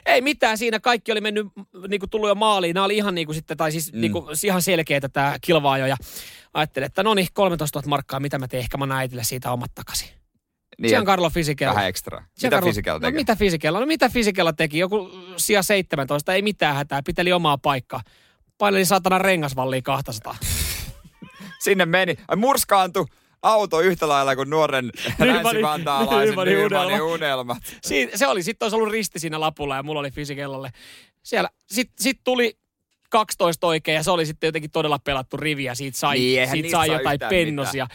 ei 0.05 0.21
mitään 0.21 0.57
siinä, 0.57 0.79
kaikki 0.79 1.11
oli 1.11 1.21
mennyt 1.21 1.47
niin 1.87 1.99
kuin 1.99 2.09
tullut 2.09 2.29
jo 2.29 2.35
maaliin. 2.35 2.73
Nämä 2.73 2.85
oli 2.85 2.97
ihan 2.97 3.15
niin 3.15 3.27
kuin 3.27 3.35
sitten, 3.35 3.57
tai 3.57 3.71
siis 3.71 3.93
mm. 3.93 4.01
niin 4.01 4.11
kuin, 4.11 4.25
ihan 4.45 4.61
selkeitä 4.61 5.09
tämä 5.09 5.35
kilvaajo. 5.41 5.85
Ja 5.85 5.97
ajattelin, 6.53 6.85
että 6.85 7.03
no 7.03 7.13
niin, 7.13 7.27
13 7.33 7.79
000 7.79 7.89
markkaa, 7.89 8.19
mitä 8.19 8.39
mä 8.39 8.47
teen, 8.47 8.61
ehkä 8.61 8.77
mä 8.77 8.83
annan 8.83 8.97
äitille 8.97 9.23
siitä 9.23 9.51
omat 9.51 9.71
takaisin. 9.75 10.09
Niin, 10.77 10.89
Giancarlo 10.89 11.29
Fisichella. 11.29 11.73
vähän 11.75 11.89
ekstra. 11.89 12.23
Mitä 12.43 12.57
Giancarlo- 12.59 12.65
Fisikalla 12.65 12.99
No 12.99 13.11
mitä 13.11 13.35
Fisichella? 13.35 13.79
No 13.79 13.85
mitä 13.85 14.09
Fisichella 14.09 14.53
teki? 14.53 14.77
Joku 14.79 15.09
sija 15.37 15.63
17, 15.63 16.33
ei 16.33 16.41
mitään 16.41 16.75
hätää, 16.75 17.01
piteli 17.05 17.31
omaa 17.31 17.57
paikkaa. 17.57 18.01
Paineli 18.57 18.85
saatana 18.85 19.17
rengasvalliin 19.17 19.83
200. 19.83 20.35
Sinne 21.63 21.85
meni. 21.85 22.15
Ai 22.27 22.35
murskaantui 22.35 23.05
auto 23.41 23.79
yhtä 23.81 24.07
lailla 24.07 24.35
kuin 24.35 24.49
nuoren 24.49 24.91
länsivantaalaisen 25.19 26.29
Nymanin 26.29 26.59
unelma. 26.65 27.03
unelmat. 27.03 27.57
Siin, 27.83 28.09
se 28.15 28.27
oli, 28.27 28.43
sitten 28.43 28.65
olisi 28.65 28.75
ollut 28.75 28.91
risti 28.91 29.19
siinä 29.19 29.39
lapulla 29.39 29.75
ja 29.75 29.83
mulla 29.83 29.99
oli 29.99 30.11
Fisikellalle. 30.11 30.71
Siellä, 31.23 31.49
sitten 31.67 32.03
sit 32.03 32.19
tuli 32.23 32.58
12 33.09 33.67
oikein 33.67 33.95
ja 33.95 34.03
se 34.03 34.11
oli 34.11 34.25
sitten 34.25 34.47
jotenkin 34.47 34.71
todella 34.71 34.99
pelattu 34.99 35.37
rivi 35.37 35.63
ja 35.63 35.75
siitä 35.75 35.97
sai, 35.97 36.19
Niin, 36.19 36.49
siitä 36.49 36.69
sai 36.69 36.87
saa 36.87 36.97
jotain 36.97 37.19
pennosia. 37.29 37.87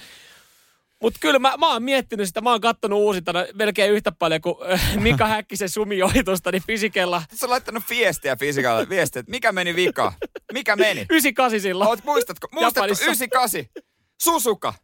Mutta 1.03 1.19
kyllä 1.21 1.39
mä, 1.39 1.55
mä 1.59 1.73
oon 1.73 1.83
miettinyt 1.83 2.27
sitä, 2.27 2.41
mä 2.41 2.51
oon 2.51 2.61
kattonut 2.61 2.99
uusintana 2.99 3.45
melkein 3.55 3.93
yhtä 3.93 4.13
paljon 4.13 4.41
kuin 4.41 4.55
äh, 4.73 4.97
Mika 4.97 5.27
Häkkisen 5.29 5.69
sumioitusta, 5.69 6.53
niin 6.53 6.63
Fisikella 6.67 7.23
Sä 7.35 7.51
laittanut 7.51 7.83
viestiä 7.91 8.37
Fisikalle, 8.37 8.89
viestiä, 8.89 9.21
että 9.21 9.31
mikä 9.31 9.53
meni 9.53 9.77
vika? 9.77 10.13
Mikä 10.53 10.77
meni? 10.77 11.07
98 11.11 11.61
sillä. 11.61 11.87
Oot, 11.87 12.05
muistatko? 12.05 12.49
Muistatko? 12.53 12.81
Japanissa. 12.81 13.05
98. 13.05 13.65
Susuka. 14.23 14.75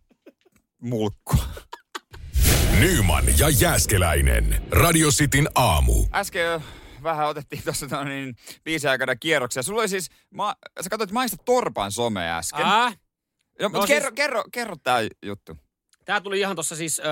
Mulkku. 0.83 1.35
Nyman 2.81 3.25
ja 3.39 3.49
Jääskeläinen. 3.49 4.63
Radio 4.71 5.09
Cityn 5.09 5.49
aamu. 5.55 6.07
Äsken 6.15 6.61
vähän 7.03 7.29
otettiin 7.29 7.63
tuossa 7.65 7.87
no 7.91 8.05
niin, 8.05 8.37
biisin 8.65 8.91
aikana 8.91 9.17
kierroksia. 9.17 9.63
Sulla 9.63 9.81
oli 9.81 9.89
siis, 9.89 10.11
ma, 10.35 10.55
sä 10.81 10.91
katsoit 10.91 11.13
Maista 11.13 11.37
Torpan 11.45 11.93
somea 11.93 12.39
äsken. 12.39 12.67
Ää, 12.67 12.93
no, 13.61 13.69
no 13.69 13.87
kerro, 13.87 14.07
siis- 14.09 14.15
kerro, 14.15 14.45
kerro 14.53 14.77
tää 14.83 14.99
juttu. 15.23 15.57
tää 16.05 16.21
tuli 16.21 16.41
ihan 16.41 16.57
tuossa 16.57 16.77
siis 16.77 17.01
äh, 17.01 17.07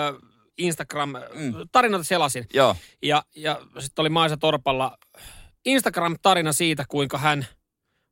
Instagram, 0.58 1.10
Mm. 1.10 1.42
mm. 1.42 1.54
tarinata 1.72 2.04
selasin. 2.04 2.46
Joo. 2.54 2.76
Ja, 3.02 3.22
ja 3.36 3.60
sitten 3.78 4.02
oli 4.02 4.08
Maisa 4.08 4.36
Torpalla 4.36 4.98
Instagram-tarina 5.68 6.52
siitä, 6.52 6.84
kuinka 6.88 7.18
hän 7.18 7.46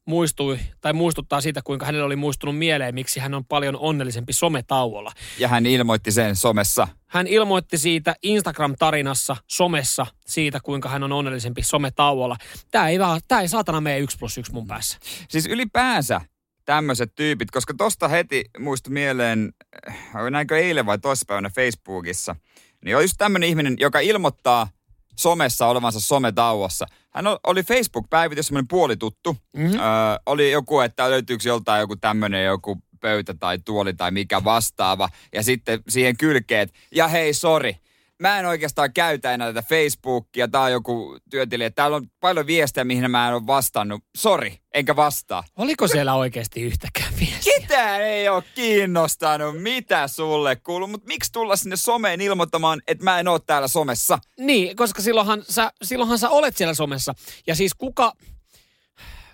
muistui, 0.07 0.59
tai 0.81 0.93
muistuttaa 0.93 1.41
siitä, 1.41 1.61
kuinka 1.65 1.87
hänellä 1.87 2.07
oli 2.07 2.17
muistunut 2.17 2.59
mieleen, 2.59 2.95
miksi 2.95 3.21
hän 3.21 3.35
on 3.35 3.45
paljon 3.45 3.77
onnellisempi 3.77 4.33
sometauolla. 4.33 5.13
Ja 5.39 5.49
hän 5.49 5.67
ilmoitti 5.67 6.13
sen 6.13 6.37
somessa. 6.37 6.89
Hän 7.07 7.27
ilmoitti 7.27 7.79
siitä 7.79 8.17
Instagram-tarinassa, 8.23 9.37
somessa, 9.47 10.07
siitä, 10.27 10.61
kuinka 10.63 10.89
hän 10.89 11.03
on 11.03 11.13
onnellisempi 11.13 11.63
sometauolla. 11.63 12.37
Tämä 12.71 12.89
ei, 12.89 12.99
vaan- 12.99 13.21
tää 13.29 13.41
ei 13.41 13.49
saatana 13.49 13.81
mene 13.81 13.99
yksi 13.99 14.19
plus 14.19 14.39
yksi 14.39 14.53
mun 14.53 14.67
päässä. 14.67 14.99
Siis 15.29 15.47
ylipäänsä 15.47 16.21
tämmöiset 16.65 17.15
tyypit, 17.15 17.51
koska 17.51 17.75
tosta 17.75 18.09
heti 18.09 18.45
muistui 18.59 18.93
mieleen, 18.93 19.53
äh, 19.89 20.31
näinkö 20.31 20.59
eilen 20.59 20.87
vai 20.87 20.99
toissapäivänä 20.99 21.51
Facebookissa, 21.51 22.37
niin 22.85 22.97
on 22.97 23.03
just 23.03 23.15
tämmöinen 23.19 23.49
ihminen, 23.49 23.77
joka 23.79 24.01
ilmoittaa 24.01 24.69
somessa 25.17 25.67
olevansa 25.67 26.01
sometauossa. 26.01 26.87
Hän 27.17 27.27
o- 27.27 27.39
oli 27.47 27.63
Facebook-päivitys, 27.63 28.47
semmoinen 28.47 28.69
puolituttu. 28.69 29.37
Mm-hmm. 29.57 29.79
Öö, 29.79 29.85
oli 30.27 30.51
joku, 30.51 30.81
että 30.81 31.11
löytyykö 31.11 31.49
joltain 31.49 31.81
joku 31.81 31.97
tämmöinen 31.97 32.45
joku 32.45 32.79
pöytä 33.01 33.35
tai 33.35 33.59
tuoli 33.65 33.95
tai 33.95 34.11
mikä 34.11 34.45
vastaava. 34.45 35.09
Ja 35.35 35.43
sitten 35.43 35.83
siihen 35.89 36.17
kylkeet, 36.17 36.73
ja 36.95 37.09
hei, 37.09 37.35
sori. 37.35 37.77
Mä 38.23 38.39
en 38.39 38.47
oikeastaan 38.47 38.93
käytä 38.93 39.35
enää 39.35 39.53
tätä 39.53 39.69
Facebookia. 39.69 40.49
Tää 40.49 40.61
on 40.61 40.73
joku 40.73 41.19
työtili, 41.31 41.65
että 41.65 41.77
täällä 41.83 41.97
on 41.97 42.07
paljon 42.21 42.47
viestejä, 42.47 42.85
mihin 42.85 43.11
mä 43.11 43.29
en 43.29 43.35
ole 43.35 43.47
vastannut. 43.47 44.03
Sori, 44.17 44.59
enkä 44.75 44.97
vastaa. 44.97 45.45
Oliko 45.57 45.89
siellä 45.89 46.15
oikeasti 46.15 46.63
yhtäkään 46.63 47.13
viestiä? 47.21 47.53
Ketään 47.61 48.03
ei 48.03 48.29
ole 48.29 48.45
kiinnostanut, 48.55 49.63
mitä 49.63 50.09
sulle 50.09 50.57
kuuluu, 50.57 50.89
mutta 50.89 51.07
miksi 51.07 51.33
tulla 51.33 51.57
sinne 51.57 51.77
someen 51.77 52.21
ilmoittamaan, 52.21 52.83
että 52.87 53.05
mä 53.05 53.21
en 53.21 53.29
oo 53.29 53.39
täällä 53.39 53.69
somessa? 53.69 54.19
Niin, 54.39 54.77
koska 54.77 55.03
silloinhan 55.03 55.45
sä, 55.49 55.73
silloinhan 55.83 56.19
sä 56.19 56.31
olet 56.31 56.57
siellä 56.57 56.75
somessa. 56.75 57.15
Ja 57.47 57.55
siis 57.55 57.75
kuka, 57.75 58.13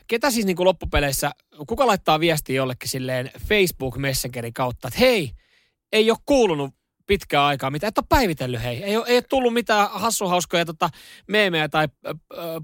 ketä 0.07 0.31
siis 0.31 0.47
niin 0.47 0.57
kuin 0.57 0.67
loppupeleissä, 0.67 1.31
kuka 1.67 1.87
laittaa 1.87 2.21
viestiä 2.21 2.57
jollekin 2.57 2.89
silleen 2.89 3.31
Facebook 3.49 3.97
Messengerin 3.97 4.55
kautta, 4.55 4.89
että 4.89 5.01
hei, 5.01 5.33
ei 5.93 6.11
ole 6.11 6.19
kuulunut 6.27 6.75
pitkään 7.07 7.45
aikaa 7.45 7.71
mitä, 7.71 7.87
et 7.87 7.99
ole 7.99 8.07
päivitellyt 8.09 8.63
hei. 8.63 8.85
Ei 8.85 8.97
ole, 8.97 9.07
ei 9.09 9.17
ole 9.17 9.23
tullut 9.23 9.55
mitään 9.55 9.89
hassuhauskoja 9.91 10.65
tota, 10.65 10.91
meemejä 11.29 11.69
tai 11.69 11.89
ö, 12.07 12.15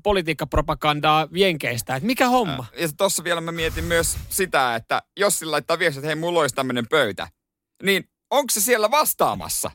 politiikkapropagandaa 0.02 1.28
jenkeistä. 1.30 1.96
Et 1.96 2.02
mikä 2.02 2.28
homma? 2.28 2.66
Ja 2.80 2.88
tossa 2.96 3.24
vielä 3.24 3.40
mä 3.40 3.52
mietin 3.52 3.84
myös 3.84 4.18
sitä, 4.28 4.74
että 4.74 5.02
jos 5.16 5.38
sillä 5.38 5.52
laittaa 5.52 5.78
viestiä, 5.78 5.98
että 5.98 6.06
hei, 6.06 6.14
mulla 6.14 6.40
olisi 6.40 6.54
tämmöinen 6.54 6.88
pöytä, 6.88 7.28
niin 7.82 8.04
onko 8.30 8.50
se 8.50 8.60
siellä 8.60 8.90
vastaamassa? 8.90 9.70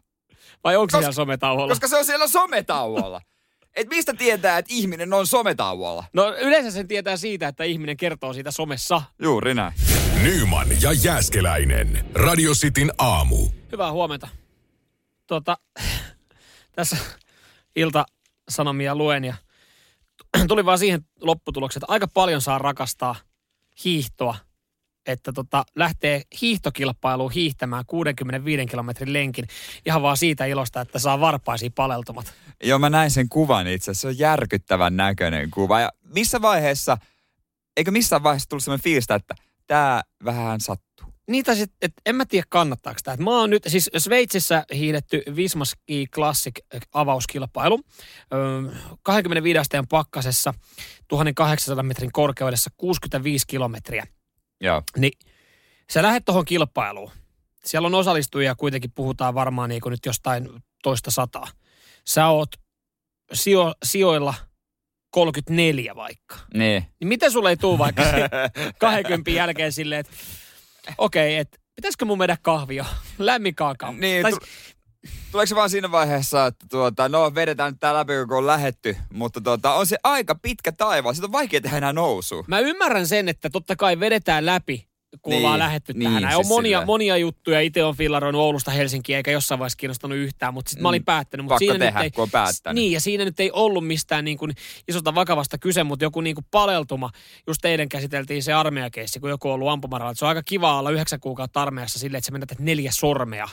Vai 0.63 0.75
onko 0.75 0.91
se 0.91 0.97
siellä 0.97 1.11
sometauolla? 1.11 1.67
Koska 1.67 1.87
se 1.87 1.97
on 1.97 2.05
siellä 2.05 2.27
sometauolla. 2.27 3.21
Et 3.75 3.87
mistä 3.87 4.13
tietää, 4.13 4.57
että 4.57 4.73
ihminen 4.73 5.13
on 5.13 5.27
sometauolla? 5.27 6.03
No 6.13 6.35
yleensä 6.35 6.71
sen 6.71 6.87
tietää 6.87 7.17
siitä, 7.17 7.47
että 7.47 7.63
ihminen 7.63 7.97
kertoo 7.97 8.33
siitä 8.33 8.51
somessa. 8.51 9.01
Juuri 9.21 9.53
näin. 9.53 9.73
Nyman 10.23 10.67
ja 10.81 10.91
Jääskeläinen. 11.03 12.05
Radio 12.15 12.51
Cityn 12.51 12.91
aamu. 12.97 13.47
Hyvää 13.71 13.91
huomenta. 13.91 14.27
Tota, 15.33 15.57
tässä 16.75 16.97
iltasanomia 17.75 18.95
luen 18.95 19.25
ja 19.25 19.35
tuli 20.47 20.65
vaan 20.65 20.77
siihen 20.77 21.01
lopputulokseen, 21.21 21.83
että 21.83 21.93
aika 21.93 22.07
paljon 22.07 22.41
saa 22.41 22.57
rakastaa 22.57 23.15
hiihtoa, 23.85 24.35
että 25.05 25.33
tota, 25.33 25.63
lähtee 25.75 26.21
hiihtokilpailuun 26.41 27.31
hiihtämään 27.31 27.83
65 27.87 28.65
kilometrin 28.65 29.13
lenkin 29.13 29.47
ihan 29.85 30.01
vaan 30.01 30.17
siitä 30.17 30.45
ilosta, 30.45 30.81
että 30.81 30.99
saa 30.99 31.19
varpaisiin 31.19 31.73
paleltumat. 31.73 32.33
Joo, 32.63 32.79
mä 32.79 32.89
näin 32.89 33.11
sen 33.11 33.29
kuvan 33.29 33.67
itse 33.67 33.91
asiassa. 33.91 34.01
Se 34.01 34.07
on 34.07 34.19
järkyttävän 34.19 34.97
näköinen 34.97 35.51
kuva. 35.51 35.79
Ja 35.79 35.91
missä 36.13 36.41
vaiheessa, 36.41 36.97
eikö 37.77 37.91
missään 37.91 38.23
vaiheessa 38.23 38.49
tullut 38.49 38.63
sellainen 38.63 38.83
fiilistä, 38.83 39.15
että 39.15 39.35
tämä 39.67 40.01
vähän 40.25 40.61
sattuu? 40.61 40.92
Niitä 41.27 41.55
sit, 41.55 41.71
et 41.81 41.93
en 42.05 42.15
mä 42.15 42.25
tiedä 42.25 42.45
kannattaako 42.49 42.97
sitä. 42.97 43.13
Et 43.13 43.19
Mä 43.19 43.39
oon 43.39 43.49
nyt, 43.49 43.63
siis 43.67 43.89
Sveitsissä 43.97 44.65
hiidetty 44.75 45.23
Vismaski 45.35 46.07
Classic 46.07 46.59
avauskilpailu. 46.93 47.79
Öö, 48.33 48.75
25 49.03 49.57
asteen 49.57 49.87
pakkasessa, 49.87 50.53
1800 51.07 51.83
metrin 51.83 52.11
korkeudessa, 52.11 52.69
65 52.77 53.47
kilometriä. 53.47 54.07
Joo. 54.61 54.81
Niin 54.97 55.19
sä 55.91 56.03
lähdet 56.03 56.25
tuohon 56.25 56.45
kilpailuun. 56.45 57.11
Siellä 57.65 57.85
on 57.85 57.95
osallistujia, 57.95 58.55
kuitenkin 58.55 58.91
puhutaan 58.91 59.33
varmaan 59.35 59.69
niin 59.69 59.81
nyt 59.89 60.05
jostain 60.05 60.49
toista 60.83 61.11
sataa. 61.11 61.47
Sä 62.07 62.27
oot 62.27 62.49
sijo, 63.33 63.73
sijoilla 63.83 64.33
34 65.09 65.95
vaikka. 65.95 66.35
Niin. 66.53 66.85
Niin 66.99 67.07
miten 67.07 67.31
sulle 67.31 67.49
ei 67.49 67.57
tule 67.57 67.77
vaikka 67.77 68.03
se 68.03 68.29
20 68.79 69.31
jälkeen 69.31 69.71
silleen, 69.71 69.99
että 69.99 70.13
okei, 70.97 71.27
okay, 71.33 71.39
että 71.39 71.57
pitäisikö 71.75 72.05
mun 72.05 72.17
mennä 72.17 72.37
kahvia? 72.41 72.85
Lämmin 73.17 73.55
kakao. 73.55 73.93
Niin, 73.93 74.21
Tai, 74.21 74.31
tu- 74.31 74.39
Tuleeko 75.31 75.47
se 75.47 75.55
vaan 75.55 75.69
siinä 75.69 75.91
vaiheessa, 75.91 76.45
että 76.45 76.65
tuota, 76.69 77.09
no 77.09 77.35
vedetään 77.35 77.71
nyt 77.73 77.79
tää 77.79 77.93
läpi, 77.93 78.13
kun 78.27 78.37
on 78.37 78.47
lähetty, 78.47 78.97
mutta 79.13 79.41
tuota, 79.41 79.73
on 79.73 79.87
se 79.87 79.97
aika 80.03 80.35
pitkä 80.35 80.71
taivaal. 80.71 81.13
Siitä 81.13 81.25
on 81.25 81.31
vaikea 81.31 81.61
tehdä 81.61 81.77
enää 81.77 81.93
nousu. 81.93 82.45
mä 82.47 82.59
ymmärrän 82.59 83.07
sen, 83.07 83.29
että 83.29 83.49
totta 83.49 83.75
kai 83.75 83.99
vedetään 83.99 84.45
läpi, 84.45 84.87
kun 85.21 85.31
Niin, 85.31 85.37
ollaan 85.37 85.59
lähetty 85.59 85.93
niin, 85.93 86.03
tähän. 86.03 86.21
Näin 86.23 86.37
on 86.37 86.47
monia, 86.47 86.85
monia 86.85 87.17
juttuja. 87.17 87.59
Itse 87.61 87.83
on 87.83 87.95
fillaroinut 87.95 88.41
Oulusta 88.41 88.71
Helsinkiin, 88.71 89.17
eikä 89.17 89.31
jossain 89.31 89.59
vaiheessa 89.59 89.77
kiinnostanut 89.77 90.17
yhtään, 90.17 90.53
mutta 90.53 90.69
sitten 90.69 90.81
mä 90.81 90.89
olin 90.89 91.01
Mm, 91.01 91.05
päättänyt. 91.05 91.43
Mutta 91.45 91.57
siinä 91.57 91.79
tehdä, 91.79 91.99
nyt 91.99 92.03
ei, 92.03 92.11
kun 92.11 92.21
on 92.21 92.29
päättänyt. 92.31 92.75
Niin, 92.75 92.91
ja 92.91 93.01
siinä 93.01 93.25
nyt 93.25 93.39
ei 93.39 93.51
ollut 93.51 93.87
mistään 93.87 94.25
niin 94.25 94.37
kuin 94.37 94.51
isosta 94.87 95.15
vakavasta 95.15 95.57
kyse, 95.57 95.83
mutta 95.83 96.05
joku 96.05 96.21
niin 96.21 96.35
kuin 96.35 96.45
paleltuma. 96.51 97.09
Just 97.47 97.59
teidän 97.61 97.89
käsiteltiin 97.89 98.43
se 98.43 98.53
armeijakeissi, 98.53 99.19
kun 99.19 99.29
joku 99.29 99.47
on 99.47 99.53
ollut 99.53 99.69
ampumaradalla. 99.69 100.13
Se 100.15 100.25
on 100.25 100.29
aika 100.29 100.43
kiva 100.43 100.79
olla 100.79 100.89
yhdeksän 100.91 101.19
kuukautta 101.19 101.61
armeijassa 101.61 101.99
silleen, 101.99 102.17
että 102.17 102.25
sä 102.25 102.31
menetät 102.31 102.59
neljä 102.59 102.91
sormea 102.93 103.49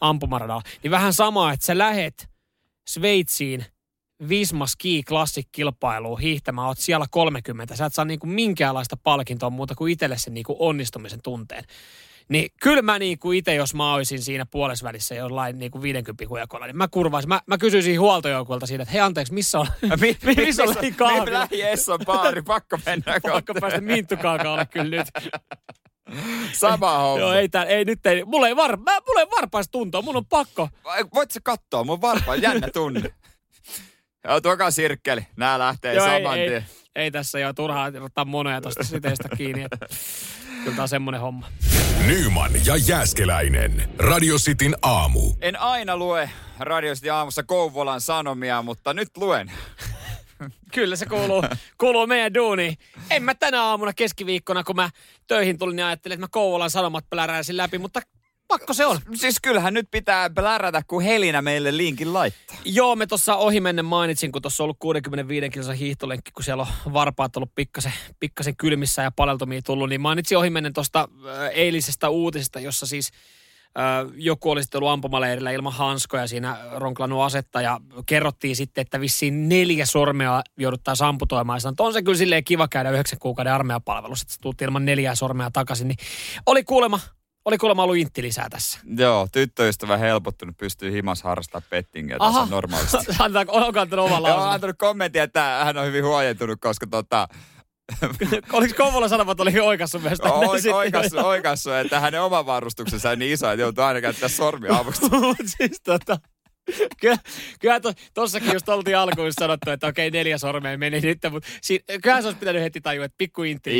ampumaradalla. 0.00 0.62
Niin 0.82 0.90
vähän 0.90 1.12
sama, 1.12 1.52
että 1.52 1.66
sä 1.66 1.78
lähet 1.78 2.28
Sveitsiin 2.88 3.64
Visma 4.28 4.66
Ski 4.66 5.02
Classic-kilpailuun 5.08 6.20
hiihtämään, 6.20 6.68
oot 6.68 6.78
siellä 6.78 7.06
30. 7.10 7.76
Sä 7.76 7.86
et 7.86 7.94
saa 7.94 8.04
niinku 8.04 8.26
minkäänlaista 8.26 8.96
palkintoa 8.96 9.50
muuta 9.50 9.74
kuin 9.74 9.92
itselle 9.92 10.18
sen 10.18 10.34
niinku 10.34 10.56
onnistumisen 10.58 11.22
tunteen. 11.22 11.64
Niin 12.28 12.50
kyllä 12.62 12.82
mä 12.82 12.98
niinku 12.98 13.32
itse, 13.32 13.54
jos 13.54 13.74
mä 13.74 13.94
olisin 13.94 14.22
siinä 14.22 14.46
puolesvälissä 14.46 15.14
jollain 15.14 15.58
niinku 15.58 15.82
50 15.82 16.28
hujakolla, 16.28 16.66
niin 16.66 16.76
mä 16.76 16.88
kurvaisin. 16.88 17.28
Mä, 17.28 17.40
mä 17.46 17.58
kysyisin 17.58 18.00
huoltojoukolta 18.00 18.66
siitä, 18.66 18.82
että 18.82 18.92
hei 18.92 19.00
anteeksi, 19.00 19.34
missä 19.34 19.60
on, 19.60 19.66
Mi- 20.00 20.16
missä 20.36 20.62
on 20.62 20.74
lähikahvila? 20.76 21.38
Lähi 21.38 21.62
Esson 21.62 22.00
baari, 22.06 22.42
pakko 22.42 22.78
mennä 22.86 23.20
Pakko 23.32 23.54
päästä 23.60 23.80
minttukaakaalle 23.80 24.66
kyllä 24.66 24.96
nyt. 24.96 25.06
Sama 26.52 26.98
homma. 26.98 27.20
Joo, 27.20 27.32
ei, 27.32 27.48
tää, 27.48 27.64
ei 27.64 27.84
nyt 27.84 28.06
ei. 28.06 28.24
Mulla 28.24 28.48
ei, 28.48 28.56
var, 28.56 28.76
mä, 28.76 29.00
mulla 29.06 29.20
ei 29.20 29.30
varpaista 29.30 29.72
tuntoa, 29.72 30.02
mun 30.02 30.16
on 30.16 30.26
pakko. 30.26 30.68
Voit 31.14 31.30
sä 31.30 31.40
katsoa, 31.44 31.84
mun 31.84 32.00
varpaa 32.00 32.36
jännä 32.36 32.68
tunne. 32.72 33.14
Joo, 34.28 34.40
tuokaa 34.40 34.70
sirkkeli. 34.70 35.26
Nää 35.36 35.58
lähtee 35.58 35.94
Joo, 35.94 36.06
ei, 36.06 36.22
saman 36.22 36.38
ei, 36.38 36.48
tien. 36.48 36.66
ei, 36.96 37.10
tässä 37.10 37.38
jo 37.38 37.52
turhaa 37.52 37.90
ottaa 38.00 38.24
monoja 38.24 38.60
tosta 38.60 38.84
siteistä 38.84 39.28
kiinni. 39.36 39.62
Että, 39.62 39.86
kyllä 40.64 40.76
tää 40.76 40.82
on 40.82 40.88
semmonen 40.88 41.20
homma. 41.20 41.48
Nyman 42.06 42.50
ja 42.66 42.76
Jääskeläinen. 42.76 43.88
Radio 43.98 44.36
Cityn 44.36 44.76
aamu. 44.82 45.32
En 45.40 45.60
aina 45.60 45.96
lue 45.96 46.30
radiosti 46.58 47.10
aamussa 47.10 47.42
Kouvolan 47.42 48.00
sanomia, 48.00 48.62
mutta 48.62 48.94
nyt 48.94 49.16
luen. 49.16 49.52
Kyllä 50.74 50.96
se 50.96 51.06
kuuluu, 51.06 51.42
kuuluu 51.78 52.06
meidän 52.06 52.34
duuniin. 52.34 52.78
En 53.10 53.22
mä 53.22 53.34
tänä 53.34 53.62
aamuna 53.62 53.92
keskiviikkona, 53.92 54.64
kun 54.64 54.76
mä 54.76 54.90
töihin 55.26 55.58
tulin, 55.58 55.76
niin 55.76 55.86
ajattelin, 55.86 56.14
että 56.14 56.24
mä 56.24 56.28
Kouvolan 56.30 56.70
sanomat 56.70 57.04
pläräisin 57.10 57.56
läpi, 57.56 57.78
mutta 57.78 58.00
pakko 58.52 58.72
se 58.72 58.86
on. 58.86 58.98
Siis 59.14 59.40
kyllähän 59.42 59.74
nyt 59.74 59.88
pitää 59.90 60.30
plärätä, 60.30 60.82
kun 60.86 61.02
Helinä 61.02 61.42
meille 61.42 61.76
linkin 61.76 62.12
laittaa. 62.12 62.56
Joo, 62.64 62.96
me 62.96 63.06
tuossa 63.06 63.36
ohimennen 63.36 63.84
mainitsin, 63.84 64.32
kun 64.32 64.42
tuossa 64.42 64.62
on 64.62 64.64
ollut 64.64 64.76
65 64.78 65.50
kilsan 65.50 65.74
hiihtolenkki, 65.74 66.30
kun 66.32 66.44
siellä 66.44 66.66
on 66.86 66.92
varpaat 66.92 67.36
ollut 67.36 67.54
pikkasen, 67.54 67.92
pikkasen 68.20 68.56
kylmissä 68.56 69.02
ja 69.02 69.10
paleltumia 69.10 69.62
tullut, 69.62 69.88
niin 69.88 70.00
mainitsin 70.00 70.38
ohimennen 70.38 70.72
tuosta 70.72 71.08
eilisestä 71.52 72.08
uutisesta, 72.08 72.60
jossa 72.60 72.86
siis 72.86 73.10
äh, 73.78 74.12
joku 74.16 74.50
oli 74.50 74.62
sitten 74.62 74.78
ollut 74.78 74.92
ampumaleirillä 74.92 75.50
ilman 75.50 75.72
hanskoja 75.72 76.26
siinä 76.26 76.56
ronklannut 76.72 77.22
asetta 77.22 77.60
ja 77.60 77.80
kerrottiin 78.06 78.56
sitten, 78.56 78.82
että 78.82 79.00
vissiin 79.00 79.48
neljä 79.48 79.86
sormea 79.86 80.42
jouduttaisiin 80.58 81.08
amputoimaan. 81.08 81.56
Ja 81.56 81.60
sanoin, 81.60 81.74
että 81.74 81.82
on 81.82 81.92
se 81.92 82.02
kyllä 82.02 82.18
silleen 82.18 82.44
kiva 82.44 82.68
käydä 82.68 82.90
yhdeksän 82.90 83.18
kuukauden 83.18 83.52
armeijapalvelus, 83.52 84.22
että 84.22 84.34
se 84.34 84.40
tultiin 84.40 84.66
ilman 84.66 84.84
neljää 84.84 85.14
sormea 85.14 85.50
takaisin. 85.52 85.88
Niin 85.88 85.98
oli 86.46 86.64
kuulemma, 86.64 87.00
oli 87.44 87.58
kuulemma 87.58 87.82
ollut 87.82 87.96
intti 87.96 88.22
lisää 88.22 88.48
tässä. 88.50 88.78
Joo, 88.96 89.28
tyttöystävä 89.32 89.96
helpottunut, 89.96 90.56
pystyy 90.56 90.92
himas 90.92 91.22
harrastamaan 91.22 91.66
pettingiä 91.70 92.16
Aha. 92.18 92.40
tässä 92.40 92.54
normaalisti. 92.54 92.96
Antaako, 93.18 93.52
onko 93.52 93.80
antanut 93.80 94.06
oman 94.06 94.22
Joo, 94.22 94.42
on 94.42 94.48
antanut 94.48 94.76
kommentin, 94.78 95.22
että 95.22 95.62
hän 95.64 95.76
on 95.76 95.86
hyvin 95.86 96.04
huojentunut, 96.04 96.58
koska 96.60 96.86
tota, 96.86 97.28
Oliko 98.52 98.74
Kouvolan 98.76 99.08
Sanomat 99.08 99.40
oli 99.40 99.60
oikassu 99.60 99.98
myös 99.98 100.18
tänne 100.18 100.36
Oi, 100.36 100.60
sitten? 100.60 100.74
oikassu, 100.74 101.18
oikassu, 101.18 101.70
että 101.70 102.00
hänen 102.00 102.22
oma 102.22 102.46
varustuksensa 102.46 103.10
on 103.10 103.18
niin 103.18 103.32
iso, 103.32 103.50
että 103.50 103.62
joutuu 103.62 103.84
aina 103.84 104.00
käyttää 104.00 104.28
sormia 104.28 104.76
avuksi. 104.76 105.00
Siis 105.56 105.80
tota, 105.84 106.16
kyllä, 107.00 107.16
kyllä 107.60 107.80
to, 107.80 107.92
tossakin 108.14 108.52
just 108.52 108.68
oltiin 108.68 108.96
alkuun 108.96 109.32
sanottu, 109.32 109.70
että 109.70 109.86
okei 109.86 110.10
neljä 110.10 110.38
sormea 110.38 110.78
meni 110.78 111.00
nyt, 111.00 111.18
mutta 111.30 111.48
si, 111.60 111.84
kyllähän 112.02 112.22
se 112.22 112.26
olisi 112.26 112.38
pitänyt 112.38 112.62
heti 112.62 112.80
tajua, 112.80 113.04
että 113.04 113.14
pikku 113.18 113.42
intti 113.42 113.70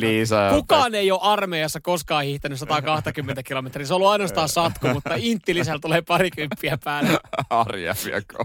lisää. 0.00 0.50
Kukaan 0.50 0.94
ei 0.94 1.10
ole 1.10 1.20
armeijassa 1.22 1.80
koskaan 1.80 2.24
hiihtänyt 2.24 2.58
120 2.58 3.42
kilometriä. 3.48 3.86
Se 3.86 3.94
on 3.94 3.96
ollut 3.96 4.10
ainoastaan 4.10 4.48
satku, 4.48 4.88
mutta 4.88 5.14
intti 5.30 5.54
tulee 5.80 6.02
parikymppiä 6.02 6.78
päälle. 6.84 7.18
Arja 7.50 7.94
Fieko. 7.94 8.44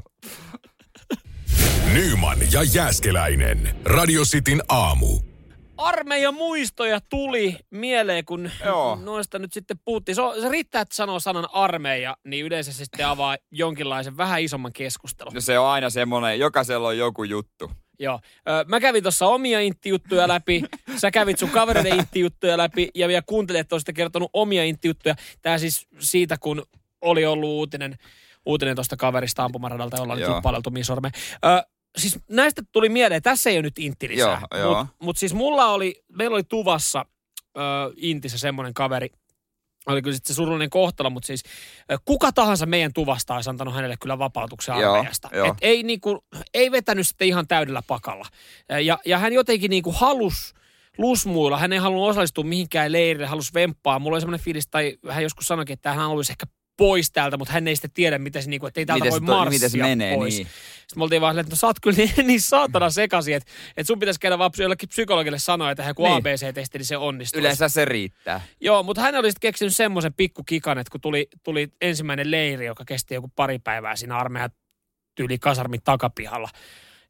Nyman 1.94 2.38
ja 2.52 2.64
Jääskeläinen. 2.64 3.76
Radio 3.86 4.24
Cityn 4.24 4.62
aamu. 4.70 5.31
Armeijan 5.82 6.34
muistoja 6.34 7.00
tuli 7.10 7.58
mieleen, 7.70 8.26
kun 8.26 8.52
Joo. 8.66 8.96
noista 8.96 9.40
nyt 9.40 9.54
sitten 9.54 9.80
puhuttiin. 9.86 10.16
Se, 10.16 10.22
on, 10.22 10.42
se 10.42 10.50
riittää, 10.50 10.82
että 10.82 10.96
sanoo 10.96 11.20
sanan 11.20 11.48
armeija, 11.54 12.18
niin 12.24 12.46
yleensä 12.46 12.72
se 12.72 12.86
sitten 12.86 13.08
avaa 13.08 13.38
jonkinlaisen 13.52 14.18
vähän 14.18 14.42
isomman 14.42 14.74
keskustelun. 14.74 15.34
No 15.34 15.42
se 15.42 15.60
on 15.60 15.68
aina 15.68 15.90
semmoinen, 15.90 16.40
jokaisella 16.40 16.88
on 16.88 16.98
joku 16.98 17.24
juttu. 17.24 17.72
Joo. 18.00 18.20
Ö, 18.50 18.66
mä 18.68 18.80
kävin 18.80 19.04
tuossa 19.04 19.28
omia 19.28 19.60
inttijuttuja 19.60 20.28
läpi, 20.28 20.64
sä 20.98 21.12
kävit 21.12 21.40
sun 21.40 21.50
kavereiden 21.50 22.00
inttijuttuja 22.00 22.58
läpi 22.58 22.90
ja 22.96 23.08
vielä 23.08 23.22
kuuntelijat 23.26 23.74
on 23.74 23.80
sitten 23.80 23.96
kertonut 23.96 24.30
omia 24.34 24.64
inttijuttuja. 24.64 25.16
Tää 25.42 25.58
siis 25.58 25.88
siitä, 26.00 26.38
kun 26.40 26.64
oli 27.02 27.26
ollut 27.26 27.50
uutinen, 27.50 27.98
uutinen 28.46 28.76
tuosta 28.76 28.98
kaverista 28.98 29.44
ampumaradalta, 29.44 29.98
jolla 29.98 30.14
oli 30.14 30.22
Joo. 30.22 30.34
kippailutumia 30.34 30.84
sormeja. 30.84 31.12
Siis 31.98 32.20
näistä 32.30 32.62
tuli 32.72 32.90
mieleen, 32.90 33.22
tässä 33.22 33.50
ei 33.50 33.56
ole 33.56 33.62
nyt 33.62 33.80
intti 33.80 34.10
lisää. 34.10 34.42
Joo, 34.52 34.62
joo. 34.62 34.76
Mutta 34.80 34.96
mut 35.00 35.18
siis 35.18 35.34
mulla 35.34 35.66
oli, 35.66 36.04
meillä 36.12 36.34
oli 36.36 36.44
tuvassa 36.44 37.06
ö, 37.58 37.62
intissä 37.98 38.38
semmoinen 38.38 38.74
kaveri, 38.74 39.10
oli 39.86 40.02
kyllä 40.02 40.16
sitten 40.16 40.34
se 40.34 40.38
surullinen 40.38 40.70
kohtalo, 40.70 41.10
mutta 41.10 41.28
siis 41.28 41.44
kuka 42.06 42.32
tahansa 42.32 42.66
meidän 42.66 42.94
tuvasta 42.94 43.36
olisi 43.36 43.50
antanut 43.50 43.76
hänelle 43.76 43.96
kyllä 44.00 44.20
vapautuksen 44.20 44.76
armeijasta. 44.76 45.30
joo. 45.34 45.48
Et 45.48 45.54
ei, 45.62 45.84
niinku, 45.84 46.24
ei 46.54 46.72
vetänyt 46.72 47.08
sitten 47.08 47.28
ihan 47.28 47.48
täydellä 47.48 47.82
pakalla. 47.88 48.28
Ja, 48.86 49.00
ja 49.06 49.18
hän 49.18 49.34
jotenkin 49.34 49.70
niinku 49.70 49.92
halus 49.92 50.54
lusmuilla. 50.98 51.58
Hän 51.58 51.74
ei 51.74 51.80
halunnut 51.80 52.10
osallistua 52.10 52.44
mihinkään 52.44 52.92
leirille, 52.92 53.28
halus 53.28 53.54
vemppaa. 53.54 54.00
Mulla 54.00 54.16
oli 54.16 54.22
semmoinen 54.22 54.46
fiilis, 54.46 54.68
tai 54.68 54.98
hän 55.10 55.24
joskus 55.24 55.48
sanoikin, 55.48 55.74
että 55.74 55.90
hän 55.90 56.00
haluaisi 56.00 56.32
ehkä 56.32 56.46
pois 56.78 57.12
täältä, 57.12 57.38
mutta 57.38 57.54
hän 57.54 57.68
ei 57.68 57.76
sitten 57.76 57.92
tiedä, 57.94 58.18
miten 58.18 58.44
se, 58.44 58.50
niinku, 58.50 58.66
että 58.68 58.80
ei 58.80 58.86
täältä 58.86 59.06
Miten 59.06 59.12
voi 59.12 59.20
se 59.20 59.26
to- 59.26 59.32
marssia 59.38 59.58
miten 59.58 59.70
se 59.70 59.78
menee, 59.78 60.16
pois. 60.16 60.36
niin. 60.38 60.48
Sitten 60.92 61.00
me 61.00 61.04
oltiin 61.04 61.22
vaan 61.22 61.40
että 61.40 61.50
no, 61.50 61.56
sä 61.56 61.68
oot 61.68 61.80
kyllä 61.82 61.98
niin, 61.98 62.12
niin 62.28 62.42
saatana 62.42 62.90
sekaisin, 62.90 63.36
että, 63.36 63.52
että 63.78 63.88
sun 63.88 64.00
pitäisi 64.00 64.20
käydä 64.20 64.38
vaan 64.38 64.52
jollekin 64.58 64.90
psykologille 64.90 65.40
sanoa, 65.40 65.72
että 65.72 65.94
kun 65.94 66.06
Niin. 66.06 66.18
ABC-testi, 66.18 66.78
niin 66.78 66.86
se 66.86 66.98
onnistuu. 66.98 67.40
Yleensä 67.40 67.70
se 67.70 67.86
riittää. 67.86 68.42
Joo, 68.62 68.84
mutta 68.84 69.02
hän 69.02 69.16
oli 69.16 69.32
sitten 69.32 69.42
keksinyt 69.50 69.76
semmoisen 69.76 70.14
pikkukikan, 70.14 70.78
että 70.78 70.92
kun 70.92 71.02
tuli, 71.02 71.28
tuli 71.44 71.68
ensimmäinen 71.82 72.32
leiri, 72.32 72.66
joka 72.66 72.86
kesti 72.86 73.14
joku 73.14 73.32
pari 73.36 73.60
päivää 73.60 73.96
siinä 73.96 74.18
armeijan 74.18 74.50
tyyli 75.16 75.40
kasarmin 75.40 75.82
takapihalla, 75.84 76.50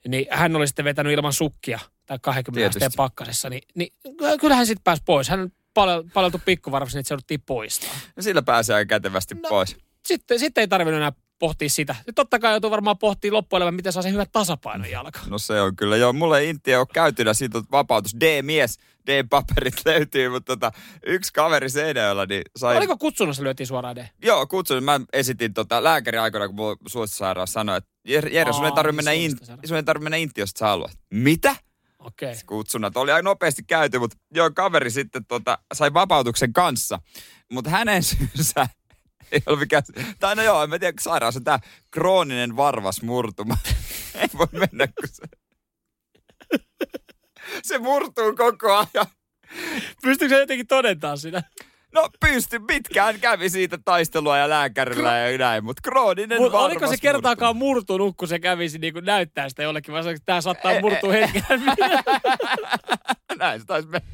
niin 0.07 0.25
hän 0.29 0.55
oli 0.55 0.67
sitten 0.67 0.85
vetänyt 0.85 1.13
ilman 1.13 1.33
sukkia 1.33 1.79
tai 2.05 2.19
20 2.21 2.59
Tietysti. 2.59 2.77
asteen 2.85 2.97
pakkasessa, 2.97 3.49
niin, 3.49 3.61
niin 3.75 3.93
kyllähän 4.41 4.65
sitten 4.67 4.83
pääsi 4.83 5.01
pois. 5.05 5.29
Hän 5.29 5.51
paljon, 5.73 6.11
paljon 6.13 6.31
pikkuvarmasti, 6.45 6.99
että 6.99 7.07
se 7.07 7.13
jouduttiin 7.13 7.41
poistaa. 7.41 7.89
Ja 8.15 8.23
sillä 8.23 8.41
pääsee 8.41 8.75
aika 8.75 8.89
kätevästi 8.89 9.35
No. 9.35 9.49
pois. 9.49 9.77
Sitten, 10.05 10.39
sitten 10.39 10.61
ei 10.61 10.67
tarvinnut 10.67 10.97
enää 10.97 11.11
pohtia 11.41 11.69
sitä. 11.69 11.95
Ja 12.07 12.13
totta 12.13 12.39
kai 12.39 12.53
joutuu 12.53 12.71
varmaan 12.71 12.97
pohtimaan 12.97 13.37
loppuelämän, 13.37 13.73
miten 13.73 13.93
saa 13.93 14.03
sen 14.03 14.13
hyvän 14.13 14.25
tasapainon 14.31 14.91
jalkaan. 14.91 15.29
No 15.29 15.37
se 15.37 15.61
on 15.61 15.75
kyllä. 15.75 15.97
Joo, 15.97 16.13
mulla 16.13 16.39
ei 16.39 16.49
intti 16.49 16.75
ole 16.75 16.87
käytynä, 16.93 17.33
siitä 17.33 17.57
on 17.57 17.63
vapautus. 17.71 18.15
D-mies, 18.19 18.79
D-paperit 19.07 19.81
löytyy, 19.85 20.29
mutta 20.29 20.55
tota, 20.55 20.71
yksi 21.05 21.33
kaveri 21.33 21.69
Seinäjoella, 21.69 22.25
niin 22.25 22.41
sai... 22.55 22.77
Oliko 22.77 22.97
kutsunnossa 22.97 23.43
lyötiin 23.43 23.67
suoraan 23.67 23.95
D? 23.95 24.05
Joo, 24.23 24.47
kutsun. 24.47 24.83
Mä 24.83 24.99
esitin 25.13 25.53
tota, 25.53 25.83
lääkäri 25.83 26.17
aikoina, 26.17 26.47
kun 26.47 26.55
mulla 26.55 26.75
suosisairaus 26.87 27.53
sanoi, 27.53 27.77
että 27.77 27.89
Jere, 28.07 28.29
Jere 28.29 28.53
sun 28.53 28.65
ei 28.65 28.71
tarvitse 28.71 29.11
niin 29.11 29.31
mennä, 29.31 29.77
in, 29.77 29.85
tarvitse 29.85 30.03
mennä 30.03 30.17
intti, 30.17 30.41
jos 30.41 30.49
sä 30.49 30.65
haluat. 30.65 30.91
Mitä? 31.13 31.55
Okei. 31.99 32.31
Okay. 32.31 32.41
Kutsunnat 32.45 32.97
oli 32.97 33.11
aika 33.11 33.29
nopeasti 33.29 33.63
käyty, 33.63 33.99
mutta 33.99 34.17
joo, 34.33 34.51
kaveri 34.51 34.91
sitten 34.91 35.25
tota, 35.25 35.57
sai 35.73 35.93
vapautuksen 35.93 36.53
kanssa. 36.53 36.99
Mutta 37.51 37.69
hänen 37.69 38.03
syynsä 38.03 38.67
ei 39.31 39.41
ole 39.45 39.59
mikään... 39.59 39.83
Tai 40.19 40.35
no 40.35 40.43
joo, 40.43 40.63
en 40.63 40.69
mä 40.69 40.79
tiedä, 40.79 40.93
sairaus 41.01 41.35
on 41.35 41.43
tää 41.43 41.59
krooninen 41.91 42.55
varvasmurtuma. 42.55 43.57
ei 44.21 44.27
voi 44.37 44.47
mennä, 44.51 44.87
kun 44.87 45.07
se... 45.07 45.23
se 47.63 47.77
murtuu 47.77 48.35
koko 48.35 48.73
ajan. 48.73 49.05
Pystyykö 50.01 50.35
se 50.35 50.39
jotenkin 50.39 50.67
todentaa 50.67 51.15
sitä? 51.15 51.43
No 51.93 52.09
pysty, 52.19 52.59
pitkään 52.59 53.19
kävi 53.19 53.49
siitä 53.49 53.77
taistelua 53.85 54.37
ja 54.37 54.49
lääkärillä 54.49 55.17
ja 55.17 55.37
näin, 55.37 55.63
mutta 55.63 55.81
krooninen 55.83 56.41
Mut 56.41 56.53
oliko 56.53 56.87
se 56.87 56.97
kertaakaan 57.01 57.55
murtunut, 57.55 58.15
kun 58.17 58.27
se 58.27 58.39
kävisi 58.39 58.77
niin 58.77 58.93
kuin 58.93 59.05
näyttää 59.05 59.49
sitä 59.49 59.63
jollekin, 59.63 59.95
että 59.95 60.21
tämä 60.25 60.41
saattaa 60.41 60.79
murtua 60.79 61.11
hetken? 61.11 61.43
näin 63.41 63.59
se 63.59 63.65
taisi 63.65 63.87
mennä. 63.89 64.07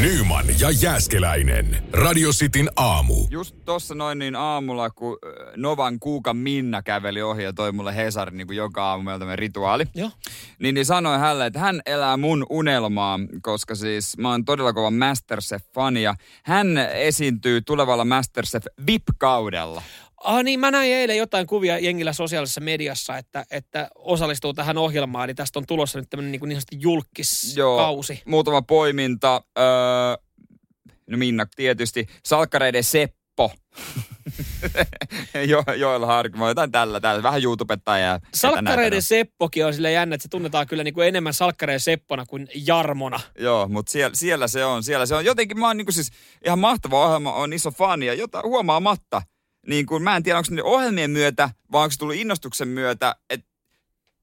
Nyman 0.00 0.44
ja 0.60 0.70
Jääskeläinen. 0.70 1.82
Radio 1.92 2.30
Cityn 2.30 2.70
aamu. 2.76 3.14
Just 3.30 3.56
tossa 3.64 3.94
noin 3.94 4.18
niin 4.18 4.36
aamulla, 4.36 4.90
kun 4.90 5.18
Novan 5.56 6.00
Kuuka 6.00 6.34
Minna 6.34 6.82
käveli 6.82 7.22
ohi 7.22 7.42
ja 7.42 7.52
toi 7.52 7.72
mulle 7.72 7.96
Hesarin 7.96 8.36
niin 8.36 8.46
kuin 8.46 8.56
joka 8.56 8.90
aamu 8.90 9.02
meiltä 9.02 9.36
rituaali. 9.36 9.84
Joo. 9.94 10.10
Niin, 10.58 10.74
niin 10.74 10.86
sanoi 10.86 11.18
hänelle, 11.18 11.46
että 11.46 11.58
hän 11.58 11.80
elää 11.86 12.16
mun 12.16 12.46
unelmaa, 12.50 13.18
koska 13.42 13.74
siis 13.74 14.18
mä 14.18 14.30
oon 14.30 14.44
todella 14.44 14.72
kova 14.72 14.90
Masterchef-fani 14.90 16.02
ja 16.02 16.14
hän 16.44 16.78
esiintyy 16.94 17.60
tulevalla 17.60 18.04
Masterchef 18.04 18.64
VIP-kaudella. 18.86 19.82
Ah 20.26 20.44
niin, 20.44 20.60
mä 20.60 20.70
näin 20.70 20.92
eilen 20.92 21.16
jotain 21.16 21.46
kuvia 21.46 21.78
jengillä 21.78 22.12
sosiaalisessa 22.12 22.60
mediassa, 22.60 23.18
että, 23.18 23.44
että 23.50 23.88
osallistuu 23.94 24.54
tähän 24.54 24.78
ohjelmaan, 24.78 25.28
niin 25.28 25.36
tästä 25.36 25.58
on 25.58 25.66
tulossa 25.66 25.98
nyt 25.98 26.10
tämmöinen 26.10 26.32
niin, 26.32 26.40
niin 26.40 26.50
sanotusti 26.50 26.76
julkiskausi. 26.80 28.12
Joo, 28.12 28.22
muutama 28.26 28.62
poiminta. 28.62 29.42
Öö, 29.58 29.64
no 31.10 31.18
Minna 31.18 31.46
tietysti. 31.56 32.06
Salkkareiden 32.24 32.84
Seppo. 32.84 33.52
jo, 35.48 35.62
Joella 35.76 36.06
Harkimo, 36.06 36.48
jotain 36.48 36.72
tällä, 36.72 37.00
tällä. 37.00 37.22
Vähän 37.22 37.42
YouTubetta 37.42 37.98
ja... 37.98 38.20
Salkkareiden 38.34 39.02
Seppokin 39.02 39.66
on 39.66 39.74
sille 39.74 39.92
jännä, 39.92 40.14
että 40.14 40.22
se 40.22 40.28
tunnetaan 40.28 40.66
kyllä 40.66 40.84
niin 40.84 40.94
kuin 40.94 41.08
enemmän 41.08 41.34
Salkkareiden 41.34 41.80
Seppona 41.80 42.26
kuin 42.26 42.48
Jarmona. 42.66 43.20
Joo, 43.38 43.68
mutta 43.68 43.92
siellä, 43.92 44.14
siellä, 44.14 44.48
se 44.48 44.64
on. 44.64 44.82
Siellä 44.82 45.06
se 45.06 45.14
on. 45.14 45.24
Jotenkin 45.24 45.60
mä 45.60 45.66
oon 45.66 45.76
niin 45.76 45.86
kuin 45.86 45.94
siis 45.94 46.10
ihan 46.44 46.58
mahtava 46.58 47.06
ohjelma, 47.06 47.32
on 47.32 47.52
iso 47.52 47.70
fani 47.70 48.06
ja 48.06 48.14
jota, 48.14 48.42
huomaamatta– 48.44 49.22
niin 49.66 49.86
kuin, 49.86 50.02
mä 50.02 50.16
en 50.16 50.22
tiedä, 50.22 50.38
onko 50.38 50.48
ne 50.50 50.62
ohjelmien 50.62 51.10
myötä, 51.10 51.50
vai 51.72 51.82
onko 51.82 51.90
se 51.90 51.98
tullut 51.98 52.16
innostuksen 52.16 52.68
myötä, 52.68 53.16
että 53.30 53.46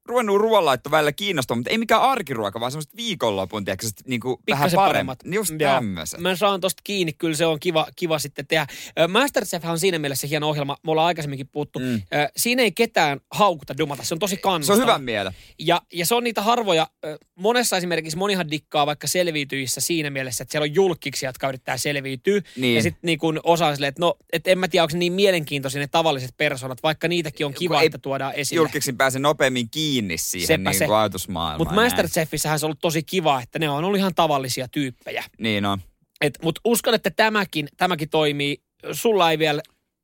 ruvennut 0.05 0.41
ruoanlaitto 0.41 0.91
välillä 0.91 1.11
kiinnostaa, 1.11 1.57
mutta 1.57 1.71
ei 1.71 1.77
mikään 1.77 2.01
arkiruoka, 2.01 2.59
vaan 2.59 2.71
semmoista 2.71 2.97
viikonlopun, 2.97 3.65
tiedätkö, 3.65 3.87
niin 4.05 4.19
kuin 4.19 4.37
vähän 4.49 4.71
paremmat. 4.75 5.23
Niin 5.23 5.33
just 5.33 5.53
tämmöiset. 5.57 6.19
Mä 6.19 6.35
saan 6.35 6.61
tosta 6.61 6.81
kiinni, 6.83 7.13
kyllä 7.13 7.35
se 7.35 7.45
on 7.45 7.59
kiva, 7.59 7.87
kiva 7.95 8.19
sitten 8.19 8.47
tehdä. 8.47 8.67
Masterchef 9.07 9.65
on 9.65 9.79
siinä 9.79 9.99
mielessä 9.99 10.27
hieno 10.27 10.49
ohjelma, 10.49 10.77
me 10.83 10.91
ollaan 10.91 11.07
aikaisemminkin 11.07 11.47
puhuttu. 11.47 11.79
Mm. 11.79 12.01
Siinä 12.37 12.61
ei 12.63 12.71
ketään 12.71 13.19
haukuta 13.31 13.77
dumata, 13.77 14.03
se 14.03 14.13
on 14.13 14.19
tosi 14.19 14.37
kannustava. 14.37 14.75
Se 14.77 14.81
on 14.81 14.87
hyvä 14.87 14.99
miele. 14.99 15.33
Ja, 15.59 15.81
ja 15.93 16.05
se 16.05 16.15
on 16.15 16.23
niitä 16.23 16.41
harvoja, 16.41 16.87
monessa 17.35 17.77
esimerkiksi 17.77 18.17
monihan 18.17 18.51
dikkaa 18.51 18.85
vaikka 18.85 19.07
selviytyissä 19.07 19.81
siinä 19.81 20.09
mielessä, 20.09 20.43
että 20.43 20.51
siellä 20.51 20.63
on 20.63 20.75
julkiksi, 20.75 21.25
jotka 21.25 21.49
yrittää 21.49 21.77
selviytyä. 21.77 22.41
Niin. 22.57 22.75
Ja 22.75 22.81
sitten 22.81 22.99
niin 23.01 23.19
kun 23.19 23.39
osaa 23.43 23.75
silleen, 23.75 23.89
että 23.89 24.01
no, 24.01 24.15
et 24.33 24.47
en 24.47 24.59
mä 24.59 24.67
tiedä, 24.67 24.83
onko 24.83 24.93
ne 24.93 24.99
niin 24.99 25.13
mielenkiintoisia 25.13 25.81
ne 25.81 25.87
tavalliset 25.87 26.37
persoonat, 26.37 26.83
vaikka 26.83 27.07
niitäkin 27.07 27.45
on 27.45 27.53
kiva, 27.53 27.81
että 27.81 27.97
tuodaan 27.97 28.33
esille. 28.33 28.57
Julkiksin 28.57 28.97
pääsee 28.97 29.19
nopeammin 29.19 29.69
kiinni 29.69 29.92
kiinni 29.93 30.17
siihen 30.17 30.47
Sepä 30.47 30.69
niin 30.69 30.79
se. 30.79 30.85
kuin 30.85 30.97
ajatusmaailmaan. 30.97 31.57
Mutta 31.57 31.75
Masterchefissähän 31.75 32.59
se 32.59 32.65
on 32.65 32.67
ollut 32.67 32.79
tosi 32.79 33.03
kiva, 33.03 33.41
että 33.41 33.59
ne 33.59 33.69
on 33.69 33.83
ollut 33.83 33.97
ihan 33.97 34.15
tavallisia 34.15 34.67
tyyppejä. 34.67 35.23
Niin 35.39 35.65
on. 35.65 35.79
Mutta 36.43 36.61
uskon, 36.65 36.93
että 36.93 37.09
tämäkin, 37.09 37.67
tämäkin 37.77 38.09
toimii. 38.09 38.57
Sulla 38.91 39.31
ei 39.31 39.39
vielä 39.39 39.61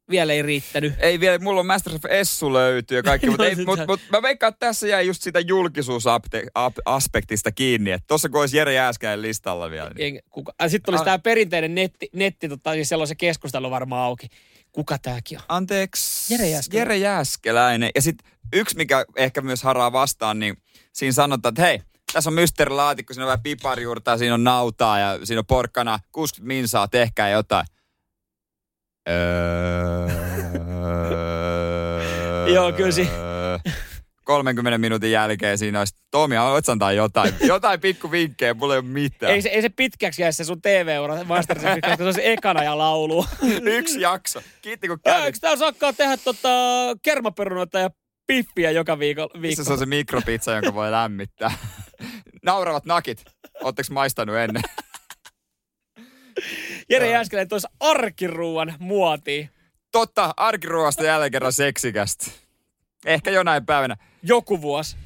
vielä 0.10 0.34
ei 0.34 0.42
riittänyt. 0.42 0.94
Ei 1.00 1.20
vielä, 1.20 1.40
mulla 1.40 1.60
on 1.60 1.66
Masterchef 1.66 2.06
Essu 2.06 2.54
löytyy 2.54 2.98
ja 2.98 3.04
kaikki, 3.04 3.28
no, 3.28 3.32
mutta 3.32 3.44
mut, 3.66 3.80
mut, 3.88 4.00
mä 4.12 4.22
veikkaan, 4.22 4.54
että 4.54 4.66
tässä 4.66 4.88
jäi 4.88 5.08
just 5.08 5.22
sitä 5.22 5.40
julkisuusaspektista 5.40 7.52
kiinni, 7.52 7.92
että 7.92 8.08
tossa 8.08 8.30
kun 8.30 8.40
olisi 8.40 8.58
Jere 8.58 8.74
Jääskäinen 8.74 9.22
listalla 9.22 9.72
vielä. 9.72 9.90
Niin. 9.90 10.20
Sitten 10.68 10.94
olisi 10.94 11.06
tämä 11.06 11.20
perinteinen 11.20 11.76
netti, 11.76 12.10
netti 12.14 12.50
tota, 12.50 12.74
siis 12.74 12.90
sellainen 12.90 13.18
keskustelu 13.18 13.72
varmaan 13.72 14.06
auki. 14.06 14.28
Kuka 14.72 14.98
tämäkin 14.98 15.38
on? 15.38 15.44
Anteeksi. 15.50 16.34
Jere 16.34 16.50
Jääskeläinen. 16.50 16.80
Jere 16.80 16.98
Jääskeläinen. 16.98 17.90
Ja 17.96 18.02
sitten 18.02 18.32
yksi, 18.54 18.78
mikä 18.78 19.06
ehkä 19.16 19.42
myös 19.42 19.64
haraa 19.64 19.92
vastaan, 19.92 20.40
niin 20.40 20.58
siinä 20.94 21.12
sanotaan, 21.12 21.52
että 21.52 21.62
hei, 21.62 21.82
tässä 22.14 22.30
on 22.30 22.34
mysteerilaatikko, 22.34 23.14
siinä 23.14 23.26
on 23.26 23.28
vähän 23.28 23.44
piparijuurtaa, 23.44 24.18
siinä 24.18 24.34
on 24.34 24.44
nautaa 24.44 25.00
ja 25.00 25.26
siinä 25.26 25.40
on 25.40 25.46
porkkana, 25.46 26.00
60 26.12 26.48
minsaa, 26.48 26.88
tehkää 26.88 27.30
jotain. 27.30 27.66
Öö, 29.10 30.08
Joo, 32.54 32.72
kyllä 32.72 32.92
30 34.30 34.78
minuutin 34.78 35.12
jälkeen 35.12 35.58
siinä 35.58 35.80
olisi, 35.80 35.96
Tomi, 36.12 36.36
haluatko 36.36 36.72
antaa 36.72 36.92
jotain, 36.92 37.34
jotain 37.48 37.80
pikku 37.80 38.12
vinkkejä, 38.12 38.54
mulla 38.54 38.74
ei 38.74 38.80
ole 38.80 38.88
mitään. 38.88 39.34
Ei 39.34 39.42
se, 39.42 39.50
ei 39.50 39.62
se 39.62 39.70
pitkäksi 39.70 40.22
jää 40.22 40.32
se 40.32 40.44
sun 40.44 40.62
TV-ura 40.62 41.24
Masterchef, 41.24 41.74
koska 41.82 41.98
se 41.98 42.04
olisi 42.04 42.28
ekana 42.28 42.64
ja 42.64 42.78
laulu. 42.78 43.26
Yksi 43.78 44.02
jakso. 44.02 44.42
Kiitti 44.62 44.88
kun 44.88 45.00
kävit. 45.04 45.26
Eikö 45.26 45.38
täällä 45.42 45.58
saakkaan 45.58 45.96
tehdä 45.96 46.18
tota 46.18 46.50
kermaperunoita 47.02 47.80
ja 47.80 47.90
piffiä 48.28 48.72
joka 48.72 49.00
viikko? 49.00 49.30
viikko? 49.42 49.64
Se 49.64 49.74
on 49.74 49.80
se 49.80 49.86
mikropizza, 49.86 50.52
jonka 50.52 50.74
voi 50.74 50.92
lämmittää. 50.92 51.52
Nauravat 52.46 52.86
nakit. 52.86 53.24
Oletteko 53.62 53.94
maistanut 53.94 54.36
ennen? 54.36 54.64
Jere 56.90 57.10
Jääskeläinen 57.10 57.50
toisi 57.50 57.68
arkiruuan 57.80 58.74
muotiin. 58.80 59.50
Totta, 59.92 60.34
arkiruoasta 60.38 61.04
jälleen 61.04 61.32
kerran 61.32 61.54
seksikästä. 61.54 62.32
Ehkä 63.06 63.32
jonain 63.32 63.66
päivänä. 63.66 63.98
Joku 64.24 64.62
vuosi. 64.62 64.98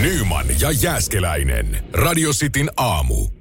Nyman 0.00 0.46
ja 0.60 0.70
Jääskeläinen. 0.70 1.84
Radio 1.92 2.30
Cityn 2.30 2.70
aamu. 2.76 3.37